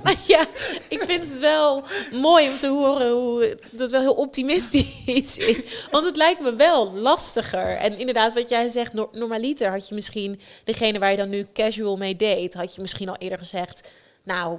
maar 0.05 0.17
ja, 0.27 0.47
ik 0.89 1.03
vind 1.07 1.29
het 1.29 1.39
wel 1.39 1.85
mooi 2.13 2.49
om 2.49 2.59
te 2.59 2.69
horen 2.69 3.13
hoe 3.13 3.59
dat 3.71 3.91
wel 3.91 4.01
heel 4.01 4.15
optimistisch 4.15 5.37
is. 5.37 5.89
Want 5.91 6.05
het 6.05 6.17
lijkt 6.17 6.41
me 6.41 6.55
wel 6.55 6.93
lastiger. 6.93 7.77
En 7.77 7.99
inderdaad, 7.99 8.35
wat 8.35 8.49
jij 8.49 8.69
zegt, 8.69 8.93
no 8.93 9.09
normaliter 9.13 9.71
had 9.71 9.89
je 9.89 9.95
misschien 9.95 10.41
degene 10.65 10.99
waar 10.99 11.11
je 11.11 11.17
dan 11.17 11.29
nu 11.29 11.47
casual 11.53 11.97
mee 11.97 12.17
date, 12.17 12.59
had 12.59 12.75
je 12.75 12.81
misschien 12.81 13.09
al 13.09 13.17
eerder 13.17 13.39
gezegd, 13.39 13.89
nou, 14.23 14.59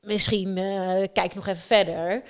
misschien 0.00 0.56
uh, 0.56 1.02
kijk 1.12 1.34
nog 1.34 1.46
even 1.46 1.62
verder. 1.62 2.22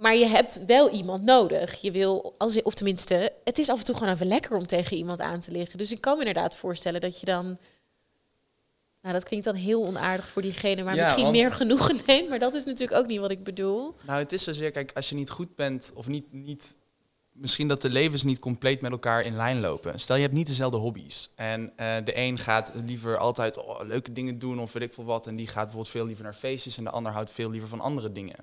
Maar 0.00 0.16
je 0.16 0.26
hebt 0.26 0.64
wel 0.66 0.90
iemand 0.90 1.22
nodig. 1.24 1.80
Je 1.80 1.90
wil, 1.90 2.34
als, 2.38 2.62
of 2.62 2.74
tenminste, 2.74 3.32
het 3.44 3.58
is 3.58 3.68
af 3.68 3.78
en 3.78 3.84
toe 3.84 3.94
gewoon 3.96 4.12
even 4.12 4.26
lekker 4.26 4.56
om 4.56 4.66
tegen 4.66 4.96
iemand 4.96 5.20
aan 5.20 5.40
te 5.40 5.50
liggen. 5.50 5.78
Dus 5.78 5.92
ik 5.92 6.00
kan 6.00 6.18
me 6.18 6.24
inderdaad 6.24 6.56
voorstellen 6.56 7.00
dat 7.00 7.20
je 7.20 7.26
dan. 7.26 7.58
Nou, 9.02 9.14
dat 9.14 9.24
klinkt 9.24 9.44
dan 9.44 9.54
heel 9.54 9.84
onaardig 9.86 10.28
voor 10.28 10.42
diegene, 10.42 10.82
maar 10.82 10.94
Ja, 10.94 11.00
misschien 11.00 11.22
want- 11.22 11.36
meer 11.36 11.52
genoegen 11.52 12.00
neemt. 12.06 12.28
Maar 12.28 12.38
dat 12.38 12.54
is 12.54 12.64
natuurlijk 12.64 12.98
ook 13.00 13.06
niet 13.06 13.20
wat 13.20 13.30
ik 13.30 13.44
bedoel. 13.44 13.94
Nou, 14.06 14.18
het 14.18 14.32
is 14.32 14.42
zozeer, 14.44 14.70
kijk, 14.70 14.92
als 14.94 15.08
je 15.08 15.14
niet 15.14 15.30
goed 15.30 15.54
bent 15.56 15.92
of 15.94 16.08
niet, 16.08 16.32
niet 16.32 16.76
misschien 17.32 17.68
dat 17.68 17.82
de 17.82 17.88
levens 17.90 18.22
niet 18.22 18.38
compleet 18.38 18.80
met 18.80 18.90
elkaar 18.90 19.22
in 19.22 19.36
lijn 19.36 19.60
lopen. 19.60 20.00
Stel, 20.00 20.16
je 20.16 20.22
hebt 20.22 20.34
niet 20.34 20.46
dezelfde 20.46 20.76
hobby's. 20.78 21.30
En 21.34 21.72
eh, 21.76 21.96
de 22.04 22.16
een 22.16 22.38
gaat 22.38 22.72
liever 22.84 23.16
altijd 23.18 23.56
oh, 23.56 23.80
leuke 23.82 24.12
dingen 24.12 24.38
doen 24.38 24.60
of 24.60 24.72
weet 24.72 24.82
ik 24.82 24.92
veel 24.92 25.04
wat. 25.04 25.26
En 25.26 25.36
die 25.36 25.46
gaat 25.46 25.54
bijvoorbeeld 25.62 25.88
veel 25.88 26.06
liever 26.06 26.24
naar 26.24 26.34
feestjes 26.34 26.78
en 26.78 26.84
de 26.84 26.90
ander 26.90 27.12
houdt 27.12 27.30
veel 27.30 27.50
liever 27.50 27.68
van 27.68 27.80
andere 27.80 28.12
dingen. 28.12 28.36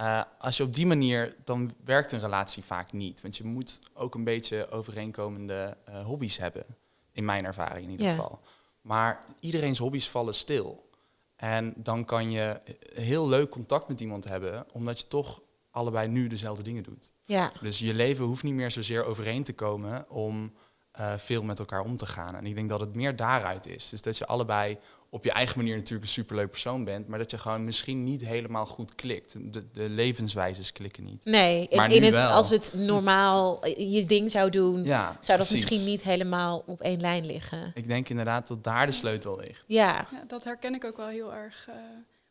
Uh, 0.00 0.22
als 0.38 0.56
je 0.56 0.62
op 0.62 0.74
die 0.74 0.86
manier, 0.86 1.36
dan 1.44 1.70
werkt 1.84 2.12
een 2.12 2.20
relatie 2.20 2.64
vaak 2.64 2.92
niet. 2.92 3.20
Want 3.20 3.36
je 3.36 3.44
moet 3.44 3.80
ook 3.94 4.14
een 4.14 4.24
beetje 4.24 4.70
overeenkomende 4.70 5.76
uh, 5.88 6.04
hobby's 6.04 6.36
hebben. 6.36 6.64
In 7.12 7.24
mijn 7.24 7.44
ervaring 7.44 7.84
in 7.84 7.90
ieder 7.90 8.08
geval. 8.08 8.40
Maar 8.80 9.24
iedereen's 9.40 9.78
hobby's 9.78 10.08
vallen 10.08 10.34
stil. 10.34 10.88
En 11.36 11.72
dan 11.76 12.04
kan 12.04 12.30
je 12.30 12.60
heel 12.94 13.28
leuk 13.28 13.50
contact 13.50 13.88
met 13.88 14.00
iemand 14.00 14.24
hebben, 14.24 14.66
omdat 14.72 15.00
je 15.00 15.06
toch 15.06 15.42
allebei 15.70 16.08
nu 16.08 16.26
dezelfde 16.26 16.62
dingen 16.62 16.82
doet. 16.82 17.14
Ja, 17.24 17.52
Dus 17.60 17.78
je 17.78 17.94
leven 17.94 18.24
hoeft 18.24 18.42
niet 18.42 18.54
meer 18.54 18.70
zozeer 18.70 19.04
overeen 19.04 19.44
te 19.44 19.52
komen 19.52 20.10
om 20.10 20.52
uh, 21.00 21.16
veel 21.16 21.42
met 21.42 21.58
elkaar 21.58 21.80
om 21.80 21.96
te 21.96 22.06
gaan. 22.06 22.34
En 22.34 22.46
ik 22.46 22.54
denk 22.54 22.68
dat 22.68 22.80
het 22.80 22.94
meer 22.94 23.16
daaruit 23.16 23.66
is. 23.66 23.88
Dus 23.88 24.02
dat 24.02 24.18
je 24.18 24.26
allebei 24.26 24.78
op 25.12 25.24
je 25.24 25.32
eigen 25.32 25.56
manier 25.58 25.74
natuurlijk 25.74 26.02
een 26.02 26.08
superleuk 26.08 26.50
persoon 26.50 26.84
bent, 26.84 27.08
maar 27.08 27.18
dat 27.18 27.30
je 27.30 27.38
gewoon 27.38 27.64
misschien 27.64 28.04
niet 28.04 28.24
helemaal 28.24 28.66
goed 28.66 28.94
klikt. 28.94 29.52
De, 29.52 29.70
de 29.72 29.88
levenswijzes 29.88 30.72
klikken 30.72 31.04
niet. 31.04 31.24
nee. 31.24 31.68
Maar 31.74 31.92
in 31.92 32.00
nu 32.00 32.06
het, 32.06 32.14
wel. 32.14 32.30
als 32.30 32.50
het 32.50 32.72
normaal 32.74 33.66
je 33.66 34.04
ding 34.06 34.30
zou 34.30 34.50
doen, 34.50 34.84
Ja, 34.84 35.06
zou 35.06 35.16
dat 35.38 35.48
precies. 35.48 35.52
misschien 35.52 35.84
niet 35.84 36.02
helemaal 36.02 36.62
op 36.66 36.80
één 36.80 37.00
lijn 37.00 37.26
liggen. 37.26 37.70
Ik 37.74 37.86
denk 37.86 38.08
inderdaad 38.08 38.46
dat 38.48 38.64
daar 38.64 38.86
de 38.86 38.92
sleutel 38.92 39.36
ligt. 39.40 39.64
Ja, 39.66 40.06
Ja, 40.12 40.24
dat 40.26 40.44
herken 40.44 40.74
ik 40.74 40.84
ook 40.84 40.96
wel 40.96 41.08
heel 41.08 41.34
erg. 41.34 41.66
eh, 41.68 41.74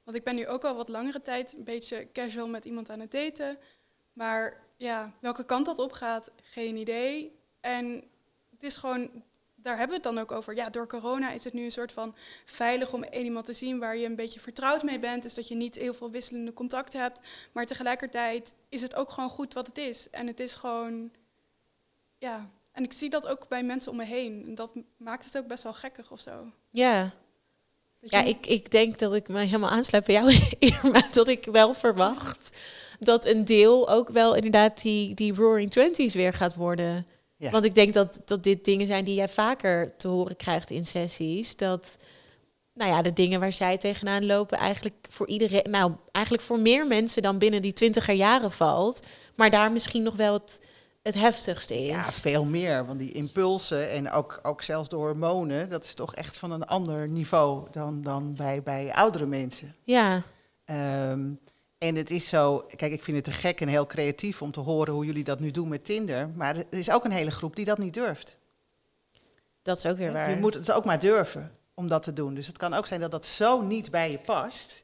want 0.04 0.18
ik 0.18 0.24
ben 0.24 0.36
nu 0.36 0.48
ook 0.48 0.64
al 0.66 0.76
wat 0.76 0.90
langere 0.90 1.22
tijd 1.22 1.54
een 1.58 1.64
beetje 1.64 2.08
casual 2.14 2.48
met 2.48 2.66
iemand 2.66 2.90
aan 2.90 3.00
het 3.00 3.12
daten. 3.12 3.58
Maar 4.14 4.58
ja, 4.78 5.14
welke 5.22 5.46
kant 5.46 5.66
dat 5.66 5.80
op 5.80 5.92
gaat, 5.92 6.32
geen 6.44 6.76
idee. 6.76 7.32
En 7.62 8.04
het 8.52 8.64
is 8.64 8.78
gewoon 8.78 9.10
daar 9.62 9.78
hebben 9.78 10.02
we 10.02 10.04
het 10.04 10.16
dan 10.16 10.24
ook 10.24 10.32
over. 10.32 10.56
Ja, 10.56 10.70
door 10.70 10.88
corona 10.88 11.32
is 11.32 11.44
het 11.44 11.54
nu 11.54 11.64
een 11.64 11.72
soort 11.72 11.92
van 11.92 12.16
veilig 12.46 12.94
om 12.94 13.04
iemand 13.04 13.46
te 13.46 13.54
zien 13.54 13.80
waar 13.80 13.98
je 13.98 14.06
een 14.06 14.16
beetje 14.16 14.40
vertrouwd 14.40 14.84
mee 14.84 15.00
bent. 15.00 15.24
Dus 15.24 15.34
dat 15.34 15.48
je 15.48 15.56
niet 15.56 15.76
heel 15.76 15.94
veel 15.94 16.12
wisselende 16.12 16.54
contacten 16.54 17.02
hebt. 17.02 17.20
Maar 17.52 17.66
tegelijkertijd 17.66 18.54
is 18.70 18.82
het 18.82 18.96
ook 18.96 19.10
gewoon 19.10 19.30
goed 19.30 19.54
wat 19.54 19.68
het 19.68 19.78
is. 19.78 20.10
En 20.10 20.28
het 20.28 20.40
is 20.40 20.56
gewoon, 20.56 21.12
ja. 22.18 22.50
En 22.72 22.84
ik 22.84 22.94
zie 22.94 23.10
dat 23.10 23.28
ook 23.28 23.48
bij 23.48 23.64
mensen 23.64 23.92
om 23.92 23.98
me 23.98 24.06
heen. 24.06 24.44
En 24.46 24.56
dat 24.56 24.74
maakt 24.98 25.26
het 25.26 25.38
ook 25.38 25.48
best 25.48 25.64
wel 25.64 25.74
gekkig 25.74 26.12
of 26.12 26.20
zo. 26.20 26.52
Ja, 26.70 27.02
Dat 28.00 28.12
ja 28.12 28.24
ik, 28.24 28.46
ik 28.46 28.72
denk 28.72 29.00
dat 29.00 29.14
ik 29.14 29.28
me 29.28 29.40
helemaal 29.40 29.70
aansluit 29.70 30.06
bij 30.06 30.16
jou, 30.16 30.40
Irma. 30.60 31.02
Dat 31.12 31.28
ik 31.28 31.46
wel 31.46 31.74
verwacht 31.74 32.58
dat 33.00 33.26
een 33.26 33.46
deel 33.46 33.90
ook 33.90 34.10
wel 34.10 34.36
inderdaad 34.36 34.82
die, 34.82 35.14
die 35.14 35.34
Roaring 35.34 35.72
Twenties 35.72 36.14
weer 36.14 36.34
gaat 36.34 36.56
worden. 36.56 37.08
Ja. 37.40 37.50
Want 37.50 37.64
ik 37.64 37.74
denk 37.74 37.94
dat, 37.94 38.22
dat 38.26 38.44
dit 38.44 38.66
dingen 38.66 38.88
zijn 38.88 39.06
die 39.06 39.16
jij 39.16 39.30
vaker 39.30 39.98
te 39.98 40.08
horen 40.08 40.36
krijgt 40.36 40.70
in 40.70 40.86
sessies. 40.86 41.56
Dat, 41.56 41.98
nou 42.74 42.92
ja, 42.92 43.02
de 43.02 43.14
dingen 43.14 43.40
waar 43.40 43.52
zij 43.52 43.78
tegenaan 43.78 44.26
lopen 44.26 44.58
eigenlijk 44.58 45.08
voor 45.10 45.28
iedereen, 45.28 45.72
nou 45.72 45.94
eigenlijk 46.12 46.46
voor 46.46 46.60
meer 46.60 46.88
mensen 46.88 47.22
dan 47.22 47.38
binnen 47.38 47.62
die 47.62 47.74
twintiger 47.74 48.14
jaren 48.14 48.52
valt. 48.52 49.06
Maar 49.36 49.50
daar 49.50 49.72
misschien 49.72 50.04
nog 50.04 50.16
wel 50.16 50.34
het, 50.34 50.62
het 51.02 51.14
heftigste 51.16 51.84
is. 51.84 51.90
Ja, 51.90 52.04
veel 52.04 52.46
meer. 52.46 52.86
Want 52.86 53.00
die 53.00 53.12
impulsen 53.12 53.90
en 53.92 54.12
ook, 54.12 54.40
ook 54.44 54.62
zelfs 54.62 54.90
de 54.90 54.96
hormonen, 54.96 55.70
dat 55.70 55.84
is 55.84 55.94
toch 55.94 56.16
echt 56.16 56.38
van 56.38 56.52
een 56.52 56.66
ander 56.66 57.08
niveau 57.08 57.68
dan, 57.72 58.02
dan 58.02 58.34
bij, 58.34 58.64
bij 58.64 58.94
oudere 58.94 59.26
mensen. 59.26 59.76
ja. 59.84 60.22
Ehm, 60.66 61.30
en 61.80 61.96
het 61.96 62.12
is 62.12 62.28
zo, 62.28 62.66
kijk, 62.76 62.92
ik 62.92 63.04
vind 63.04 63.18
het 63.18 63.26
te 63.26 63.32
gek 63.32 63.62
en 63.62 63.68
heel 63.68 63.86
creatief 63.86 64.42
om 64.42 64.52
te 64.52 64.60
horen 64.60 64.94
hoe 64.94 65.06
jullie 65.06 65.24
dat 65.24 65.40
nu 65.40 65.52
doen 65.52 65.68
met 65.68 65.86
Tinder. 65.86 66.30
Maar 66.30 66.56
er 66.56 66.78
is 66.78 66.92
ook 66.92 67.06
een 67.06 67.12
hele 67.12 67.32
groep 67.32 67.56
die 67.56 67.66
dat 67.66 67.78
niet 67.78 67.94
durft. 67.94 68.38
dat 69.62 69.78
is 69.78 69.86
ook 69.86 69.98
weer 69.98 70.14
waar. 70.14 70.30
Je 70.30 70.36
moet 70.36 70.54
het 70.54 70.72
ook 70.72 70.86
maar 70.86 71.00
durven 71.00 71.52
om 71.74 71.88
dat 71.88 72.04
te 72.04 72.14
doen. 72.14 72.34
Dus 72.34 72.48
het 72.48 72.58
kan 72.58 72.74
ook 72.74 72.86
zijn 72.86 73.00
dat 73.00 73.12
dat 73.12 73.26
zo 73.26 73.62
niet 73.62 73.92
bij 73.92 74.12
je 74.12 74.18
past, 74.18 74.84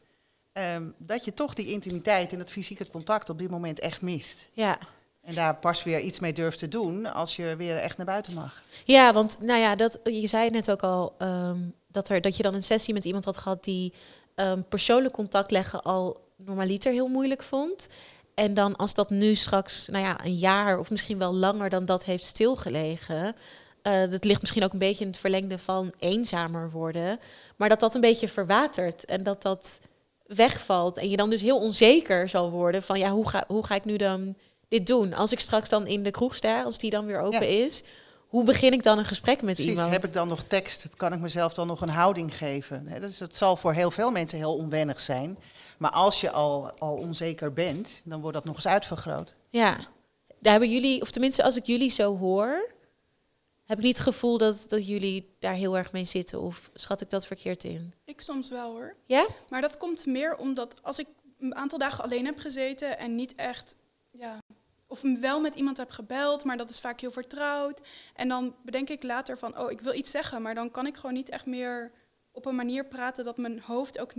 ehm, 0.53 0.83
dat 0.97 1.25
je 1.25 1.33
toch 1.33 1.53
die 1.53 1.71
intimiteit 1.71 2.31
en 2.31 2.37
dat 2.37 2.49
fysieke 2.49 2.89
contact 2.89 3.29
op 3.29 3.39
dit 3.39 3.49
moment 3.49 3.79
echt 3.79 4.01
mist. 4.01 4.47
Ja. 4.53 4.77
En 5.21 5.35
daar 5.35 5.55
pas 5.55 5.83
weer 5.83 5.99
iets 5.99 6.19
mee 6.19 6.33
durft 6.33 6.59
te 6.59 6.67
doen 6.67 7.13
als 7.13 7.35
je 7.35 7.55
weer 7.55 7.77
echt 7.77 7.97
naar 7.97 8.05
buiten 8.05 8.33
mag. 8.33 8.61
Ja, 8.83 9.13
want 9.13 9.37
nou 9.41 9.59
ja, 9.59 9.75
dat, 9.75 9.99
je 10.03 10.27
zei 10.27 10.49
net 10.49 10.71
ook 10.71 10.83
al, 10.83 11.15
ehm, 11.17 11.59
dat, 11.87 12.09
er, 12.09 12.21
dat 12.21 12.37
je 12.37 12.43
dan 12.43 12.53
een 12.53 12.63
sessie 12.63 12.93
met 12.93 13.05
iemand 13.05 13.25
had 13.25 13.37
gehad 13.37 13.63
die 13.63 13.93
ehm, 14.35 14.61
persoonlijk 14.69 15.13
contact 15.13 15.51
leggen 15.51 15.81
al 15.81 16.24
normaliter 16.35 16.91
heel 16.91 17.07
moeilijk 17.07 17.43
vond. 17.43 17.87
En 18.35 18.53
dan 18.53 18.75
als 18.75 18.93
dat 18.93 19.09
nu 19.09 19.35
straks, 19.35 19.87
nou 19.87 20.03
ja, 20.03 20.25
een 20.25 20.35
jaar 20.35 20.79
of 20.79 20.89
misschien 20.89 21.17
wel 21.17 21.33
langer 21.33 21.69
dan 21.69 21.85
dat 21.85 22.05
heeft 22.05 22.25
stilgelegen. 22.25 23.35
eh 23.81 24.09
dat 24.09 24.23
ligt 24.23 24.41
misschien 24.41 24.63
ook 24.63 24.73
een 24.73 24.79
beetje 24.79 25.03
in 25.03 25.09
het 25.09 25.19
verlengde 25.19 25.57
van 25.57 25.93
eenzamer 25.99 26.71
worden. 26.71 27.19
Maar 27.55 27.69
dat 27.69 27.79
dat 27.79 27.95
een 27.95 28.01
beetje 28.01 28.27
verwatert 28.27 29.05
en 29.05 29.23
dat 29.23 29.41
dat 29.41 29.79
wegvalt. 30.27 30.97
En 30.97 31.09
je 31.09 31.17
dan 31.17 31.29
dus 31.29 31.41
heel 31.41 31.59
onzeker 31.59 32.29
zal 32.29 32.51
worden 32.51 32.83
van 32.83 32.99
ja, 32.99 33.09
hoe 33.11 33.29
ga, 33.29 33.43
hoe 33.47 33.65
ga 33.65 33.75
ik 33.75 33.85
nu 33.85 33.97
dan 33.97 34.35
dit 34.67 34.87
doen? 34.87 35.13
Als 35.13 35.31
ik 35.31 35.39
straks 35.39 35.69
dan 35.69 35.87
in 35.87 36.03
de 36.03 36.11
kroeg 36.11 36.35
sta, 36.35 36.63
als 36.63 36.77
die 36.77 36.89
dan 36.89 37.05
weer 37.05 37.19
open 37.19 37.65
is, 37.65 37.83
hoe 38.27 38.43
begin 38.43 38.73
ik 38.73 38.83
dan 38.83 38.97
een 38.97 39.05
gesprek 39.05 39.41
met 39.41 39.53
Precies, 39.55 39.71
iemand? 39.71 39.91
heb 39.91 40.05
ik 40.05 40.13
dan 40.13 40.27
nog 40.27 40.43
tekst? 40.43 40.87
Kan 40.95 41.13
ik 41.13 41.19
mezelf 41.19 41.53
dan 41.53 41.67
nog 41.67 41.81
een 41.81 41.89
houding 41.89 42.37
geven? 42.37 42.87
Dus 43.01 43.19
het 43.19 43.35
zal 43.35 43.55
voor 43.55 43.73
heel 43.73 43.91
veel 43.91 44.11
mensen 44.11 44.37
heel 44.37 44.55
onwennig 44.55 44.99
zijn. 44.99 45.37
Maar 45.77 45.91
als 45.91 46.21
je 46.21 46.31
al, 46.31 46.71
al 46.71 46.95
onzeker 46.95 47.53
bent, 47.53 48.01
dan 48.03 48.21
wordt 48.21 48.35
dat 48.35 48.45
nog 48.45 48.55
eens 48.55 48.67
uitvergroot. 48.67 49.35
Ja, 49.49 49.77
daar 50.39 50.51
hebben 50.51 50.71
jullie, 50.71 51.01
of 51.01 51.11
tenminste 51.11 51.43
als 51.43 51.55
ik 51.55 51.65
jullie 51.65 51.89
zo 51.89 52.17
hoor, 52.17 52.73
heb 53.65 53.77
ik 53.77 53.83
niet 53.83 53.97
het 53.97 54.07
gevoel 54.07 54.37
dat, 54.37 54.65
dat 54.67 54.87
jullie 54.87 55.35
daar 55.39 55.53
heel 55.53 55.77
erg 55.77 55.91
mee 55.91 56.05
zitten. 56.05 56.41
Of 56.41 56.69
schat 56.73 57.01
ik 57.01 57.09
dat 57.09 57.25
verkeerd 57.25 57.63
in? 57.63 57.93
Ik 58.05 58.21
soms 58.21 58.49
wel 58.49 58.71
hoor. 58.71 58.95
Ja? 59.05 59.27
Maar 59.49 59.61
dat 59.61 59.77
komt 59.77 60.05
meer 60.05 60.37
omdat 60.37 60.83
als 60.83 60.99
ik 60.99 61.07
een 61.39 61.55
aantal 61.55 61.79
dagen 61.79 62.03
alleen 62.03 62.25
heb 62.25 62.39
gezeten 62.39 62.97
en 62.97 63.15
niet 63.15 63.35
echt, 63.35 63.75
ja, 64.11 64.37
of 64.87 65.01
wel 65.19 65.41
met 65.41 65.55
iemand 65.55 65.77
heb 65.77 65.89
gebeld, 65.89 66.43
maar 66.43 66.57
dat 66.57 66.69
is 66.69 66.79
vaak 66.79 66.99
heel 66.99 67.11
vertrouwd. 67.11 67.81
En 68.13 68.27
dan 68.27 68.55
bedenk 68.63 68.89
ik 68.89 69.03
later 69.03 69.37
van, 69.37 69.59
oh, 69.59 69.71
ik 69.71 69.81
wil 69.81 69.93
iets 69.93 70.11
zeggen, 70.11 70.41
maar 70.41 70.55
dan 70.55 70.71
kan 70.71 70.87
ik 70.87 70.95
gewoon 70.95 71.13
niet 71.13 71.29
echt 71.29 71.45
meer 71.45 71.91
op 72.31 72.45
een 72.45 72.55
manier 72.55 72.85
praten 72.85 73.25
dat 73.25 73.37
mijn 73.37 73.59
hoofd 73.59 73.99
ook 73.99 74.13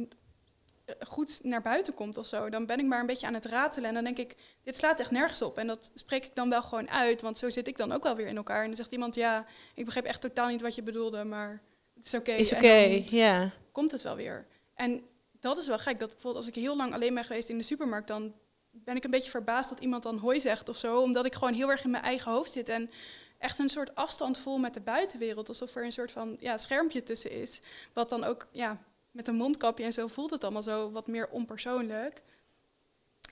goed 1.00 1.40
naar 1.42 1.62
buiten 1.62 1.94
komt 1.94 2.16
of 2.16 2.26
zo. 2.26 2.48
Dan 2.48 2.66
ben 2.66 2.78
ik 2.78 2.86
maar 2.86 3.00
een 3.00 3.06
beetje 3.06 3.26
aan 3.26 3.34
het 3.34 3.44
ratelen 3.44 3.88
en 3.88 3.94
dan 3.94 4.04
denk 4.04 4.18
ik, 4.18 4.36
dit 4.62 4.76
slaat 4.76 5.00
echt 5.00 5.10
nergens 5.10 5.42
op. 5.42 5.58
En 5.58 5.66
dat 5.66 5.90
spreek 5.94 6.24
ik 6.24 6.34
dan 6.34 6.50
wel 6.50 6.62
gewoon 6.62 6.90
uit, 6.90 7.22
want 7.22 7.38
zo 7.38 7.50
zit 7.50 7.68
ik 7.68 7.76
dan 7.76 7.92
ook 7.92 8.02
wel 8.02 8.16
weer 8.16 8.26
in 8.26 8.36
elkaar. 8.36 8.60
En 8.60 8.66
dan 8.66 8.76
zegt 8.76 8.92
iemand, 8.92 9.14
ja, 9.14 9.46
ik 9.74 9.84
begreep 9.84 10.04
echt 10.04 10.20
totaal 10.20 10.48
niet 10.48 10.60
wat 10.60 10.74
je 10.74 10.82
bedoelde, 10.82 11.24
maar 11.24 11.62
het 11.94 12.06
is 12.06 12.14
oké. 12.14 12.32
Is 12.32 12.52
oké, 12.52 13.02
ja. 13.10 13.50
komt 13.72 13.90
het 13.90 14.02
wel 14.02 14.16
weer. 14.16 14.46
En 14.74 15.02
dat 15.40 15.56
is 15.56 15.66
wel 15.66 15.78
gek. 15.78 15.98
Dat 15.98 16.08
bijvoorbeeld 16.08 16.44
als 16.44 16.54
ik 16.54 16.62
heel 16.62 16.76
lang 16.76 16.92
alleen 16.92 17.14
ben 17.14 17.24
geweest 17.24 17.48
in 17.48 17.58
de 17.58 17.64
supermarkt, 17.64 18.08
dan 18.08 18.34
ben 18.70 18.96
ik 18.96 19.04
een 19.04 19.10
beetje 19.10 19.30
verbaasd 19.30 19.68
dat 19.68 19.80
iemand 19.80 20.02
dan 20.02 20.18
hoi 20.18 20.40
zegt 20.40 20.68
of 20.68 20.76
zo. 20.76 21.00
Omdat 21.00 21.26
ik 21.26 21.34
gewoon 21.34 21.54
heel 21.54 21.70
erg 21.70 21.84
in 21.84 21.90
mijn 21.90 22.02
eigen 22.02 22.32
hoofd 22.32 22.52
zit. 22.52 22.68
En 22.68 22.90
echt 23.38 23.58
een 23.58 23.68
soort 23.68 23.94
afstand 23.94 24.38
voel 24.38 24.58
met 24.58 24.74
de 24.74 24.80
buitenwereld. 24.80 25.48
Alsof 25.48 25.74
er 25.74 25.84
een 25.84 25.92
soort 25.92 26.10
van 26.10 26.36
ja, 26.38 26.58
schermpje 26.58 27.02
tussen 27.02 27.30
is. 27.30 27.60
Wat 27.92 28.08
dan 28.08 28.24
ook, 28.24 28.46
ja, 28.52 28.78
met 29.16 29.28
een 29.28 29.34
mondkapje 29.34 29.84
en 29.84 29.92
zo 29.92 30.06
voelt 30.06 30.30
het 30.30 30.44
allemaal 30.44 30.62
zo 30.62 30.90
wat 30.90 31.06
meer 31.06 31.28
onpersoonlijk. 31.28 32.22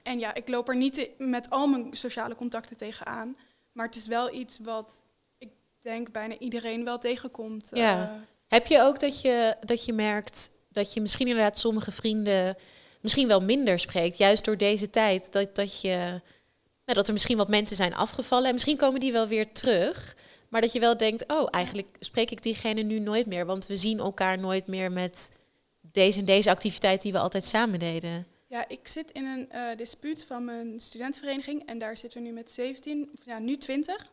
En 0.03 0.19
ja, 0.19 0.35
ik 0.35 0.49
loop 0.49 0.69
er 0.69 0.77
niet 0.77 1.09
met 1.19 1.51
al 1.51 1.67
mijn 1.67 1.97
sociale 1.97 2.35
contacten 2.35 2.77
tegenaan. 2.77 3.37
Maar 3.73 3.87
het 3.87 3.97
is 3.97 4.07
wel 4.07 4.35
iets 4.35 4.59
wat 4.63 5.05
ik 5.39 5.49
denk 5.81 6.13
bijna 6.13 6.39
iedereen 6.39 6.85
wel 6.85 6.99
tegenkomt. 6.99 7.71
Ja. 7.75 8.03
Eh, 8.03 8.13
Heb 8.47 8.67
je 8.67 8.81
ook 8.81 9.01
dat 9.01 9.21
je, 9.21 9.57
dat 9.61 9.85
je 9.85 9.93
merkt 9.93 10.51
dat 10.69 10.93
je 10.93 11.01
misschien 11.01 11.29
inderdaad 11.29 11.59
sommige 11.59 11.93
vrienden 11.93 12.57
misschien 13.01 13.29
wel 13.29 13.41
minder 13.41 13.79
spreekt, 13.79 14.17
juist 14.17 14.45
door 14.45 14.57
deze 14.57 14.91
tijd, 14.91 15.33
dat, 15.33 15.55
dat, 15.55 15.81
je, 15.81 15.97
nou, 16.85 16.95
dat 16.99 17.07
er 17.07 17.13
misschien 17.13 17.37
wat 17.37 17.49
mensen 17.49 17.77
zijn 17.77 17.95
afgevallen 17.95 18.47
en 18.47 18.53
misschien 18.53 18.77
komen 18.77 19.01
die 19.01 19.13
wel 19.13 19.27
weer 19.27 19.53
terug, 19.53 20.17
maar 20.49 20.61
dat 20.61 20.73
je 20.73 20.81
wel 20.81 20.97
denkt, 20.97 21.33
oh, 21.33 21.49
eigenlijk 21.51 21.89
spreek 22.01 22.31
ik 22.31 22.43
diegene 22.43 22.83
nu 22.83 22.99
nooit 22.99 23.27
meer, 23.27 23.47
want 23.47 23.67
we 23.67 23.77
zien 23.77 23.99
elkaar 23.99 24.39
nooit 24.39 24.67
meer 24.67 24.93
met 24.93 25.31
deze 25.95 26.19
en 26.19 26.25
deze 26.25 26.51
activiteit 26.51 27.03
die 27.03 27.13
we 27.13 27.19
altijd 27.19 27.45
samen 27.45 27.79
deden. 27.79 28.27
Ja, 28.47 28.69
ik 28.69 28.89
zit 28.89 29.11
in 29.11 29.25
een 29.25 29.51
eh, 29.51 29.77
dispuut 29.77 30.25
van 30.25 30.45
mijn 30.45 30.81
studentenvereniging 30.81 31.67
en 31.67 31.79
daar 31.79 31.97
zitten 31.97 32.23
we 32.23 32.27
nu 32.27 32.33
met 32.35 32.51
17, 32.51 33.11
of 33.19 33.25
ja, 33.25 33.39
nu 33.39 33.57
20, 33.57 34.07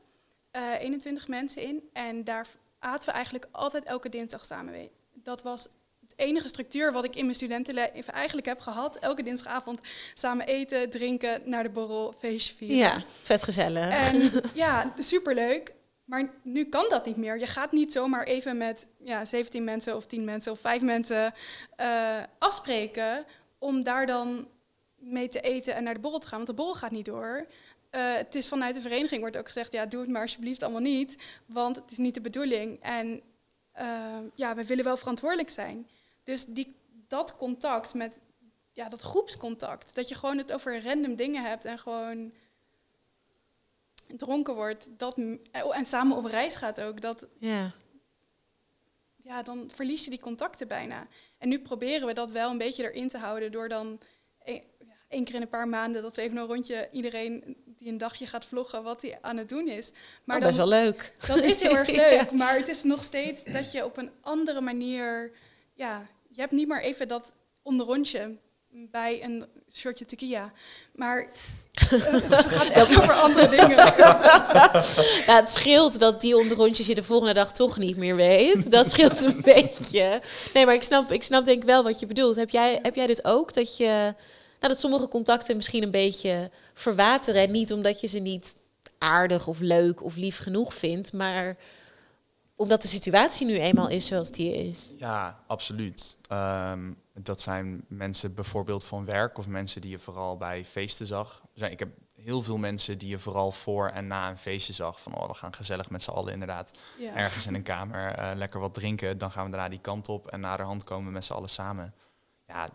eh 0.51 0.73
21 0.79 1.27
mensen 1.27 1.61
in. 1.61 1.89
En 1.93 2.23
daar 2.23 2.47
aten 2.79 3.07
we 3.07 3.13
eigenlijk 3.13 3.47
altijd 3.51 3.83
elke 3.83 4.09
dinsdag 4.09 4.45
samen 4.45 4.71
mee. 4.71 4.91
Dat 5.13 5.41
was 5.41 5.67
het 6.01 6.13
enige 6.15 6.47
structuur 6.47 6.91
wat 6.91 7.05
ik 7.05 7.15
in 7.15 7.23
mijn 7.23 7.35
studentenleven 7.35 8.13
eigenlijk 8.13 8.47
heb 8.47 8.59
gehad. 8.59 8.95
Elke 8.95 9.23
dinsdagavond 9.23 9.79
samen 10.13 10.45
eten, 10.45 10.89
drinken, 10.89 11.41
naar 11.45 11.63
de 11.63 11.69
borrel, 11.69 12.13
feestje 12.17 12.55
vieren. 12.55 12.77
Ja, 12.77 13.03
vet 13.21 13.43
gezellig. 13.43 14.11
En 14.11 14.31
ja, 14.53 14.93
superleuk. 14.97 15.73
Maar 16.11 16.29
nu 16.41 16.65
kan 16.65 16.85
dat 16.89 17.05
niet 17.05 17.17
meer. 17.17 17.39
Je 17.39 17.47
gaat 17.47 17.71
niet 17.71 17.91
zomaar 17.91 18.23
even 18.23 18.57
met 18.57 18.87
ja, 19.03 19.25
17 19.25 19.63
mensen 19.63 19.95
of 19.95 20.05
10 20.05 20.23
mensen 20.23 20.51
of 20.51 20.59
5 20.59 20.81
mensen 20.81 21.33
eh, 21.75 22.17
afspreken 22.37 23.25
om 23.57 23.83
daar 23.83 24.05
dan 24.05 24.47
mee 24.95 25.27
te 25.29 25.41
eten 25.41 25.75
en 25.75 25.83
naar 25.83 25.93
de 25.93 25.99
borrel 25.99 26.19
te 26.19 26.27
gaan. 26.27 26.37
Want 26.37 26.49
de 26.49 26.55
borrel 26.55 26.75
gaat 26.75 26.91
niet 26.91 27.05
door. 27.05 27.47
Eh, 27.89 28.13
het 28.13 28.35
is 28.35 28.47
vanuit 28.47 28.75
de 28.75 28.81
vereniging 28.81 29.21
wordt 29.21 29.37
ook 29.37 29.47
gezegd, 29.47 29.71
ja, 29.71 29.85
doe 29.85 30.01
het 30.01 30.09
maar 30.09 30.21
alsjeblieft 30.21 30.63
allemaal 30.63 30.81
niet, 30.81 31.17
want 31.45 31.75
het 31.75 31.91
is 31.91 31.97
niet 31.97 32.13
de 32.13 32.21
bedoeling. 32.21 32.81
En 32.81 33.21
eh, 33.71 34.17
ja, 34.35 34.55
we 34.55 34.65
willen 34.65 34.83
wel 34.83 34.97
verantwoordelijk 34.97 35.49
zijn. 35.49 35.87
Dus 36.23 36.45
die, 36.45 36.75
dat 37.07 37.35
contact 37.35 37.93
met, 37.93 38.21
ja, 38.71 38.89
dat 38.89 39.01
groepscontact, 39.01 39.95
dat 39.95 40.09
je 40.09 40.15
gewoon 40.15 40.37
het 40.37 40.53
over 40.53 40.83
random 40.83 41.15
dingen 41.15 41.43
hebt 41.43 41.65
en 41.65 41.79
gewoon 41.79 42.31
dronken 44.17 44.55
wordt, 44.55 44.87
dat, 44.97 45.17
oh, 45.63 45.77
en 45.77 45.85
samen 45.85 46.17
op 46.17 46.25
reis 46.25 46.55
gaat 46.55 46.81
ook, 46.81 47.01
dat, 47.01 47.27
ja. 47.39 47.71
ja, 49.23 49.43
dan 49.43 49.69
verlies 49.73 50.03
je 50.03 50.09
die 50.09 50.19
contacten 50.19 50.67
bijna. 50.67 51.07
En 51.37 51.49
nu 51.49 51.59
proberen 51.59 52.07
we 52.07 52.13
dat 52.13 52.31
wel 52.31 52.49
een 52.49 52.57
beetje 52.57 52.91
erin 52.91 53.07
te 53.07 53.17
houden 53.17 53.51
door 53.51 53.69
dan 53.69 53.99
één 54.43 54.63
ja, 54.79 54.93
één 55.07 55.23
keer 55.23 55.35
in 55.35 55.41
een 55.41 55.49
paar 55.49 55.67
maanden 55.67 56.01
dat 56.01 56.15
we 56.15 56.21
even 56.21 56.37
een 56.37 56.47
rondje 56.47 56.89
iedereen 56.91 57.57
die 57.65 57.91
een 57.91 57.97
dagje 57.97 58.27
gaat 58.27 58.45
vloggen 58.45 58.83
wat 58.83 59.01
hij 59.01 59.17
aan 59.21 59.37
het 59.37 59.49
doen 59.49 59.67
is. 59.67 59.91
Maar 60.23 60.39
dan, 60.39 60.45
best 60.45 60.57
wel 60.57 60.67
leuk. 60.67 61.15
dat 61.27 61.37
is 61.43 61.59
heel 61.59 61.77
erg 61.77 61.91
Ja. 61.95 62.09
leuk, 62.09 62.31
maar 62.31 62.55
het 62.55 62.67
is 62.67 62.83
nog 62.83 63.03
steeds 63.03 63.43
dat 63.43 63.71
je 63.71 63.85
op 63.85 63.97
een 63.97 64.11
andere 64.21 64.61
manier, 64.61 65.31
ja, 65.73 66.07
je 66.29 66.41
hebt 66.41 66.53
niet 66.53 66.67
maar 66.67 66.81
even 66.81 67.07
dat 67.07 67.33
onderrondje 67.61 68.37
bij 68.73 69.23
een 69.23 69.45
shotje 69.73 70.05
tequila, 70.05 70.51
maar 70.95 71.27
eh, 71.73 71.89
het 71.89 72.45
gaat 72.45 72.69
echt 72.69 72.97
over 72.97 73.13
andere 73.13 73.49
dingen. 73.49 73.75
Ja, 73.75 74.71
het 75.39 75.49
scheelt 75.49 75.99
dat 75.99 76.21
die 76.21 76.37
onderrondjes 76.37 76.87
je 76.87 76.95
de 76.95 77.03
volgende 77.03 77.33
dag 77.33 77.53
toch 77.53 77.77
niet 77.77 77.97
meer 77.97 78.15
weet. 78.15 78.71
Dat 78.71 78.89
scheelt 78.89 79.21
een 79.21 79.41
beetje. 79.55 80.21
Nee, 80.53 80.65
maar 80.65 80.73
ik 80.73 80.83
snap, 80.83 81.11
ik 81.11 81.23
snap 81.23 81.45
denk 81.45 81.61
ik 81.61 81.67
wel 81.67 81.83
wat 81.83 81.99
je 81.99 82.05
bedoelt. 82.05 82.35
Heb 82.35 82.49
jij, 82.49 82.79
heb 82.81 82.95
jij 82.95 83.07
dit 83.07 83.25
ook? 83.25 83.53
Dat, 83.53 83.77
je, 83.77 84.13
nou, 84.59 84.73
dat 84.73 84.79
sommige 84.79 85.07
contacten 85.07 85.55
misschien 85.55 85.83
een 85.83 85.91
beetje 85.91 86.49
verwateren. 86.73 87.41
En 87.41 87.51
niet 87.51 87.73
omdat 87.73 88.01
je 88.01 88.07
ze 88.07 88.19
niet 88.19 88.55
aardig 88.97 89.47
of 89.47 89.59
leuk 89.59 90.03
of 90.03 90.15
lief 90.15 90.37
genoeg 90.37 90.73
vindt. 90.73 91.13
Maar 91.13 91.57
Omdat 92.61 92.81
de 92.81 92.87
situatie 92.87 93.45
nu 93.45 93.57
eenmaal 93.59 93.87
is 93.89 94.05
zoals 94.05 94.31
die 94.31 94.53
is. 94.67 94.93
Ja, 94.97 95.39
absoluut. 95.47 96.17
Ehm, 96.27 96.91
dat 97.13 97.41
zijn 97.41 97.85
mensen 97.87 98.33
bijvoorbeeld 98.33 98.83
van 98.85 99.05
werk 99.05 99.37
of 99.37 99.47
mensen 99.47 99.81
die 99.81 99.89
je 99.91 99.99
vooral 99.99 100.37
bij 100.37 100.65
feesten 100.65 101.07
zag. 101.07 101.41
Zijn, 101.53 101.71
ik 101.71 101.79
heb 101.79 101.89
heel 102.15 102.41
veel 102.41 102.57
mensen 102.57 102.97
die 102.97 103.09
je 103.09 103.19
vooral 103.19 103.51
voor 103.51 103.89
en 103.89 104.07
na 104.07 104.29
een 104.29 104.37
feestje 104.37 104.73
zag. 104.73 105.01
Van 105.01 105.15
oh, 105.15 105.27
we 105.27 105.33
gaan 105.33 105.53
gezellig 105.53 105.89
met 105.89 106.01
z'n 106.01 106.09
allen 106.11 106.33
inderdaad 106.33 106.71
Ja. 106.99 107.13
ergens 107.15 107.47
in 107.47 107.53
een 107.53 107.63
kamer 107.63 108.13
eh, 108.13 108.31
lekker 108.35 108.59
wat 108.59 108.73
drinken. 108.73 109.17
Dan 109.17 109.31
gaan 109.31 109.45
we 109.45 109.51
daarna 109.51 109.69
die 109.69 109.79
kant 109.81 110.09
op 110.09 110.27
en 110.27 110.39
naderhand 110.39 110.83
komen 110.83 111.05
we 111.05 111.11
met 111.11 111.25
z'n 111.25 111.33
allen 111.33 111.49
samen. 111.49 111.93
Ja, 112.47 112.69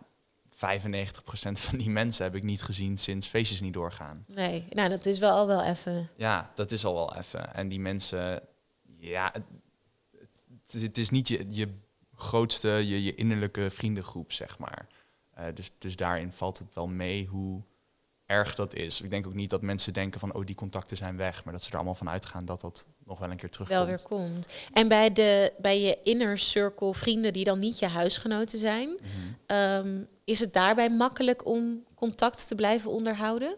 95% 0.55 1.59
van 1.59 1.77
die 1.77 1.89
mensen 1.89 2.23
heb 2.23 2.35
ik 2.35 2.43
niet 2.43 2.61
gezien 2.61 2.97
sinds 2.97 3.27
feestjes 3.27 3.61
niet 3.61 3.73
doorgaan. 3.73 4.25
Nee, 4.27 4.67
nou 4.69 4.89
dat 4.89 5.05
is 5.05 5.19
wel 5.19 5.31
al 5.35 5.47
wel 5.47 5.63
even. 5.63 6.09
Ja, 6.15 6.51
dat 6.55 6.71
is 6.71 6.85
al 6.85 6.93
wel 6.93 7.15
even. 7.15 7.53
En 7.53 7.67
die 7.67 7.79
mensen, 7.79 8.41
ja, 8.99 9.33
het, 10.71 10.97
is 10.97 11.09
niet 11.09 11.27
je, 11.27 11.45
je 11.47 11.67
grootste, 12.15 12.67
je, 12.69 13.03
je 13.03 13.15
innerlijke 13.15 13.69
vriendengroep, 13.69 14.31
zeg 14.31 14.57
maar. 14.59 14.87
Eh, 15.33 15.45
dus, 15.53 15.71
dus 15.77 15.95
daarin 15.95 16.31
valt 16.31 16.57
het 16.57 16.73
wel 16.73 16.87
mee 16.87 17.25
hoe 17.25 17.61
erg 18.25 18.55
dat 18.55 18.73
is. 18.73 19.01
Ik 19.01 19.09
denk 19.09 19.27
ook 19.27 19.33
niet 19.33 19.49
dat 19.49 19.61
mensen 19.61 19.93
denken 19.93 20.19
van, 20.19 20.33
oh, 20.33 20.45
die 20.45 20.55
contacten 20.55 20.97
zijn 20.97 21.17
weg. 21.17 21.43
Maar 21.43 21.53
dat 21.53 21.63
ze 21.63 21.69
er 21.69 21.75
allemaal 21.75 21.95
van 21.95 22.09
uitgaan 22.09 22.45
dat 22.45 22.61
dat 22.61 22.87
nog 23.05 23.19
wel 23.19 23.31
een 23.31 23.37
keer 23.37 23.49
terugkomt. 23.49 23.79
wel 23.79 23.87
weer 23.87 24.01
komt. 24.03 24.47
En 24.73 24.87
bij, 24.87 25.13
de, 25.13 25.53
bij 25.57 25.81
je 25.81 25.97
inner 26.03 26.37
circle 26.37 26.93
vrienden 26.93 27.33
die 27.33 27.43
dan 27.43 27.59
niet 27.59 27.79
je 27.79 27.87
huisgenoten 27.87 28.59
zijn, 28.59 28.89
Mhm. 28.89 29.33
ehm, 29.45 30.03
is 30.23 30.39
het 30.39 30.53
daarbij 30.53 30.89
makkelijk 30.89 31.45
om 31.45 31.83
contact 31.95 32.47
te 32.47 32.55
blijven 32.55 32.91
onderhouden? 32.91 33.55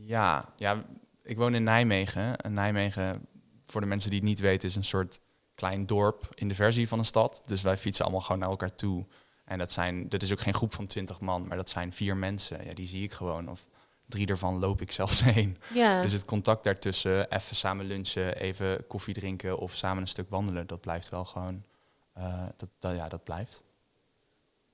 Ja, 0.00 0.48
ja, 0.56 0.84
ik 1.22 1.36
woon 1.36 1.54
in 1.54 1.62
Nijmegen. 1.62 2.36
En 2.36 2.52
Nijmegen, 2.52 3.26
voor 3.66 3.80
de 3.80 3.86
mensen 3.86 4.10
die 4.10 4.18
het 4.18 4.28
niet 4.28 4.40
weten, 4.40 4.68
is 4.68 4.76
een 4.76 4.84
soort 4.84 5.20
klein 5.54 5.86
dorp 5.86 6.28
in 6.34 6.48
de 6.48 6.54
versie 6.54 6.88
van 6.88 6.98
een 6.98 7.04
stad. 7.04 7.42
Dus 7.44 7.62
wij 7.62 7.76
fietsen 7.76 8.04
allemaal 8.04 8.22
gewoon 8.22 8.38
naar 8.38 8.50
elkaar 8.50 8.74
toe. 8.74 9.06
En 9.44 9.58
dat, 9.58 9.72
zijn, 9.72 10.08
dat 10.08 10.22
is 10.22 10.32
ook 10.32 10.40
geen 10.40 10.54
groep 10.54 10.74
van 10.74 10.86
twintig 10.86 11.20
man, 11.20 11.46
maar 11.46 11.56
dat 11.56 11.70
zijn 11.70 11.92
vier 11.92 12.16
mensen. 12.16 12.64
Ja, 12.64 12.74
die 12.74 12.86
zie 12.86 13.02
ik 13.02 13.12
gewoon. 13.12 13.48
Of 13.48 13.68
drie 14.06 14.26
daarvan 14.26 14.58
loop 14.58 14.80
ik 14.80 14.92
zelfs 15.00 15.20
heen. 15.20 15.58
Ja. 15.74 16.02
Dus 16.02 16.12
het 16.12 16.24
contact 16.24 16.64
daartussen, 16.64 17.30
even 17.30 17.56
samen 17.56 17.86
lunchen, 17.86 18.36
even 18.36 18.86
koffie 18.86 19.14
drinken 19.14 19.58
of 19.58 19.74
samen 19.74 20.02
een 20.02 20.08
stuk 20.08 20.30
wandelen, 20.30 20.66
dat 20.66 20.80
blijft 20.80 21.08
wel 21.08 21.24
gewoon, 21.24 21.64
eh, 22.12 22.46
dat, 22.56 22.68
dat, 22.78 22.96
ja, 22.96 23.08
dat 23.08 23.24
blijft. 23.24 23.62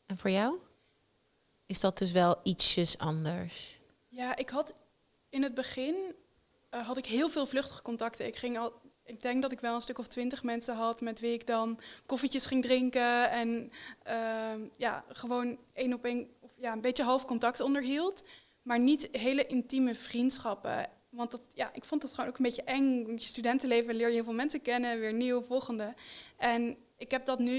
En 0.06 0.18
voor 0.18 0.30
jou? 0.30 0.58
Is 1.66 1.80
dat 1.80 1.98
dus 1.98 2.12
wel 2.12 2.40
ietsjes 2.42 2.98
anders? 2.98 3.80
Ja, 4.08 4.36
ik 4.36 4.48
had 4.48 4.76
in 5.28 5.42
het 5.42 5.54
begin 5.54 5.94
eh, 6.70 6.86
had 6.86 6.96
ik 6.96 7.06
heel 7.06 7.28
veel 7.28 7.46
vluchtige 7.46 7.82
contacten. 7.82 8.26
Ik 8.26 8.36
ging 8.36 8.58
al, 8.58 8.72
ik 9.10 9.22
denk 9.22 9.42
dat 9.42 9.52
ik 9.52 9.60
wel 9.60 9.74
een 9.74 9.80
stuk 9.80 9.98
of 9.98 10.06
twintig 10.06 10.42
mensen 10.42 10.74
had 10.74 11.00
met 11.00 11.20
wie 11.20 11.32
ik 11.32 11.46
dan 11.46 11.78
koffietjes 12.06 12.46
ging 12.46 12.62
drinken 12.62 13.30
en 13.30 13.72
ehm, 14.02 14.60
ja, 14.76 15.04
gewoon 15.08 15.58
één 15.72 15.92
op 15.92 16.04
één 16.04 16.28
of 16.40 16.50
ja, 16.56 16.72
een 16.72 16.80
beetje 16.80 17.02
half 17.02 17.24
contact 17.24 17.60
onderhield, 17.60 18.24
maar 18.62 18.78
niet 18.78 19.08
hele 19.12 19.46
intieme 19.46 19.94
vriendschappen. 19.94 20.88
Want 21.08 21.30
dat, 21.30 21.42
ja, 21.54 21.70
ik 21.72 21.84
vond 21.84 22.02
het 22.02 22.12
gewoon 22.14 22.30
ook 22.30 22.38
een 22.38 22.44
beetje 22.44 22.62
eng. 22.62 23.06
Je 23.06 23.24
studentenleven 23.24 23.94
leer 23.94 24.06
je 24.06 24.14
heel 24.14 24.24
veel 24.24 24.32
mensen 24.32 24.62
kennen, 24.62 25.00
weer 25.00 25.12
nieuw, 25.12 25.42
volgende. 25.42 25.94
En 26.36 26.76
ik 26.96 27.10
heb 27.10 27.24
dat 27.24 27.38
nu, 27.38 27.56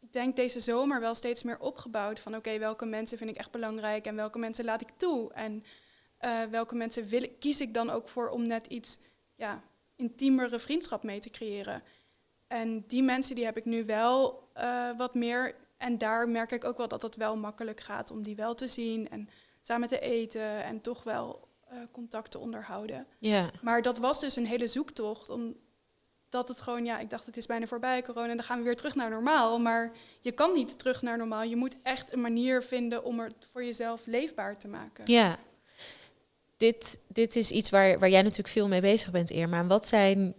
ik 0.00 0.12
denk 0.12 0.36
deze 0.36 0.60
zomer 0.60 1.00
wel 1.00 1.14
steeds 1.14 1.42
meer 1.42 1.58
opgebouwd. 1.58 2.20
Van 2.20 2.36
oké, 2.36 2.58
welke 2.58 2.84
mensen 2.84 3.18
vind 3.18 3.30
ik 3.30 3.36
echt 3.36 3.50
belangrijk 3.50 4.06
en 4.06 4.16
welke 4.16 4.38
mensen 4.38 4.64
laat 4.64 4.80
ik 4.80 4.90
toe? 4.96 5.32
En 5.32 5.64
eh, 6.18 6.42
welke 6.42 6.74
mensen 6.74 7.08
wil, 7.08 7.28
kies 7.38 7.60
ik 7.60 7.74
dan 7.74 7.90
ook 7.90 8.08
voor 8.08 8.28
om 8.28 8.46
net 8.46 8.66
iets 8.66 8.98
ja, 9.34 9.62
intiemere 9.96 10.58
vriendschap 10.58 11.02
mee 11.02 11.20
te 11.20 11.30
creëren? 11.30 11.82
En 12.46 12.84
die 12.86 13.02
mensen 13.02 13.34
die 13.34 13.44
heb 13.44 13.56
ik 13.56 13.64
nu 13.64 13.84
wel 13.84 14.48
eh, 14.52 14.96
wat 14.96 15.14
meer. 15.14 15.54
En 15.76 15.98
daar 15.98 16.28
merk 16.28 16.52
ik 16.52 16.64
ook 16.64 16.76
wel 16.76 16.88
dat 16.88 17.02
het 17.02 17.16
wel 17.16 17.36
makkelijk 17.36 17.80
gaat 17.80 18.10
om 18.10 18.22
die 18.22 18.36
wel 18.36 18.54
te 18.54 18.68
zien 18.68 19.10
en 19.10 19.28
samen 19.60 19.88
te 19.88 20.00
eten 20.00 20.64
en 20.64 20.80
toch 20.80 21.02
wel 21.02 21.48
eh, 21.68 21.78
contact 21.92 22.30
te 22.30 22.38
onderhouden. 22.38 23.06
Ja. 23.18 23.50
Maar 23.62 23.82
dat 23.82 23.98
was 23.98 24.20
dus 24.20 24.36
een 24.36 24.46
hele 24.46 24.66
zoektocht. 24.66 25.30
Omdat 25.30 26.48
het 26.48 26.60
gewoon, 26.60 26.84
ja, 26.84 26.98
ik 26.98 27.10
dacht 27.10 27.26
het 27.26 27.36
is 27.36 27.46
bijna 27.46 27.66
voorbij 27.66 28.02
corona 28.02 28.28
en 28.28 28.36
dan 28.36 28.46
gaan 28.46 28.58
we 28.58 28.64
weer 28.64 28.76
terug 28.76 28.94
naar 28.94 29.10
normaal. 29.10 29.58
Maar 29.58 29.92
je 30.20 30.32
kan 30.32 30.52
niet 30.52 30.78
terug 30.78 31.02
naar 31.02 31.18
normaal. 31.18 31.42
Je 31.42 31.56
moet 31.56 31.76
echt 31.82 32.12
een 32.12 32.20
manier 32.20 32.62
vinden 32.62 33.04
om 33.04 33.20
het 33.20 33.46
voor 33.52 33.64
jezelf 33.64 34.06
leefbaar 34.06 34.58
te 34.58 34.68
maken. 34.68 35.12
Ja. 35.12 35.38
Dit, 36.56 36.98
dit 37.08 37.36
is 37.36 37.50
iets 37.50 37.70
waar, 37.70 37.98
waar 37.98 38.10
jij 38.10 38.22
natuurlijk 38.22 38.48
veel 38.48 38.68
mee 38.68 38.80
bezig 38.80 39.10
bent, 39.10 39.30
Irma. 39.30 39.66
Wat 39.66 39.86
zijn 39.86 40.34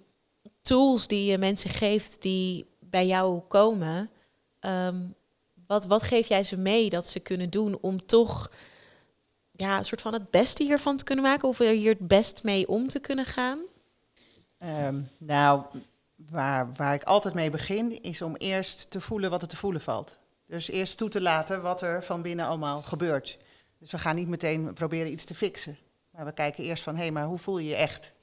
tools 0.62 1.08
die 1.08 1.32
je 1.32 1.38
mensen 1.38 1.70
geeft 1.70 2.22
die 2.22 2.66
bij 2.80 3.08
jou 3.08 3.40
komen? 3.40 4.10
Ehm, 4.60 5.02
wat, 5.68 5.86
wat 5.86 6.04
geef 6.04 6.28
jij 6.28 6.44
ze 6.44 6.58
mee 6.58 6.90
dat 6.90 7.08
ze 7.08 7.20
kunnen 7.20 7.50
doen 7.50 7.78
om 7.82 8.06
toch 8.06 8.52
ja, 9.52 9.78
een 9.78 9.86
soort 9.86 10.02
van 10.02 10.14
het 10.14 10.32
beste 10.32 10.64
hiervan 10.64 10.98
te 10.98 11.04
kunnen 11.04 11.24
maken? 11.24 11.48
Of 11.48 11.58
hier 11.58 11.90
het 11.90 12.08
best 12.08 12.44
mee 12.44 12.68
om 12.68 12.88
te 12.88 13.00
kunnen 13.00 13.26
gaan? 13.26 13.60
Ehm, 14.58 15.02
nou, 15.18 15.62
waar, 16.16 16.74
waar 16.76 16.94
ik 16.94 17.04
altijd 17.04 17.34
mee 17.34 17.50
begin, 17.50 18.02
is 18.02 18.22
om 18.22 18.36
eerst 18.36 18.92
te 18.92 19.02
voelen 19.02 19.30
wat 19.30 19.42
er 19.42 19.48
te 19.48 19.58
voelen 19.58 19.82
valt. 19.82 20.18
Dus 20.48 20.70
eerst 20.70 20.98
toe 20.98 21.10
te 21.10 21.22
laten 21.22 21.62
wat 21.62 21.82
er 21.82 22.04
van 22.04 22.22
binnen 22.22 22.46
allemaal 22.46 22.82
gebeurt. 22.82 23.38
Dus 23.80 23.92
we 23.92 23.98
gaan 23.98 24.16
niet 24.16 24.28
meteen 24.28 24.74
proberen 24.74 25.12
iets 25.12 25.26
te 25.26 25.36
fixen. 25.36 25.78
Maar 26.16 26.26
we 26.26 26.34
kijken 26.34 26.64
eerst 26.64 26.84
van, 26.84 26.96
hé, 26.96 27.02
hey, 27.02 27.12
maar 27.12 27.26
hoe 27.26 27.38
voel 27.38 27.58
je 27.58 27.70
je 27.70 27.76
echt? 27.76 28.14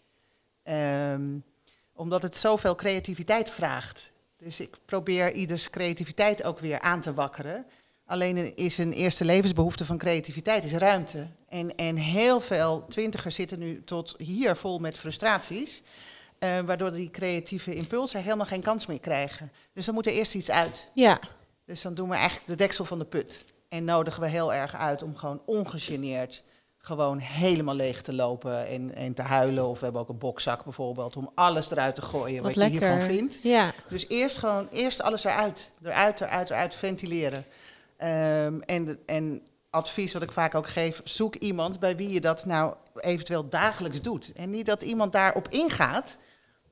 Ehm, 0.62 1.38
omdat 1.92 2.22
het 2.22 2.36
zoveel 2.36 2.74
creativiteit 2.74 3.50
vraagt. 3.50 4.12
Dus 4.36 4.60
ik 4.60 4.76
probeer 4.84 5.32
ieders 5.32 5.70
creativiteit 5.70 6.44
ook 6.44 6.58
weer 6.58 6.80
aan 6.80 7.00
te 7.00 7.14
wakkeren. 7.14 7.66
Alleen 8.06 8.56
is 8.56 8.78
een 8.78 8.92
eerste 8.92 9.24
levensbehoefte 9.24 9.84
van 9.84 9.98
creativiteit 9.98 10.64
is 10.64 10.72
ruimte. 10.72 11.26
En, 11.48 11.74
en 11.74 11.96
heel 11.96 12.40
veel 12.40 12.84
twintigers 12.88 13.34
zitten 13.34 13.58
nu 13.58 13.82
tot 13.84 14.14
hier 14.18 14.56
vol 14.56 14.78
met 14.78 14.98
frustraties. 14.98 15.82
eh, 16.38 16.60
waardoor 16.60 16.92
die 16.92 17.10
creatieve 17.10 17.74
impulsen 17.74 18.22
helemaal 18.22 18.46
geen 18.46 18.62
kans 18.62 18.86
meer 18.86 19.00
krijgen. 19.00 19.52
Dus 19.72 19.84
dan 19.84 19.94
moet 19.94 20.06
er 20.06 20.12
eerst 20.12 20.34
iets 20.34 20.50
uit. 20.50 20.86
Ja, 20.94 21.20
Dus 21.64 21.82
dan 21.82 21.94
doen 21.94 22.08
we 22.08 22.14
eigenlijk 22.14 22.46
de 22.46 22.54
deksel 22.54 22.84
van 22.84 22.98
de 22.98 23.04
put. 23.04 23.44
En 23.68 23.84
nodigen 23.84 24.22
we 24.22 24.28
heel 24.28 24.54
erg 24.54 24.76
uit 24.76 25.02
om 25.02 25.16
gewoon 25.16 25.42
ongegeneerd 25.46 26.42
gewoon 26.84 27.18
helemaal 27.18 27.74
leeg 27.74 28.02
te 28.02 28.12
lopen 28.12 28.66
en, 28.66 28.94
en 28.94 29.14
te 29.14 29.22
huilen. 29.22 29.66
Of 29.66 29.78
we 29.78 29.84
hebben 29.84 30.02
ook 30.02 30.08
een 30.08 30.18
bokzak 30.18 30.64
bijvoorbeeld 30.64 31.16
om 31.16 31.30
alles 31.34 31.70
eruit 31.70 31.94
te 31.94 32.02
gooien 32.02 32.42
wat, 32.42 32.54
wat 32.54 32.64
je 32.64 32.70
hiervan 32.70 33.00
vindt. 33.00 33.40
Ja, 33.42 33.72
Dus 33.88 34.08
eerst 34.08 34.38
gewoon, 34.38 34.68
eerst 34.70 35.02
alles 35.02 35.24
eruit. 35.24 35.70
Eruit, 35.82 36.20
eruit, 36.20 36.50
eruit, 36.50 36.74
ventileren. 36.74 37.44
Ehm, 37.96 38.60
en, 38.60 38.98
en 39.06 39.42
advies 39.70 40.12
wat 40.12 40.22
ik 40.22 40.32
vaak 40.32 40.54
ook 40.54 40.68
geef, 40.68 41.00
zoek 41.04 41.34
iemand 41.34 41.80
bij 41.80 41.96
wie 41.96 42.12
je 42.12 42.20
dat 42.20 42.44
nou 42.44 42.74
eventueel 42.94 43.48
dagelijks 43.48 44.00
doet. 44.00 44.32
En 44.32 44.50
niet 44.50 44.66
dat 44.66 44.82
iemand 44.82 45.12
daarop 45.12 45.48
ingaat, 45.48 46.16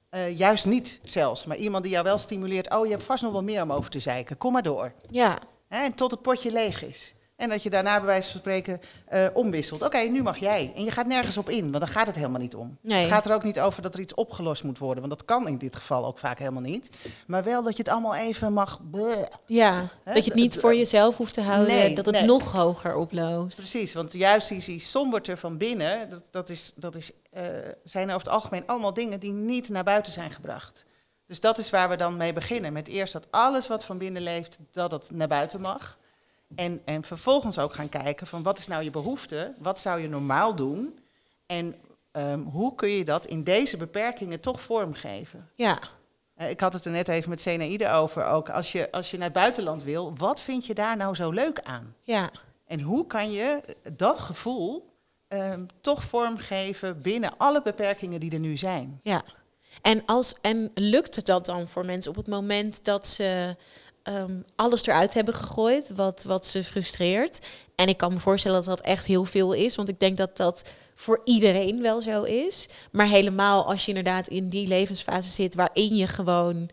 eh, 0.09 0.39
juist 0.39 0.67
niet 0.67 1.01
zelfs, 1.03 1.47
maar 1.47 1.57
iemand 1.57 1.83
die 1.83 1.93
jou 1.93 2.05
wel 2.05 2.19
stimuleert, 2.19 2.75
oh 2.75 2.85
je 2.85 2.93
hebt 2.93 3.05
vast 3.05 3.23
nog 3.23 3.33
wel 3.33 3.43
meer 3.43 3.63
om 3.63 3.73
over 3.73 3.91
te 3.91 4.01
zeiken, 4.01 4.39
kom 4.39 4.53
maar 4.53 4.63
door. 4.63 4.93
ja, 5.11 5.39
en 5.69 5.95
tot 5.95 6.11
het 6.11 6.23
potje 6.23 6.53
leeg 6.53 6.85
is. 6.85 7.15
En 7.41 7.49
dat 7.49 7.63
je 7.63 7.71
daarna 7.71 7.97
bij 7.97 8.07
wijze 8.07 8.31
van 8.31 8.41
spreken 8.41 8.81
eh, 9.07 9.27
omwisselt. 9.33 9.83
Oké, 9.83 9.99
nu 9.99 10.23
mag 10.23 10.39
jij. 10.39 10.73
En 10.77 10.85
je 10.85 10.91
gaat 10.91 11.07
nergens 11.07 11.37
op 11.37 11.49
in, 11.49 11.71
want 11.71 11.85
dan 11.85 11.89
gaat 11.89 12.07
het 12.07 12.17
helemaal 12.17 12.41
niet 12.41 12.55
om. 12.55 12.79
Nee. 12.81 13.01
Het 13.01 13.11
gaat 13.11 13.25
er 13.25 13.35
ook 13.35 13.45
niet 13.45 13.61
over 13.61 13.83
dat 13.83 13.95
er 13.95 14.01
iets 14.01 14.15
opgelost 14.15 14.65
moet 14.65 14.79
worden, 14.79 14.99
want 14.99 15.19
dat 15.19 15.25
kan 15.25 15.49
in 15.49 15.59
dit 15.59 15.77
geval 15.77 16.07
ook 16.07 16.19
vaak 16.19 16.39
helemaal 16.39 16.63
niet. 16.63 16.91
Maar 17.27 17.45
wel 17.45 17.63
dat 17.63 17.77
je 17.77 17.83
het 17.83 17.93
allemaal 17.93 18.15
even 18.15 18.53
mag... 18.53 18.81
bleh. 18.91 19.23
ja. 19.47 19.89
Dat 20.05 20.25
je 20.25 20.31
het 20.31 20.41
niet 20.41 20.59
voor 20.59 20.75
jezelf 20.75 21.17
hoeft 21.17 21.35
te 21.35 21.41
houden, 21.41 21.75
Nee, 21.75 21.95
dat 21.95 22.07
het 22.07 22.15
nee. 22.15 22.25
nog 22.25 22.53
hoger 22.53 22.97
oploost. 22.97 23.57
Precies, 23.57 23.93
want 23.93 24.13
juist 24.13 24.49
die, 24.49 24.65
die 24.65 24.81
somberte 24.81 25.37
van 25.37 25.57
binnen, 25.57 26.11
dat, 26.11 26.29
dat, 26.31 26.49
is, 26.49 26.73
dat 26.77 26.95
is, 26.95 27.13
eh, 27.31 27.43
zijn 27.85 28.09
over 28.09 28.27
het 28.27 28.35
algemeen 28.35 28.67
allemaal 28.67 28.95
dingen 28.95 29.21
die 29.21 29.33
niet 29.33 29.69
naar 29.69 29.85
buiten 29.85 30.13
zijn 30.13 30.31
gebracht. 30.31 30.85
Dus 31.27 31.41
dat 31.41 31.59
is 31.59 31.71
waar 31.71 31.89
we 31.89 31.97
dan 31.97 32.17
mee 32.17 32.33
beginnen. 32.33 32.73
Met 32.73 32.89
eerst 32.89 33.13
dat 33.13 33.27
alles 33.31 33.69
wat 33.69 33.85
van 33.85 33.99
binnen 33.99 34.23
leeft, 34.23 34.59
dat 34.71 34.91
het 34.91 35.11
naar 35.11 35.29
buiten 35.29 35.61
mag. 35.61 35.99
En, 36.55 36.81
en 36.85 37.05
vervolgens 37.05 37.59
ook 37.59 37.75
gaan 37.75 37.89
kijken 37.89 38.27
van 38.27 38.43
wat 38.43 38.59
is 38.59 38.67
nou 38.67 38.83
je 38.85 38.91
behoefte? 38.91 39.53
Wat 39.59 39.79
zou 39.79 40.01
je 40.01 40.09
normaal 40.09 40.55
doen? 40.55 40.99
En 41.47 41.75
ehm, 42.13 42.41
hoe 42.41 42.75
kun 42.75 42.89
je 42.91 43.05
dat 43.05 43.27
in 43.27 43.45
deze 43.45 43.77
beperkingen 43.77 44.41
toch 44.41 44.61
vormgeven? 44.61 45.51
Ja, 45.55 45.79
Eh, 46.35 46.51
ik 46.51 46.61
had 46.61 46.73
het 46.73 46.85
er 46.85 46.91
net 46.91 47.09
even 47.09 47.31
met 47.31 47.41
Senaïde 47.41 47.91
over 47.91 48.25
ook. 48.25 48.49
Als 48.51 48.73
je, 48.73 48.91
als 48.93 49.11
je 49.11 49.17
naar 49.17 49.27
het 49.27 49.35
buitenland 49.37 49.83
wil, 49.83 50.17
wat 50.17 50.41
vind 50.41 50.67
je 50.67 50.75
daar 50.75 50.97
nou 50.97 51.15
zo 51.15 51.31
leuk 51.31 51.61
aan? 51.61 51.95
ja, 52.03 52.31
En 52.67 52.81
hoe 52.81 53.07
kan 53.07 53.31
je 53.33 53.61
dat 53.93 54.19
gevoel 54.19 54.95
ehm, 55.29 55.65
toch 55.81 56.03
vormgeven 56.03 57.01
binnen 57.03 57.33
alle 57.37 57.63
beperkingen 57.63 58.21
die 58.21 58.33
er 58.33 58.39
nu 58.41 58.57
zijn? 58.57 59.01
ja. 59.03 59.23
En, 59.83 60.03
als, 60.07 60.35
en 60.41 60.71
lukt 60.75 61.17
het 61.17 61.27
dat 61.27 61.47
dan 61.47 61.69
voor 61.69 61.85
mensen 61.85 62.11
op 62.11 62.17
het 62.17 62.27
moment 62.29 62.85
dat 62.85 63.07
ze 63.07 63.57
ehm, 64.03 64.41
alles 64.57 64.87
eruit 64.87 65.15
hebben 65.15 65.35
gegooid 65.35 65.91
wat, 65.95 66.23
wat 66.23 66.47
ze 66.47 66.65
frustreert. 66.65 67.47
En 67.75 67.89
ik 67.89 67.97
kan 67.97 68.13
me 68.13 68.19
voorstellen 68.21 68.57
dat 68.57 68.67
dat 68.67 68.87
echt 68.87 69.07
heel 69.07 69.25
veel 69.25 69.53
is, 69.53 69.77
want 69.77 69.89
ik 69.89 70.01
denk 70.01 70.17
dat 70.17 70.37
dat 70.37 70.71
voor 70.95 71.21
iedereen 71.25 71.83
wel 71.83 72.01
zo 72.01 72.23
is. 72.23 72.69
Maar 72.93 73.07
helemaal 73.07 73.67
als 73.67 73.83
je 73.83 73.89
inderdaad 73.89 74.29
in 74.29 74.49
die 74.49 74.67
levensfase 74.67 75.31
zit 75.31 75.55
waarin 75.55 75.97
je 75.97 76.07
gewoon 76.07 76.71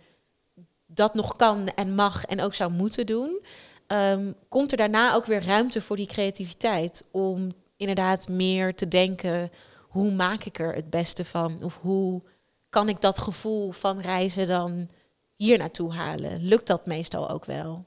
dat 0.86 1.14
nog 1.14 1.36
kan 1.36 1.68
en 1.68 1.96
mag 1.96 2.26
en 2.26 2.42
ook 2.42 2.54
zou 2.54 2.72
moeten 2.72 3.06
doen, 3.06 3.42
ehm, 3.88 4.32
komt 4.50 4.72
er 4.72 4.78
daarna 4.78 5.14
ook 5.14 5.26
weer 5.26 5.46
ruimte 5.46 5.82
voor 5.82 5.96
die 5.96 6.08
creativiteit 6.08 7.04
om 7.12 7.52
inderdaad 7.78 8.28
meer 8.28 8.76
te 8.76 8.88
denken, 8.88 9.52
hoe 9.88 10.12
maak 10.12 10.44
ik 10.44 10.60
er 10.60 10.74
het 10.74 10.90
beste 10.90 11.26
van? 11.26 11.64
Of 11.64 11.78
hoe 11.82 12.22
kan 12.70 12.90
ik 12.90 13.02
dat 13.02 13.20
gevoel 13.20 13.72
van 13.72 14.00
reizen 14.00 14.48
dan 14.48 14.90
hier 15.38 15.58
naartoe 15.58 15.94
halen? 15.94 16.44
Lukt 16.44 16.68
dat 16.68 16.86
meestal 16.86 17.30
ook 17.30 17.46
wel? 17.46 17.86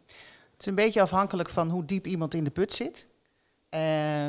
Het 0.53 0.61
is 0.61 0.66
een 0.66 0.74
beetje 0.74 1.03
afhankelijk 1.03 1.48
van 1.48 1.70
hoe 1.70 1.84
diep 1.84 2.07
iemand 2.07 2.34
in 2.34 2.44
de 2.44 2.51
put 2.51 2.74
zit. 2.74 3.09
Um, 3.70 3.78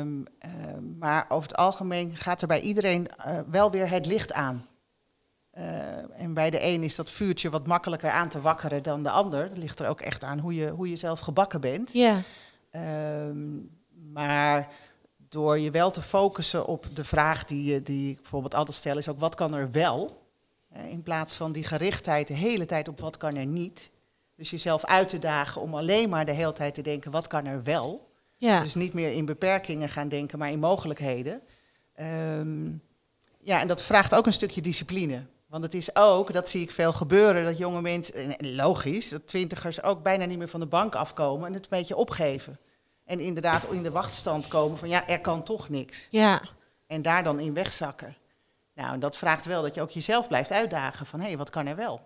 um, 0.02 0.96
maar 0.98 1.24
over 1.28 1.48
het 1.48 1.58
algemeen 1.58 2.16
gaat 2.16 2.42
er 2.42 2.46
bij 2.46 2.60
iedereen 2.60 3.08
uh, 3.26 3.38
wel 3.50 3.70
weer 3.70 3.90
het 3.90 4.06
licht 4.06 4.32
aan. 4.32 4.66
Uh, 5.58 6.20
en 6.20 6.34
bij 6.34 6.50
de 6.50 6.62
een 6.62 6.82
is 6.82 6.94
dat 6.94 7.10
vuurtje 7.10 7.50
wat 7.50 7.66
makkelijker 7.66 8.10
aan 8.10 8.28
te 8.28 8.40
wakkeren 8.40 8.82
dan 8.82 9.02
de 9.02 9.10
ander. 9.10 9.48
Dat 9.48 9.58
ligt 9.58 9.80
er 9.80 9.88
ook 9.88 10.00
echt 10.00 10.24
aan 10.24 10.38
hoe 10.38 10.54
je, 10.54 10.70
hoe 10.70 10.90
je 10.90 10.96
zelf 10.96 11.20
gebakken 11.20 11.60
bent. 11.60 11.92
Ja. 11.92 12.20
Um, 12.70 13.70
maar 14.12 14.68
door 15.28 15.58
je 15.58 15.70
wel 15.70 15.90
te 15.90 16.02
focussen 16.02 16.66
op 16.66 16.86
de 16.94 17.04
vraag 17.04 17.44
die, 17.44 17.82
die 17.82 18.10
ik 18.10 18.20
bijvoorbeeld 18.20 18.54
altijd 18.54 18.76
stel, 18.76 18.98
is 18.98 19.08
ook 19.08 19.20
wat 19.20 19.34
kan 19.34 19.54
er 19.54 19.70
wel? 19.70 20.21
In 20.88 21.02
plaats 21.02 21.34
van 21.34 21.52
die 21.52 21.64
gerichtheid 21.64 22.26
de 22.26 22.34
hele 22.34 22.66
tijd 22.66 22.88
op 22.88 23.00
wat 23.00 23.16
kan 23.16 23.36
er 23.36 23.46
niet. 23.46 23.90
Dus 24.36 24.50
jezelf 24.50 24.84
uit 24.84 25.08
te 25.08 25.18
dagen 25.18 25.60
om 25.60 25.74
alleen 25.74 26.08
maar 26.08 26.24
de 26.24 26.32
hele 26.32 26.52
tijd 26.52 26.74
te 26.74 26.82
denken 26.82 27.10
wat 27.10 27.26
kan 27.26 27.46
er 27.46 27.62
wel. 27.62 28.10
Ja. 28.36 28.60
Dus 28.60 28.74
niet 28.74 28.92
meer 28.92 29.12
in 29.12 29.24
beperkingen 29.24 29.88
gaan 29.88 30.08
denken, 30.08 30.38
maar 30.38 30.50
in 30.50 30.58
mogelijkheden. 30.58 31.40
Um, 32.00 32.82
ja, 33.40 33.60
en 33.60 33.68
dat 33.68 33.82
vraagt 33.82 34.14
ook 34.14 34.26
een 34.26 34.32
stukje 34.32 34.60
discipline. 34.60 35.26
Want 35.46 35.64
het 35.64 35.74
is 35.74 35.96
ook, 35.96 36.32
dat 36.32 36.48
zie 36.48 36.62
ik 36.62 36.70
veel 36.70 36.92
gebeuren, 36.92 37.44
dat 37.44 37.58
jonge 37.58 37.80
mensen, 37.80 38.34
logisch, 38.38 39.08
dat 39.08 39.26
twintigers 39.26 39.82
ook 39.82 40.02
bijna 40.02 40.24
niet 40.24 40.38
meer 40.38 40.48
van 40.48 40.60
de 40.60 40.66
bank 40.66 40.94
afkomen 40.94 41.46
en 41.46 41.52
het 41.52 41.62
een 41.62 41.78
beetje 41.78 41.96
opgeven. 41.96 42.58
En 43.04 43.20
inderdaad 43.20 43.66
in 43.70 43.82
de 43.82 43.90
wachtstand 43.90 44.48
komen 44.48 44.78
van 44.78 44.88
ja, 44.88 45.08
er 45.08 45.20
kan 45.20 45.42
toch 45.42 45.68
niks. 45.68 46.08
Ja. 46.10 46.42
En 46.86 47.02
daar 47.02 47.24
dan 47.24 47.40
in 47.40 47.54
wegzakken. 47.54 48.16
Nou, 48.82 48.94
en 48.94 49.00
dat 49.00 49.16
vraagt 49.16 49.44
wel 49.44 49.62
dat 49.62 49.74
je 49.74 49.80
ook 49.80 49.90
jezelf 49.90 50.28
blijft 50.28 50.50
uitdagen 50.50 51.06
van 51.06 51.20
hé, 51.20 51.26
hey, 51.26 51.36
wat 51.36 51.50
kan 51.50 51.66
er 51.66 51.76
wel? 51.76 52.00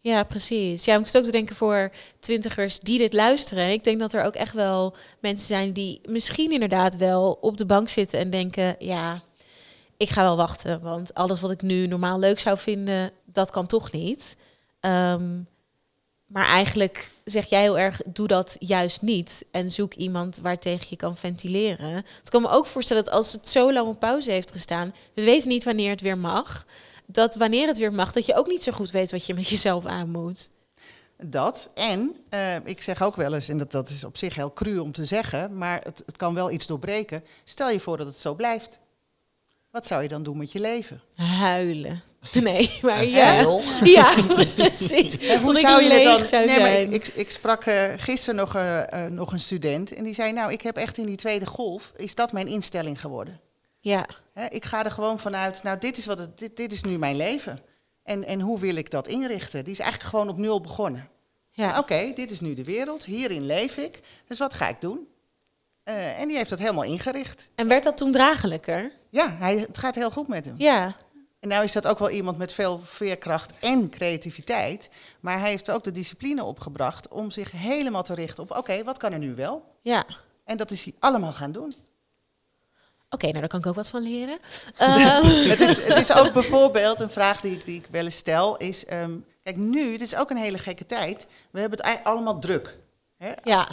Ja, 0.00 0.22
precies. 0.22 0.84
Ja, 0.84 0.92
ik 0.92 0.98
moet 0.98 1.16
ook 1.16 1.24
te 1.24 1.30
denken 1.30 1.56
voor 1.56 1.90
twintigers 2.18 2.80
die 2.80 2.98
dit 2.98 3.12
luisteren. 3.12 3.70
Ik 3.70 3.84
denk 3.84 3.98
dat 3.98 4.12
er 4.12 4.24
ook 4.24 4.34
echt 4.34 4.54
wel 4.54 4.96
mensen 5.20 5.46
zijn 5.46 5.72
die 5.72 6.00
misschien 6.08 6.52
inderdaad 6.52 6.96
wel 6.96 7.38
op 7.40 7.56
de 7.56 7.66
bank 7.66 7.88
zitten 7.88 8.18
en 8.18 8.30
denken, 8.30 8.76
ja, 8.78 9.22
ik 9.96 10.10
ga 10.10 10.22
wel 10.22 10.36
wachten, 10.36 10.80
want 10.80 11.14
alles 11.14 11.40
wat 11.40 11.50
ik 11.50 11.62
nu 11.62 11.86
normaal 11.86 12.18
leuk 12.18 12.40
zou 12.40 12.58
vinden, 12.58 13.10
dat 13.24 13.50
kan 13.50 13.66
toch 13.66 13.92
niet. 13.92 14.36
Um, 14.80 15.46
maar 16.26 16.46
eigenlijk 16.46 17.10
zeg 17.24 17.46
jij 17.46 17.60
heel 17.60 17.78
erg, 17.78 18.00
doe 18.06 18.26
dat 18.26 18.56
juist 18.58 19.02
niet. 19.02 19.44
En 19.50 19.70
zoek 19.70 19.94
iemand 19.94 20.38
waartegen 20.38 20.86
je 20.90 20.96
kan 20.96 21.16
ventileren. 21.16 21.92
Het 22.18 22.30
kan 22.30 22.42
me 22.42 22.48
ook 22.48 22.66
voorstellen 22.66 23.04
dat 23.04 23.14
als 23.14 23.32
het 23.32 23.48
zo 23.48 23.72
lang 23.72 23.86
op 23.88 23.98
pauze 23.98 24.30
heeft 24.30 24.52
gestaan, 24.52 24.94
we 25.14 25.24
weten 25.24 25.48
niet 25.48 25.64
wanneer 25.64 25.90
het 25.90 26.00
weer 26.00 26.18
mag. 26.18 26.66
Dat 27.06 27.34
wanneer 27.34 27.66
het 27.66 27.78
weer 27.78 27.92
mag, 27.92 28.12
dat 28.12 28.26
je 28.26 28.34
ook 28.34 28.46
niet 28.46 28.62
zo 28.62 28.72
goed 28.72 28.90
weet 28.90 29.10
wat 29.10 29.26
je 29.26 29.34
met 29.34 29.48
jezelf 29.48 29.86
aan 29.86 30.10
moet. 30.10 30.50
Dat. 31.16 31.70
En 31.74 32.16
uh, 32.30 32.56
ik 32.64 32.82
zeg 32.82 33.02
ook 33.02 33.16
wel 33.16 33.34
eens, 33.34 33.48
en 33.48 33.58
dat, 33.58 33.70
dat 33.70 33.88
is 33.88 34.04
op 34.04 34.16
zich 34.16 34.34
heel 34.34 34.52
cru 34.52 34.78
om 34.78 34.92
te 34.92 35.04
zeggen, 35.04 35.58
maar 35.58 35.80
het, 35.82 36.02
het 36.06 36.16
kan 36.16 36.34
wel 36.34 36.50
iets 36.50 36.66
doorbreken. 36.66 37.24
Stel 37.44 37.70
je 37.70 37.80
voor 37.80 37.96
dat 37.96 38.06
het 38.06 38.16
zo 38.16 38.34
blijft. 38.34 38.78
Wat 39.74 39.86
zou 39.86 40.02
je 40.02 40.08
dan 40.08 40.22
doen 40.22 40.36
met 40.36 40.52
je 40.52 40.60
leven? 40.60 41.02
Huilen. 41.14 42.02
Nee, 42.42 42.78
maar 42.82 43.04
ja. 43.04 43.60
Ja, 43.96 44.14
precies. 44.54 45.18
En 45.30 45.42
hoe 45.42 45.56
zou 45.58 45.82
je 45.82 45.88
leeg 45.88 46.04
dan? 46.04 46.24
Zou 46.24 46.46
nee, 46.46 46.60
maar 46.60 46.72
ik, 46.72 46.90
ik, 46.90 47.06
ik, 47.06 47.30
sprak 47.30 47.64
uh, 47.66 47.92
gisteren 47.96 48.36
nog, 48.36 48.56
uh, 48.56 48.82
uh, 48.94 49.06
nog 49.06 49.32
een 49.32 49.40
student 49.40 49.94
en 49.94 50.04
die 50.04 50.14
zei: 50.14 50.32
Nou, 50.32 50.52
ik 50.52 50.60
heb 50.60 50.76
echt 50.76 50.98
in 50.98 51.06
die 51.06 51.16
tweede 51.16 51.46
golf, 51.46 51.92
is 51.96 52.14
dat 52.14 52.32
mijn 52.32 52.46
instelling 52.46 53.00
geworden? 53.00 53.40
Ja. 53.80 54.06
Hè, 54.32 54.46
ik 54.48 54.64
ga 54.64 54.84
er 54.84 54.90
gewoon 54.90 55.18
vanuit, 55.18 55.62
nou, 55.62 55.78
dit 55.78 55.96
is, 55.96 56.06
wat 56.06 56.18
het, 56.18 56.38
dit, 56.38 56.56
dit 56.56 56.72
is 56.72 56.82
nu 56.82 56.98
mijn 56.98 57.16
leven. 57.16 57.60
En, 58.02 58.24
en 58.24 58.40
hoe 58.40 58.58
wil 58.58 58.76
ik 58.76 58.90
dat 58.90 59.08
inrichten? 59.08 59.64
Die 59.64 59.72
is 59.72 59.78
eigenlijk 59.78 60.10
gewoon 60.10 60.28
op 60.28 60.38
nul 60.38 60.60
begonnen. 60.60 61.08
Ja. 61.48 61.68
Oké, 61.68 61.78
okay, 61.78 62.14
dit 62.14 62.30
is 62.30 62.40
nu 62.40 62.54
de 62.54 62.64
wereld, 62.64 63.04
hierin 63.04 63.46
leef 63.46 63.76
ik. 63.76 64.00
Dus 64.28 64.38
wat 64.38 64.54
ga 64.54 64.68
ik 64.68 64.80
doen? 64.80 65.08
Uh, 65.84 66.20
en 66.20 66.28
die 66.28 66.36
heeft 66.36 66.50
dat 66.50 66.58
helemaal 66.58 66.84
ingericht. 66.84 67.50
En 67.54 67.68
werd 67.68 67.84
dat 67.84 67.96
toen 67.96 68.12
draaglijker? 68.12 68.92
Ja, 69.10 69.36
hij, 69.38 69.56
het 69.58 69.78
gaat 69.78 69.94
heel 69.94 70.10
goed 70.10 70.28
met 70.28 70.44
hem. 70.44 70.54
Ja. 70.58 70.96
En 71.40 71.48
nou 71.48 71.64
is 71.64 71.72
dat 71.72 71.86
ook 71.86 71.98
wel 71.98 72.10
iemand 72.10 72.38
met 72.38 72.52
veel 72.52 72.80
veerkracht 72.84 73.52
en 73.58 73.90
creativiteit. 73.90 74.90
Maar 75.20 75.40
hij 75.40 75.50
heeft 75.50 75.70
ook 75.70 75.84
de 75.84 75.90
discipline 75.90 76.44
opgebracht 76.44 77.08
om 77.08 77.30
zich 77.30 77.50
helemaal 77.50 78.02
te 78.02 78.14
richten 78.14 78.42
op... 78.42 78.50
oké, 78.50 78.58
okay, 78.58 78.84
wat 78.84 78.98
kan 78.98 79.12
er 79.12 79.18
nu 79.18 79.34
wel? 79.34 79.64
Ja. 79.82 80.04
En 80.44 80.56
dat 80.56 80.70
is 80.70 80.84
hij 80.84 80.94
allemaal 80.98 81.32
gaan 81.32 81.52
doen. 81.52 81.74
Oké, 83.14 83.24
okay, 83.24 83.28
nou 83.28 83.40
daar 83.40 83.48
kan 83.48 83.60
ik 83.60 83.66
ook 83.66 83.74
wat 83.74 83.88
van 83.88 84.02
leren. 84.02 84.38
Uh. 84.80 85.22
het, 85.50 85.60
is, 85.60 85.82
het 85.82 85.96
is 85.96 86.12
ook 86.12 86.32
bijvoorbeeld 86.32 87.00
een 87.00 87.10
vraag 87.10 87.40
die 87.40 87.52
ik, 87.52 87.64
die 87.64 87.78
ik 87.78 87.86
wel 87.90 88.04
eens 88.04 88.16
stel. 88.16 88.56
Is, 88.56 88.84
um, 88.92 89.24
kijk, 89.42 89.56
nu, 89.56 89.90
dit 89.90 90.00
is 90.00 90.16
ook 90.16 90.30
een 90.30 90.36
hele 90.36 90.58
gekke 90.58 90.86
tijd. 90.86 91.26
We 91.50 91.60
hebben 91.60 91.84
het 91.84 92.04
allemaal 92.04 92.38
druk. 92.38 92.76
Hè? 93.18 93.32
Ja. 93.42 93.68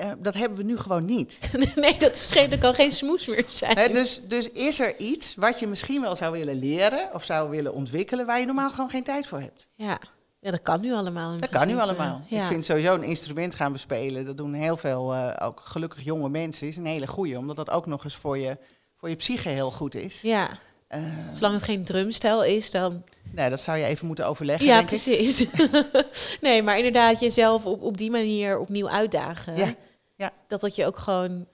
Uh, 0.00 0.12
dat 0.18 0.34
hebben 0.34 0.58
we 0.58 0.64
nu 0.64 0.78
gewoon 0.78 1.04
niet. 1.04 1.38
nee, 1.74 1.96
dat 1.98 2.32
er 2.34 2.58
kan 2.58 2.74
geen 2.74 2.90
smoes 2.90 3.26
meer 3.26 3.44
zijn. 3.46 3.78
He, 3.78 3.88
dus, 3.88 4.22
dus 4.28 4.50
is 4.50 4.80
er 4.80 4.96
iets 4.98 5.34
wat 5.34 5.58
je 5.58 5.66
misschien 5.66 6.00
wel 6.00 6.16
zou 6.16 6.32
willen 6.32 6.58
leren 6.58 7.14
of 7.14 7.24
zou 7.24 7.50
willen 7.50 7.74
ontwikkelen 7.74 8.26
waar 8.26 8.40
je 8.40 8.46
normaal 8.46 8.70
gewoon 8.70 8.90
geen 8.90 9.02
tijd 9.02 9.26
voor 9.26 9.40
hebt? 9.40 9.68
Ja, 9.74 9.98
ja 10.40 10.50
dat 10.50 10.62
kan 10.62 10.80
nu 10.80 10.92
allemaal. 10.92 11.38
Dat 11.38 11.50
kan 11.50 11.66
nu 11.66 11.78
allemaal. 11.78 12.20
Ja. 12.28 12.42
Ik 12.42 12.48
vind 12.48 12.64
sowieso 12.64 12.94
een 12.94 13.02
instrument 13.02 13.54
gaan 13.54 13.72
bespelen, 13.72 14.24
dat 14.24 14.36
doen 14.36 14.52
heel 14.52 14.76
veel, 14.76 15.14
uh, 15.14 15.32
ook 15.38 15.60
gelukkig 15.60 16.04
jonge 16.04 16.28
mensen, 16.28 16.66
is 16.66 16.76
een 16.76 16.86
hele 16.86 17.06
goeie, 17.06 17.38
omdat 17.38 17.56
dat 17.56 17.70
ook 17.70 17.86
nog 17.86 18.04
eens 18.04 18.16
voor 18.16 18.38
je, 18.38 18.58
voor 18.96 19.08
je 19.08 19.16
psyche 19.16 19.48
heel 19.48 19.70
goed 19.70 19.94
is. 19.94 20.20
Ja. 20.20 20.58
Uh, 20.94 21.00
Zolang 21.32 21.54
het 21.54 21.62
geen 21.62 21.84
drumstijl 21.84 22.44
is, 22.44 22.70
dan. 22.70 23.02
Nee, 23.30 23.50
dat 23.50 23.60
zou 23.60 23.78
je 23.78 23.84
even 23.84 24.06
moeten 24.06 24.26
overleggen. 24.26 24.66
Ja, 24.66 24.76
denk 24.76 24.86
precies. 24.86 25.40
Ik. 25.40 25.70
nee, 26.40 26.62
maar 26.62 26.76
inderdaad, 26.76 27.20
jezelf 27.20 27.66
op, 27.66 27.82
op 27.82 27.96
die 27.96 28.10
manier 28.10 28.58
opnieuw 28.58 28.88
uitdagen. 28.88 29.56
Ja. 29.56 29.74
Ja. 30.16 30.32
Dat 30.46 30.60
dat 30.60 30.74
je 30.74 30.86
ook 30.86 30.98
gewoon 30.98 31.46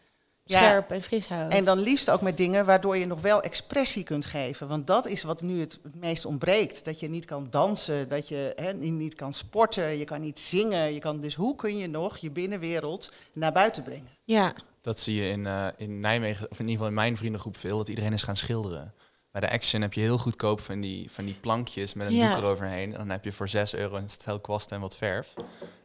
scherp 0.44 0.88
ja. 0.88 0.94
en 0.94 1.02
fris 1.02 1.28
houdt. 1.28 1.54
En 1.54 1.64
dan 1.64 1.78
liefst 1.78 2.10
ook 2.10 2.20
met 2.20 2.36
dingen 2.36 2.66
waardoor 2.66 2.96
je 2.96 3.06
nog 3.06 3.20
wel 3.20 3.42
expressie 3.42 4.04
kunt 4.04 4.24
geven. 4.24 4.68
Want 4.68 4.86
dat 4.86 5.06
is 5.06 5.22
wat 5.22 5.42
nu 5.42 5.60
het, 5.60 5.78
het 5.82 5.94
meest 5.94 6.26
ontbreekt. 6.26 6.84
Dat 6.84 7.00
je 7.00 7.08
niet 7.08 7.24
kan 7.24 7.46
dansen, 7.50 8.08
dat 8.08 8.28
je 8.28 8.52
hè, 8.56 8.72
niet 8.72 9.14
kan 9.14 9.32
sporten, 9.32 9.98
je 9.98 10.04
kan 10.04 10.20
niet 10.20 10.38
zingen. 10.38 10.94
Je 10.94 11.00
kan, 11.00 11.20
dus 11.20 11.34
hoe 11.34 11.56
kun 11.56 11.76
je 11.76 11.88
nog 11.88 12.16
je 12.16 12.30
binnenwereld 12.30 13.12
naar 13.32 13.52
buiten 13.52 13.82
brengen? 13.82 14.08
Ja. 14.24 14.52
Dat 14.80 15.00
zie 15.00 15.22
je 15.22 15.30
in, 15.30 15.44
uh, 15.44 15.66
in 15.76 16.00
Nijmegen, 16.00 16.50
of 16.50 16.58
in 16.58 16.68
ieder 16.68 16.72
geval 16.72 16.88
in 16.88 16.94
mijn 16.94 17.16
vriendengroep 17.16 17.56
veel, 17.56 17.76
dat 17.76 17.88
iedereen 17.88 18.12
is 18.12 18.22
gaan 18.22 18.36
schilderen. 18.36 18.94
Bij 19.32 19.40
de 19.40 19.50
Action 19.50 19.80
heb 19.82 19.92
je 19.92 20.00
heel 20.00 20.18
goedkoop 20.18 20.60
van 20.60 20.80
die, 20.80 21.10
van 21.10 21.24
die 21.24 21.34
plankjes 21.40 21.94
met 21.94 22.06
een 22.06 22.14
Ja. 22.14 22.28
doek 22.34 22.42
eroverheen. 22.42 22.92
En 22.92 22.98
dan 22.98 23.10
heb 23.10 23.24
je 23.24 23.32
voor 23.32 23.48
6 23.48 23.74
euro 23.74 23.96
een 23.96 24.08
stel 24.08 24.40
kwast 24.40 24.72
en 24.72 24.80
wat 24.80 24.96
verf. 24.96 25.34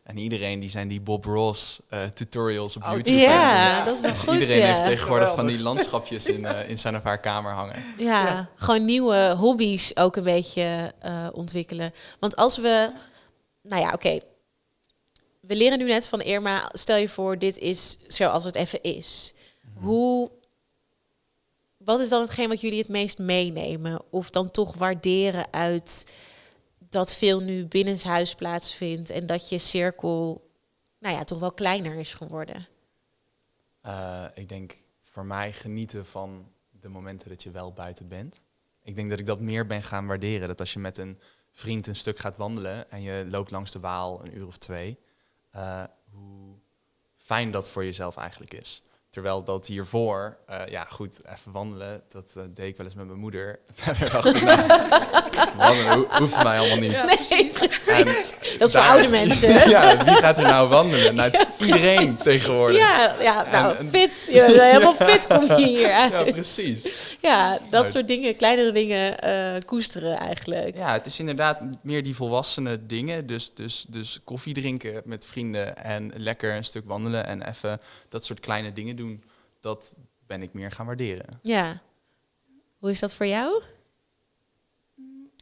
En 0.03 0.17
iedereen 0.17 0.59
die 0.59 0.69
zijn 0.69 0.87
die 0.87 1.01
Bob 1.01 1.25
Ross 1.25 1.79
eh, 1.89 2.03
tutorials 2.05 2.75
op 2.75 2.83
Oh, 2.83 2.89
YouTube. 2.89 3.15
Ja, 3.17 3.85
dat 3.85 3.95
is 3.95 4.01
wel 4.01 4.11
Dus 4.11 4.19
goed. 4.19 4.33
iedereen 4.33 4.57
ja. 4.57 4.65
heeft 4.65 4.83
tegenwoordig 4.83 5.35
van 5.35 5.45
die 5.47 5.59
landschapjes 5.59 6.25
in, 6.25 6.45
eh, 6.55 6.69
in 6.69 6.79
zijn 6.79 6.95
of 6.95 7.03
haar 7.03 7.19
kamer 7.19 7.51
hangen. 7.51 7.83
Ja, 7.97 8.25
Ja. 8.25 8.49
gewoon 8.55 8.85
nieuwe 8.85 9.35
hobby's 9.37 9.91
ook 9.95 10.15
een 10.15 10.23
beetje 10.23 10.93
eh, 10.99 11.27
ontwikkelen. 11.31 11.93
Want 12.19 12.35
als 12.35 12.57
we, 12.57 12.91
nou 13.61 13.81
ja, 13.81 13.91
oké. 13.93 14.19
We 15.41 15.55
leren 15.55 15.77
nu 15.77 15.85
net 15.85 16.07
van 16.07 16.21
Irma, 16.21 16.69
stel 16.73 16.97
je 16.97 17.09
voor, 17.09 17.37
dit 17.37 17.57
is 17.57 17.97
zoals 18.07 18.43
het 18.43 18.55
even 18.55 18.81
is. 18.83 19.33
Hoe, 19.73 20.31
wat 21.86 21.99
is 21.99 22.09
dan 22.09 22.21
hetgeen 22.21 22.49
wat 22.49 22.61
jullie 22.61 22.79
het 22.79 22.89
meest 22.89 23.17
meenemen? 23.17 24.01
Of 24.09 24.29
dan 24.29 24.51
toch 24.51 24.73
waarderen 24.73 25.53
uit 25.53 26.13
dat 26.89 27.15
veel 27.15 27.39
nu 27.39 27.65
binnenshuis 27.65 28.36
plaatsvindt 28.36 29.09
en 29.09 29.25
dat 29.25 29.49
je 29.49 29.57
cirkel, 29.57 30.49
nou 30.99 31.15
ja, 31.15 31.23
toch 31.23 31.39
wel 31.39 31.51
kleiner 31.51 31.95
is 31.95 32.13
geworden? 32.13 32.67
Eh, 33.81 34.25
ik 34.34 34.49
denk 34.49 34.77
voor 35.01 35.25
mij 35.25 35.53
genieten 35.53 36.05
van 36.05 36.47
de 36.69 36.89
momenten 36.89 37.29
dat 37.29 37.43
je 37.43 37.51
wel 37.51 37.73
buiten 37.73 38.07
bent. 38.07 38.43
Ik 38.84 38.95
denk 38.95 39.09
dat 39.09 39.19
ik 39.19 39.25
dat 39.25 39.39
meer 39.39 39.65
ben 39.65 39.84
gaan 39.84 40.07
waarderen. 40.07 40.47
Dat 40.47 40.59
als 40.59 40.73
je 40.73 40.79
met 40.79 40.97
een 40.97 41.19
vriend 41.51 41.88
een 41.88 41.95
stuk 41.95 42.19
gaat 42.19 42.38
wandelen 42.38 42.91
en 42.91 43.01
je 43.01 43.25
loopt 43.29 43.51
langs 43.51 43.71
de 43.71 43.79
Waal 43.79 44.21
een 44.25 44.38
uur 44.38 44.47
of 44.47 44.57
twee, 44.57 44.99
eh, 45.51 45.84
hoe 46.11 46.55
fijn 47.15 47.51
dat 47.51 47.69
voor 47.69 47.84
jezelf 47.84 48.17
eigenlijk 48.17 48.53
is. 48.53 48.84
Terwijl 49.14 49.43
dat 49.43 49.66
hiervoor, 49.68 50.38
eh, 50.47 50.59
ja 50.70 50.86
goed, 50.89 51.20
even 51.26 51.51
wandelen, 51.51 52.01
dat 52.09 52.34
eh, 52.38 52.43
deed 52.53 52.68
ik 52.68 52.78
wel 52.78 52.86
eens 52.86 52.95
met 52.95 53.05
mijn 53.05 53.20
moeder. 53.20 53.59
Verder 53.74 54.16
achterna, 54.18 54.66
wandelen 55.57 55.91
ho- 55.93 56.07
hoeft 56.09 56.43
mij 56.43 56.59
allemaal 56.59 56.78
niet. 56.78 56.91
Ja, 56.91 57.05
nee, 57.05 57.47
precies. 57.53 57.88
En 57.91 58.05
dat 58.59 58.68
is 58.70 58.74
voor 58.76 58.82
oude 58.82 59.07
mensen. 59.07 59.70
ja, 59.70 60.03
wie 60.05 60.14
gaat 60.14 60.38
er 60.38 60.43
nou 60.43 60.68
wandelen? 60.70 61.16
Nou, 61.16 61.32
Ja, 61.32 61.66
iedereen 61.66 62.14
tegenwoordig. 62.16 62.78
Ja, 62.78 63.16
ja 63.22 63.45
nou, 63.51 63.76
En- 63.78 63.89
fit. 63.89 64.11
Je 64.32 64.34
bent 64.47 64.61
helemaal 64.61 64.93
fit 64.93 65.28
kom 65.28 65.43
je 65.59 65.68
hier 65.68 65.91
uit. 65.91 66.11
Ja, 66.11 66.24
precies. 66.24 67.18
Ja, 67.22 67.51
dat 67.51 67.70
Nou, 67.82 67.89
soort 67.89 68.07
dingen, 68.07 68.36
kleinere 68.36 68.72
dingen 68.72 69.20
eh, 69.20 69.61
koesteren 69.66 70.18
eigenlijk. 70.18 70.76
Ja, 70.76 70.91
het 70.91 71.05
is 71.05 71.20
inderdaad 71.20 71.59
meer 71.82 72.03
die 72.03 72.16
volwassene 72.16 72.86
dingen. 72.86 73.28
Dus, 73.28 73.51
dus, 73.53 73.86
dus 73.89 74.20
koffie 74.24 74.53
drinken 74.53 75.01
met 75.05 75.26
vrienden 75.26 75.78
en 75.84 76.11
lekker 76.18 76.55
een 76.55 76.64
stuk 76.64 76.84
wandelen 76.86 77.26
en 77.28 77.47
even 77.47 77.82
dat 78.09 78.26
soort 78.26 78.39
kleine 78.39 78.74
dingen 78.74 78.95
doen. 78.95 79.01
Dat 79.59 79.95
ben 80.25 80.41
ik 80.41 80.53
meer 80.53 80.71
gaan 80.71 80.85
waarderen. 80.85 81.39
Ja. 81.41 81.81
Hoe 82.77 82.91
is 82.91 82.99
dat 82.99 83.13
voor 83.13 83.25
jou? 83.25 83.63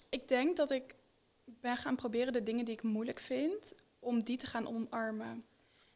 Ik 0.10 0.28
denk 0.28 0.58
dat 0.58 0.72
ik 0.72 0.96
ben 1.46 1.78
gaan 1.78 1.96
proberen 1.96 2.34
de 2.34 2.44
dingen 2.44 2.66
die 2.66 2.74
ik 2.74 2.84
moeilijk 2.84 3.20
vind, 3.20 3.74
om 4.00 4.24
die 4.24 4.38
te 4.38 4.48
gaan 4.48 4.68
omarmen. 4.68 5.44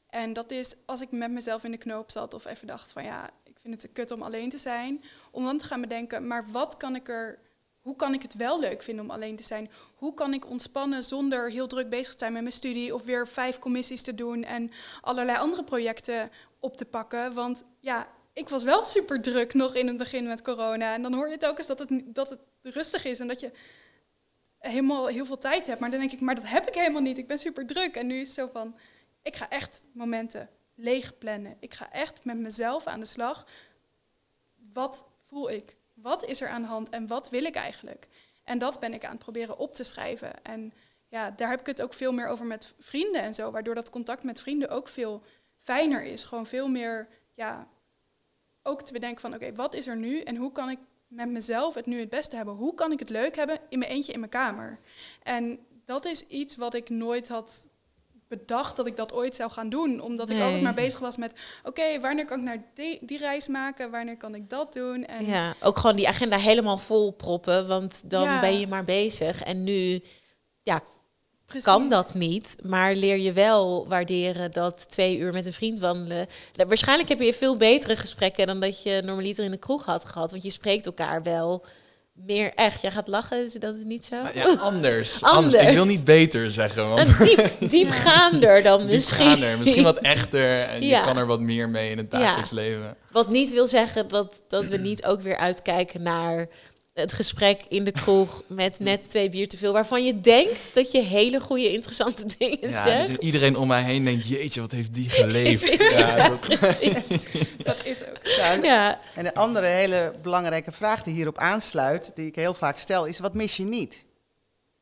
En 0.09 0.33
dat 0.33 0.51
is 0.51 0.75
als 0.85 1.01
ik 1.01 1.11
met 1.11 1.31
mezelf 1.31 1.63
in 1.63 1.71
de 1.71 1.77
knoop 1.77 2.11
zat 2.11 2.33
of 2.33 2.45
even 2.45 2.67
dacht 2.67 2.91
van 2.91 3.03
ja, 3.03 3.29
ik 3.43 3.59
vind 3.59 3.73
het 3.73 3.81
te 3.81 3.87
kut 3.87 4.11
om 4.11 4.21
alleen 4.21 4.49
te 4.49 4.57
zijn. 4.57 5.03
Om 5.31 5.43
dan 5.43 5.57
te 5.57 5.65
gaan 5.65 5.81
bedenken, 5.81 6.27
maar 6.27 6.51
wat 6.51 6.77
kan 6.77 6.95
ik 6.95 7.07
er, 7.09 7.39
hoe 7.81 7.95
kan 7.95 8.13
ik 8.13 8.21
het 8.21 8.33
wel 8.33 8.59
leuk 8.59 8.81
vinden 8.81 9.05
om 9.05 9.11
alleen 9.11 9.35
te 9.35 9.43
zijn? 9.43 9.71
Hoe 9.95 10.13
kan 10.13 10.33
ik 10.33 10.49
ontspannen 10.49 11.03
zonder 11.03 11.51
heel 11.51 11.67
druk 11.67 11.89
bezig 11.89 12.11
te 12.11 12.17
zijn 12.17 12.33
met 12.33 12.41
mijn 12.41 12.53
studie 12.53 12.93
of 12.93 13.03
weer 13.03 13.27
vijf 13.27 13.59
commissies 13.59 14.01
te 14.01 14.15
doen 14.15 14.43
en 14.43 14.71
allerlei 15.01 15.37
andere 15.37 15.63
projecten 15.63 16.31
op 16.65 16.77
te 16.77 16.85
pakken? 16.85 17.33
Want 17.33 17.63
ja, 17.79 18.07
ik 18.33 18.49
was 18.49 18.63
wel 18.63 18.83
super 18.83 19.21
druk 19.21 19.53
nog 19.53 19.75
in 19.75 19.87
het 19.87 19.97
begin 19.97 20.27
met 20.27 20.41
corona. 20.41 20.93
En 20.93 21.01
dan 21.01 21.13
hoor 21.13 21.27
je 21.27 21.33
het 21.33 21.45
ook 21.45 21.57
eens 21.57 21.67
dat 21.67 21.79
het, 21.79 22.03
dat 22.05 22.29
het 22.29 22.39
rustig 22.61 23.05
is 23.05 23.19
en 23.19 23.27
dat 23.27 23.39
je 23.39 23.51
helemaal 24.57 25.07
heel 25.07 25.25
veel 25.25 25.37
tijd 25.37 25.67
hebt. 25.67 25.79
Maar 25.79 25.91
dan 25.91 25.99
denk 25.99 26.11
ik, 26.11 26.21
maar 26.21 26.35
dat 26.35 26.47
heb 26.47 26.67
ik 26.67 26.75
helemaal 26.75 27.01
niet. 27.01 27.17
Ik 27.17 27.27
ben 27.27 27.39
super 27.39 27.65
druk. 27.65 27.95
En 27.95 28.07
nu 28.07 28.19
is 28.19 28.27
het 28.27 28.35
zo 28.35 28.49
van, 28.53 28.75
ik 29.21 29.35
ga 29.35 29.49
echt 29.49 29.83
momenten 29.93 30.49
leeg 30.75 31.17
plannen. 31.17 31.57
Ik 31.59 31.73
ga 31.73 31.91
echt 31.91 32.25
met 32.25 32.37
mezelf 32.37 32.87
aan 32.87 32.99
de 32.99 33.05
slag. 33.05 33.47
Wat 34.73 35.05
voel 35.21 35.49
ik? 35.49 35.77
Wat 35.93 36.25
is 36.25 36.41
er 36.41 36.49
aan 36.49 36.61
de 36.61 36.67
hand 36.67 36.89
en 36.89 37.07
wat 37.07 37.29
wil 37.29 37.43
ik 37.43 37.55
eigenlijk? 37.55 38.07
En 38.43 38.57
dat 38.57 38.79
ben 38.79 38.93
ik 38.93 39.05
aan 39.05 39.11
het 39.11 39.19
proberen 39.19 39.57
op 39.57 39.73
te 39.73 39.83
schrijven. 39.83 40.43
En 40.43 40.73
ja, 41.07 41.31
daar 41.31 41.49
heb 41.49 41.59
ik 41.59 41.65
het 41.65 41.81
ook 41.81 41.93
veel 41.93 42.11
meer 42.11 42.27
over 42.27 42.45
met 42.45 42.73
vrienden 42.79 43.21
en 43.21 43.33
zo. 43.33 43.51
Waardoor 43.51 43.75
dat 43.75 43.89
contact 43.89 44.23
met 44.23 44.41
vrienden 44.41 44.69
ook 44.69 44.87
veel 44.87 45.23
fijner 45.65 46.03
is. 46.03 46.23
Gewoon 46.23 46.45
veel 46.45 46.67
meer, 46.67 47.07
ja, 47.33 47.67
ook 48.63 48.81
te 48.81 48.93
bedenken 48.93 49.21
van, 49.21 49.33
oké, 49.33 49.53
wat 49.53 49.73
is 49.75 49.87
er 49.87 49.97
nu 49.97 50.21
en 50.21 50.35
hoe 50.35 50.51
kan 50.51 50.69
ik 50.69 50.79
met 51.07 51.29
mezelf 51.29 51.73
het 51.73 51.85
nu 51.85 51.99
het 51.99 52.09
beste 52.09 52.35
hebben? 52.35 52.53
Hoe 52.55 52.73
kan 52.73 52.91
ik 52.91 52.99
het 52.99 53.09
leuk 53.09 53.35
hebben 53.35 53.59
in 53.69 53.79
mijn 53.79 53.91
eentje 53.91 54.13
in 54.13 54.19
mijn 54.19 54.31
kamer? 54.31 54.79
En 55.23 55.59
dat 55.85 56.05
is 56.05 56.27
iets 56.27 56.55
wat 56.55 56.73
ik 56.73 56.89
nooit 56.89 57.27
had 57.29 57.67
bedacht 58.27 58.75
dat 58.75 58.87
ik 58.87 58.95
dat 58.95 59.13
ooit 59.13 59.35
zou 59.35 59.51
gaan 59.51 59.69
doen. 59.69 59.99
Omdat 60.01 60.29
ik 60.29 60.41
altijd 60.41 60.61
maar 60.61 60.73
bezig 60.73 60.99
was 60.99 61.17
met... 61.17 61.33
oké, 61.63 61.99
wanneer 61.99 62.25
kan 62.25 62.39
ik 62.39 62.45
naar 62.45 62.63
die, 62.73 62.99
die 63.01 63.17
reis 63.17 63.47
maken? 63.47 63.91
Wanneer 63.91 64.17
kan 64.17 64.35
ik 64.35 64.49
dat 64.49 64.73
doen? 64.73 65.05
En 65.05 65.25
Ja, 65.25 65.53
ook 65.61 65.77
gewoon 65.77 65.95
die 65.95 66.07
agenda 66.07 66.37
helemaal 66.37 66.77
vol 66.77 67.11
proppen, 67.11 67.67
want 67.67 68.09
dan 68.09 68.23
Ja. 68.23 68.39
ben 68.39 68.59
je 68.59 68.67
maar 68.67 68.83
bezig. 68.83 69.41
En 69.41 69.63
nu 69.63 70.01
ja, 70.63 70.81
precies. 71.63 71.73
kan 71.73 71.89
dat 71.89 72.13
niet, 72.13 72.57
maar 72.61 72.95
leer 72.95 73.17
je 73.17 73.31
wel 73.33 73.85
waarderen 73.87 74.51
dat 74.51 74.85
twee 74.89 75.17
uur 75.17 75.33
met 75.33 75.45
een 75.45 75.53
vriend 75.53 75.79
wandelen. 75.79 76.27
Waarschijnlijk 76.67 77.09
heb 77.09 77.19
je 77.19 77.33
veel 77.33 77.57
betere 77.57 77.95
gesprekken 77.95 78.47
dan 78.47 78.59
dat 78.59 78.83
je 78.83 79.01
normaliter 79.05 79.43
in 79.43 79.51
de 79.51 79.57
kroeg 79.57 79.85
had 79.85 80.05
gehad, 80.05 80.31
want 80.31 80.43
je 80.43 80.49
spreekt 80.49 80.85
elkaar 80.85 81.23
wel 81.23 81.65
meer 82.13 82.51
echt. 82.53 82.81
Jij 82.81 82.91
gaat 82.91 83.07
lachen, 83.07 83.43
dus 83.43 83.53
dat 83.53 83.75
is 83.75 83.83
niet 83.83 84.05
zo. 84.05 84.15
Nou 84.21 84.37
ja, 84.37 84.55
anders. 84.59 85.21
Anders. 85.37 85.63
Ik 85.67 85.73
wil 85.73 85.85
niet 85.85 86.03
beter 86.03 86.51
zeggen, 86.51 86.89
want 86.89 87.07
Een 87.19 87.25
diep, 87.25 87.69
diepgaander 87.69 88.63
dan 88.63 88.85
misschien. 88.85 89.17
diepgaander, 89.27 89.57
misschien 89.57 89.83
wat 89.83 89.97
echter 89.99 90.61
en 90.63 90.85
Ja. 90.85 90.97
je 90.99 91.05
kan 91.05 91.17
er 91.17 91.25
wat 91.27 91.39
meer 91.39 91.69
mee 91.69 91.89
in 91.89 91.97
het 91.97 92.07
Ja. 92.11 92.19
dagelijks 92.19 92.51
leven. 92.51 92.97
Wat 93.11 93.29
niet 93.29 93.51
wil 93.51 93.67
zeggen 93.67 94.07
dat, 94.07 94.41
dat 94.47 94.67
we 94.67 94.77
niet 94.77 95.05
ook 95.05 95.21
weer 95.21 95.37
uitkijken 95.37 96.01
naar 96.01 96.47
het 96.95 97.13
gesprek 97.13 97.61
in 97.69 97.83
de 97.83 97.91
kroeg 97.91 98.43
met 98.47 98.79
net 98.89 99.09
twee 99.09 99.29
bier 99.29 99.47
te 99.47 99.57
veel, 99.57 99.73
waarvan 99.73 100.05
je 100.05 100.19
denkt 100.21 100.69
dat 100.73 100.91
je 100.91 101.01
hele 101.01 101.39
goede, 101.39 101.73
interessante 101.73 102.25
dingen 102.37 102.57
Ja, 102.69 102.83
zegt. 102.83 103.07
dat 103.07 103.23
iedereen 103.23 103.55
om 103.57 103.67
mij 103.67 103.83
heen 103.83 104.03
denkt, 104.05 104.27
jeetje, 104.27 104.61
wat 104.61 104.71
heeft 104.71 104.93
die 104.93 105.09
geleefd. 105.19 105.77
Ja, 105.79 106.15
Ja, 106.17 106.29
dat- 106.29 106.39
precies. 106.39 107.27
Dat 107.63 107.85
is 107.85 108.01
ook. 108.07 108.19
Ja, 108.23 108.53
en- 108.53 108.61
Ja, 108.61 108.99
En 109.15 109.25
een 109.25 109.33
andere 109.33 109.67
hele 109.67 110.13
belangrijke 110.21 110.71
vraag 110.71 111.01
die 111.01 111.13
hierop 111.13 111.37
aansluit, 111.37 112.11
die 112.15 112.25
ik 112.27 112.35
heel 112.35 112.53
vaak 112.53 112.77
stel, 112.77 113.05
is 113.05 113.19
wat 113.19 113.33
mis 113.33 113.57
je 113.57 113.63
niet? 113.65 114.05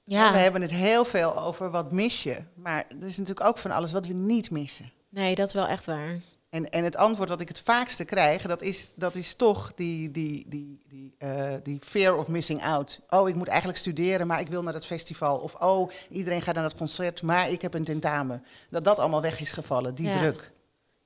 We 0.03 0.13
ja. 0.13 0.33
hebben 0.33 0.61
het 0.61 0.71
heel 0.71 1.05
veel 1.05 1.39
over 1.43 1.69
wat 1.71 1.91
mis 1.91 2.23
je, 2.23 2.37
maar 2.55 2.85
er 3.01 3.07
is 3.07 3.17
natuurlijk 3.17 3.47
ook 3.47 3.57
van 3.57 3.71
alles 3.71 3.91
wat 3.91 4.05
we 4.05 4.13
niet 4.13 4.51
missen. 4.51 4.91
nee, 5.09 5.35
dat 5.35 5.47
is 5.47 5.53
wel 5.53 5.67
echt 5.67 5.85
waar. 5.85 6.19
En, 6.53 6.69
en 6.69 6.83
het 6.83 6.95
antwoord 6.95 7.29
wat 7.29 7.41
ik 7.41 7.47
het 7.47 7.59
vaakste 7.59 8.05
krijg, 8.05 8.41
dat 8.41 8.61
is, 8.61 8.91
dat 8.95 9.15
is 9.15 9.33
toch 9.35 9.71
die, 9.75 10.11
die, 10.11 10.45
die, 10.47 10.79
die, 10.87 11.15
eh, 11.17 11.53
die 11.63 11.79
fear 11.81 12.17
of 12.17 12.27
missing 12.27 12.63
out. 12.63 12.99
Oh, 13.09 13.29
ik 13.29 13.35
moet 13.35 13.47
eigenlijk 13.47 13.79
studeren, 13.79 14.27
maar 14.27 14.39
ik 14.39 14.47
wil 14.47 14.63
naar 14.63 14.73
dat 14.73 14.85
festival. 14.85 15.37
Of 15.37 15.53
oh, 15.55 15.89
iedereen 16.09 16.41
gaat 16.41 16.55
naar 16.55 16.63
dat 16.63 16.75
concert, 16.77 17.21
maar 17.21 17.49
ik 17.51 17.61
heb 17.61 17.73
een 17.73 17.83
tentamen. 17.83 18.43
Dat 18.69 18.83
dat 18.83 18.99
allemaal 18.99 19.21
weg 19.21 19.39
is 19.39 19.51
gevallen, 19.51 19.95
die 19.95 20.07
Ja. 20.07 20.17
druk. 20.17 20.51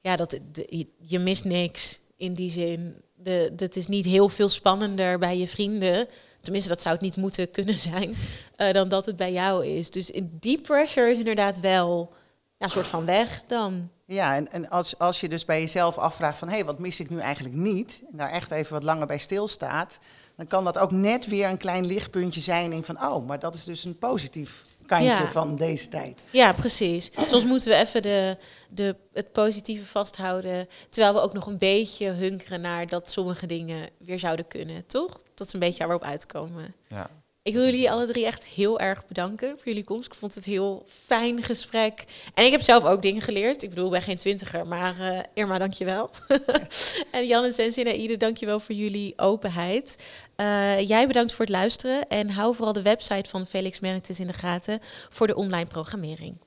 Ja, 0.02 0.16
dat, 0.16 0.30
de- 0.52 0.88
je- 1.02 1.20
mist 1.20 1.44
niks 1.46 2.00
in 2.18 2.34
die 2.34 2.52
zin. 2.52 3.02
De, 3.16 3.54
het 3.58 3.76
is 3.76 3.88
niet 3.88 4.06
heel 4.06 4.30
veel 4.30 4.50
spannender 4.50 5.20
bij 5.20 5.38
je 5.38 5.48
vrienden. 5.48 6.08
Tenminste, 6.42 6.70
dat 6.70 6.82
zou 6.82 6.94
het 6.96 7.04
niet 7.04 7.16
moeten 7.16 7.52
kunnen 7.58 7.80
zijn. 7.80 8.16
eh, 8.56 8.74
dan 8.74 8.90
dat 8.90 9.06
het 9.06 9.16
bij 9.16 9.32
jou 9.32 9.66
is. 9.66 9.92
Dus 9.92 10.10
in 10.12 10.38
die 10.40 10.62
pressure 10.62 11.12
is 11.12 11.18
inderdaad 11.18 11.60
wel 11.60 12.14
ja, 12.58 12.66
een 12.66 12.72
soort 12.72 12.88
van 12.88 13.06
weg 13.06 13.44
dan. 13.48 13.90
Ja, 14.10 14.36
en, 14.36 14.52
en 14.52 14.70
als, 14.70 15.00
als 15.00 15.20
je 15.20 15.30
dus 15.30 15.46
bij 15.46 15.60
jezelf 15.60 15.98
afvraagt 15.98 16.38
van... 16.38 16.48
hé, 16.48 16.54
hey, 16.56 16.66
wat 16.66 16.80
mis 16.80 17.00
ik 17.00 17.10
nu 17.10 17.20
eigenlijk 17.20 17.56
niet? 17.56 18.02
En 18.12 18.18
daar 18.18 18.32
echt 18.32 18.52
even 18.52 18.74
wat 18.74 18.84
langer 18.84 19.08
bij 19.08 19.18
stilstaat... 19.18 20.00
dan 20.36 20.48
kan 20.48 20.64
dat 20.64 20.78
ook 20.78 20.92
net 20.92 21.26
weer 21.28 21.50
een 21.50 21.58
klein 21.58 21.86
lichtpuntje 21.86 22.42
zijn... 22.42 22.72
in 22.74 22.84
van, 22.84 23.04
oh, 23.06 23.28
maar 23.28 23.40
dat 23.40 23.56
is 23.56 23.64
dus 23.64 23.84
een 23.84 23.98
positief 23.98 24.64
kantje 24.86 25.08
Ja. 25.08 25.28
van 25.28 25.56
deze 25.56 25.88
tijd. 25.88 26.22
Ja, 26.30 26.54
precies. 26.54 27.12
Soms 27.26 27.44
moeten 27.46 27.70
we 27.70 27.76
even 27.76 28.02
de, 28.02 28.38
de, 28.70 28.96
het 29.14 29.32
positieve 29.32 29.86
vasthouden. 29.86 30.70
Terwijl 30.90 31.14
we 31.14 31.20
ook 31.22 31.34
nog 31.34 31.46
een 31.48 31.58
beetje 31.58 32.10
hunkeren 32.10 32.62
naar 32.62 32.88
dat 32.88 33.10
sommige 33.10 33.46
dingen 33.46 33.90
weer 33.98 34.20
zouden 34.20 34.48
kunnen. 34.48 34.86
Toch? 34.86 35.18
Dat 35.34 35.48
is 35.48 35.54
een 35.54 35.60
beetje 35.60 35.88
waar 35.88 35.98
we 35.98 36.04
op 36.04 36.10
uitkomen. 36.10 36.74
ja. 36.88 37.10
Ik 37.48 37.54
wil 37.54 37.64
jullie 37.64 37.92
alle 37.92 38.06
drie 38.06 38.26
echt 38.26 38.46
heel 38.46 38.80
erg 38.80 39.06
bedanken 39.06 39.50
voor 39.50 39.68
jullie 39.68 39.84
komst. 39.84 40.06
Ik 40.06 40.14
vond 40.14 40.36
het 40.36 40.46
heel 40.46 40.84
fijn 40.86 41.44
gesprek. 41.44 42.04
En 42.34 42.46
ik 42.46 42.52
heb 42.52 42.62
zelf 42.62 42.84
ook 42.84 43.02
dingen 43.02 43.22
geleerd. 43.22 43.64
Ik 43.64 43.70
bedoel, 43.70 43.86
ik 43.86 43.92
ben 43.92 44.02
geen 44.02 44.18
twintiger, 44.18 44.68
maar 44.68 45.00
eh 45.00 45.24
Irma, 45.34 45.58
dankjewel. 45.58 46.10
en 47.12 47.28
Jan 47.28 47.44
en 47.44 47.54
Sensi 47.54 47.82
en 47.82 47.88
Aide, 47.88 48.18
dankjewel 48.18 48.60
voor 48.60 48.76
jullie 48.76 49.14
openheid. 49.18 50.04
Eh, 50.36 50.88
jij 50.88 51.08
bedankt 51.08 51.34
voor 51.34 51.46
het 51.46 51.54
luisteren. 51.54 52.08
En 52.08 52.30
hou 52.30 52.56
vooral 52.56 52.74
de 52.74 52.82
website 52.82 53.30
van 53.30 53.46
Felix 53.46 53.80
Merktes 53.80 54.20
in 54.20 54.28
de 54.28 54.34
gaten 54.34 54.80
voor 55.10 55.28
de 55.28 55.36
online 55.36 55.68
programmering. 55.68 56.47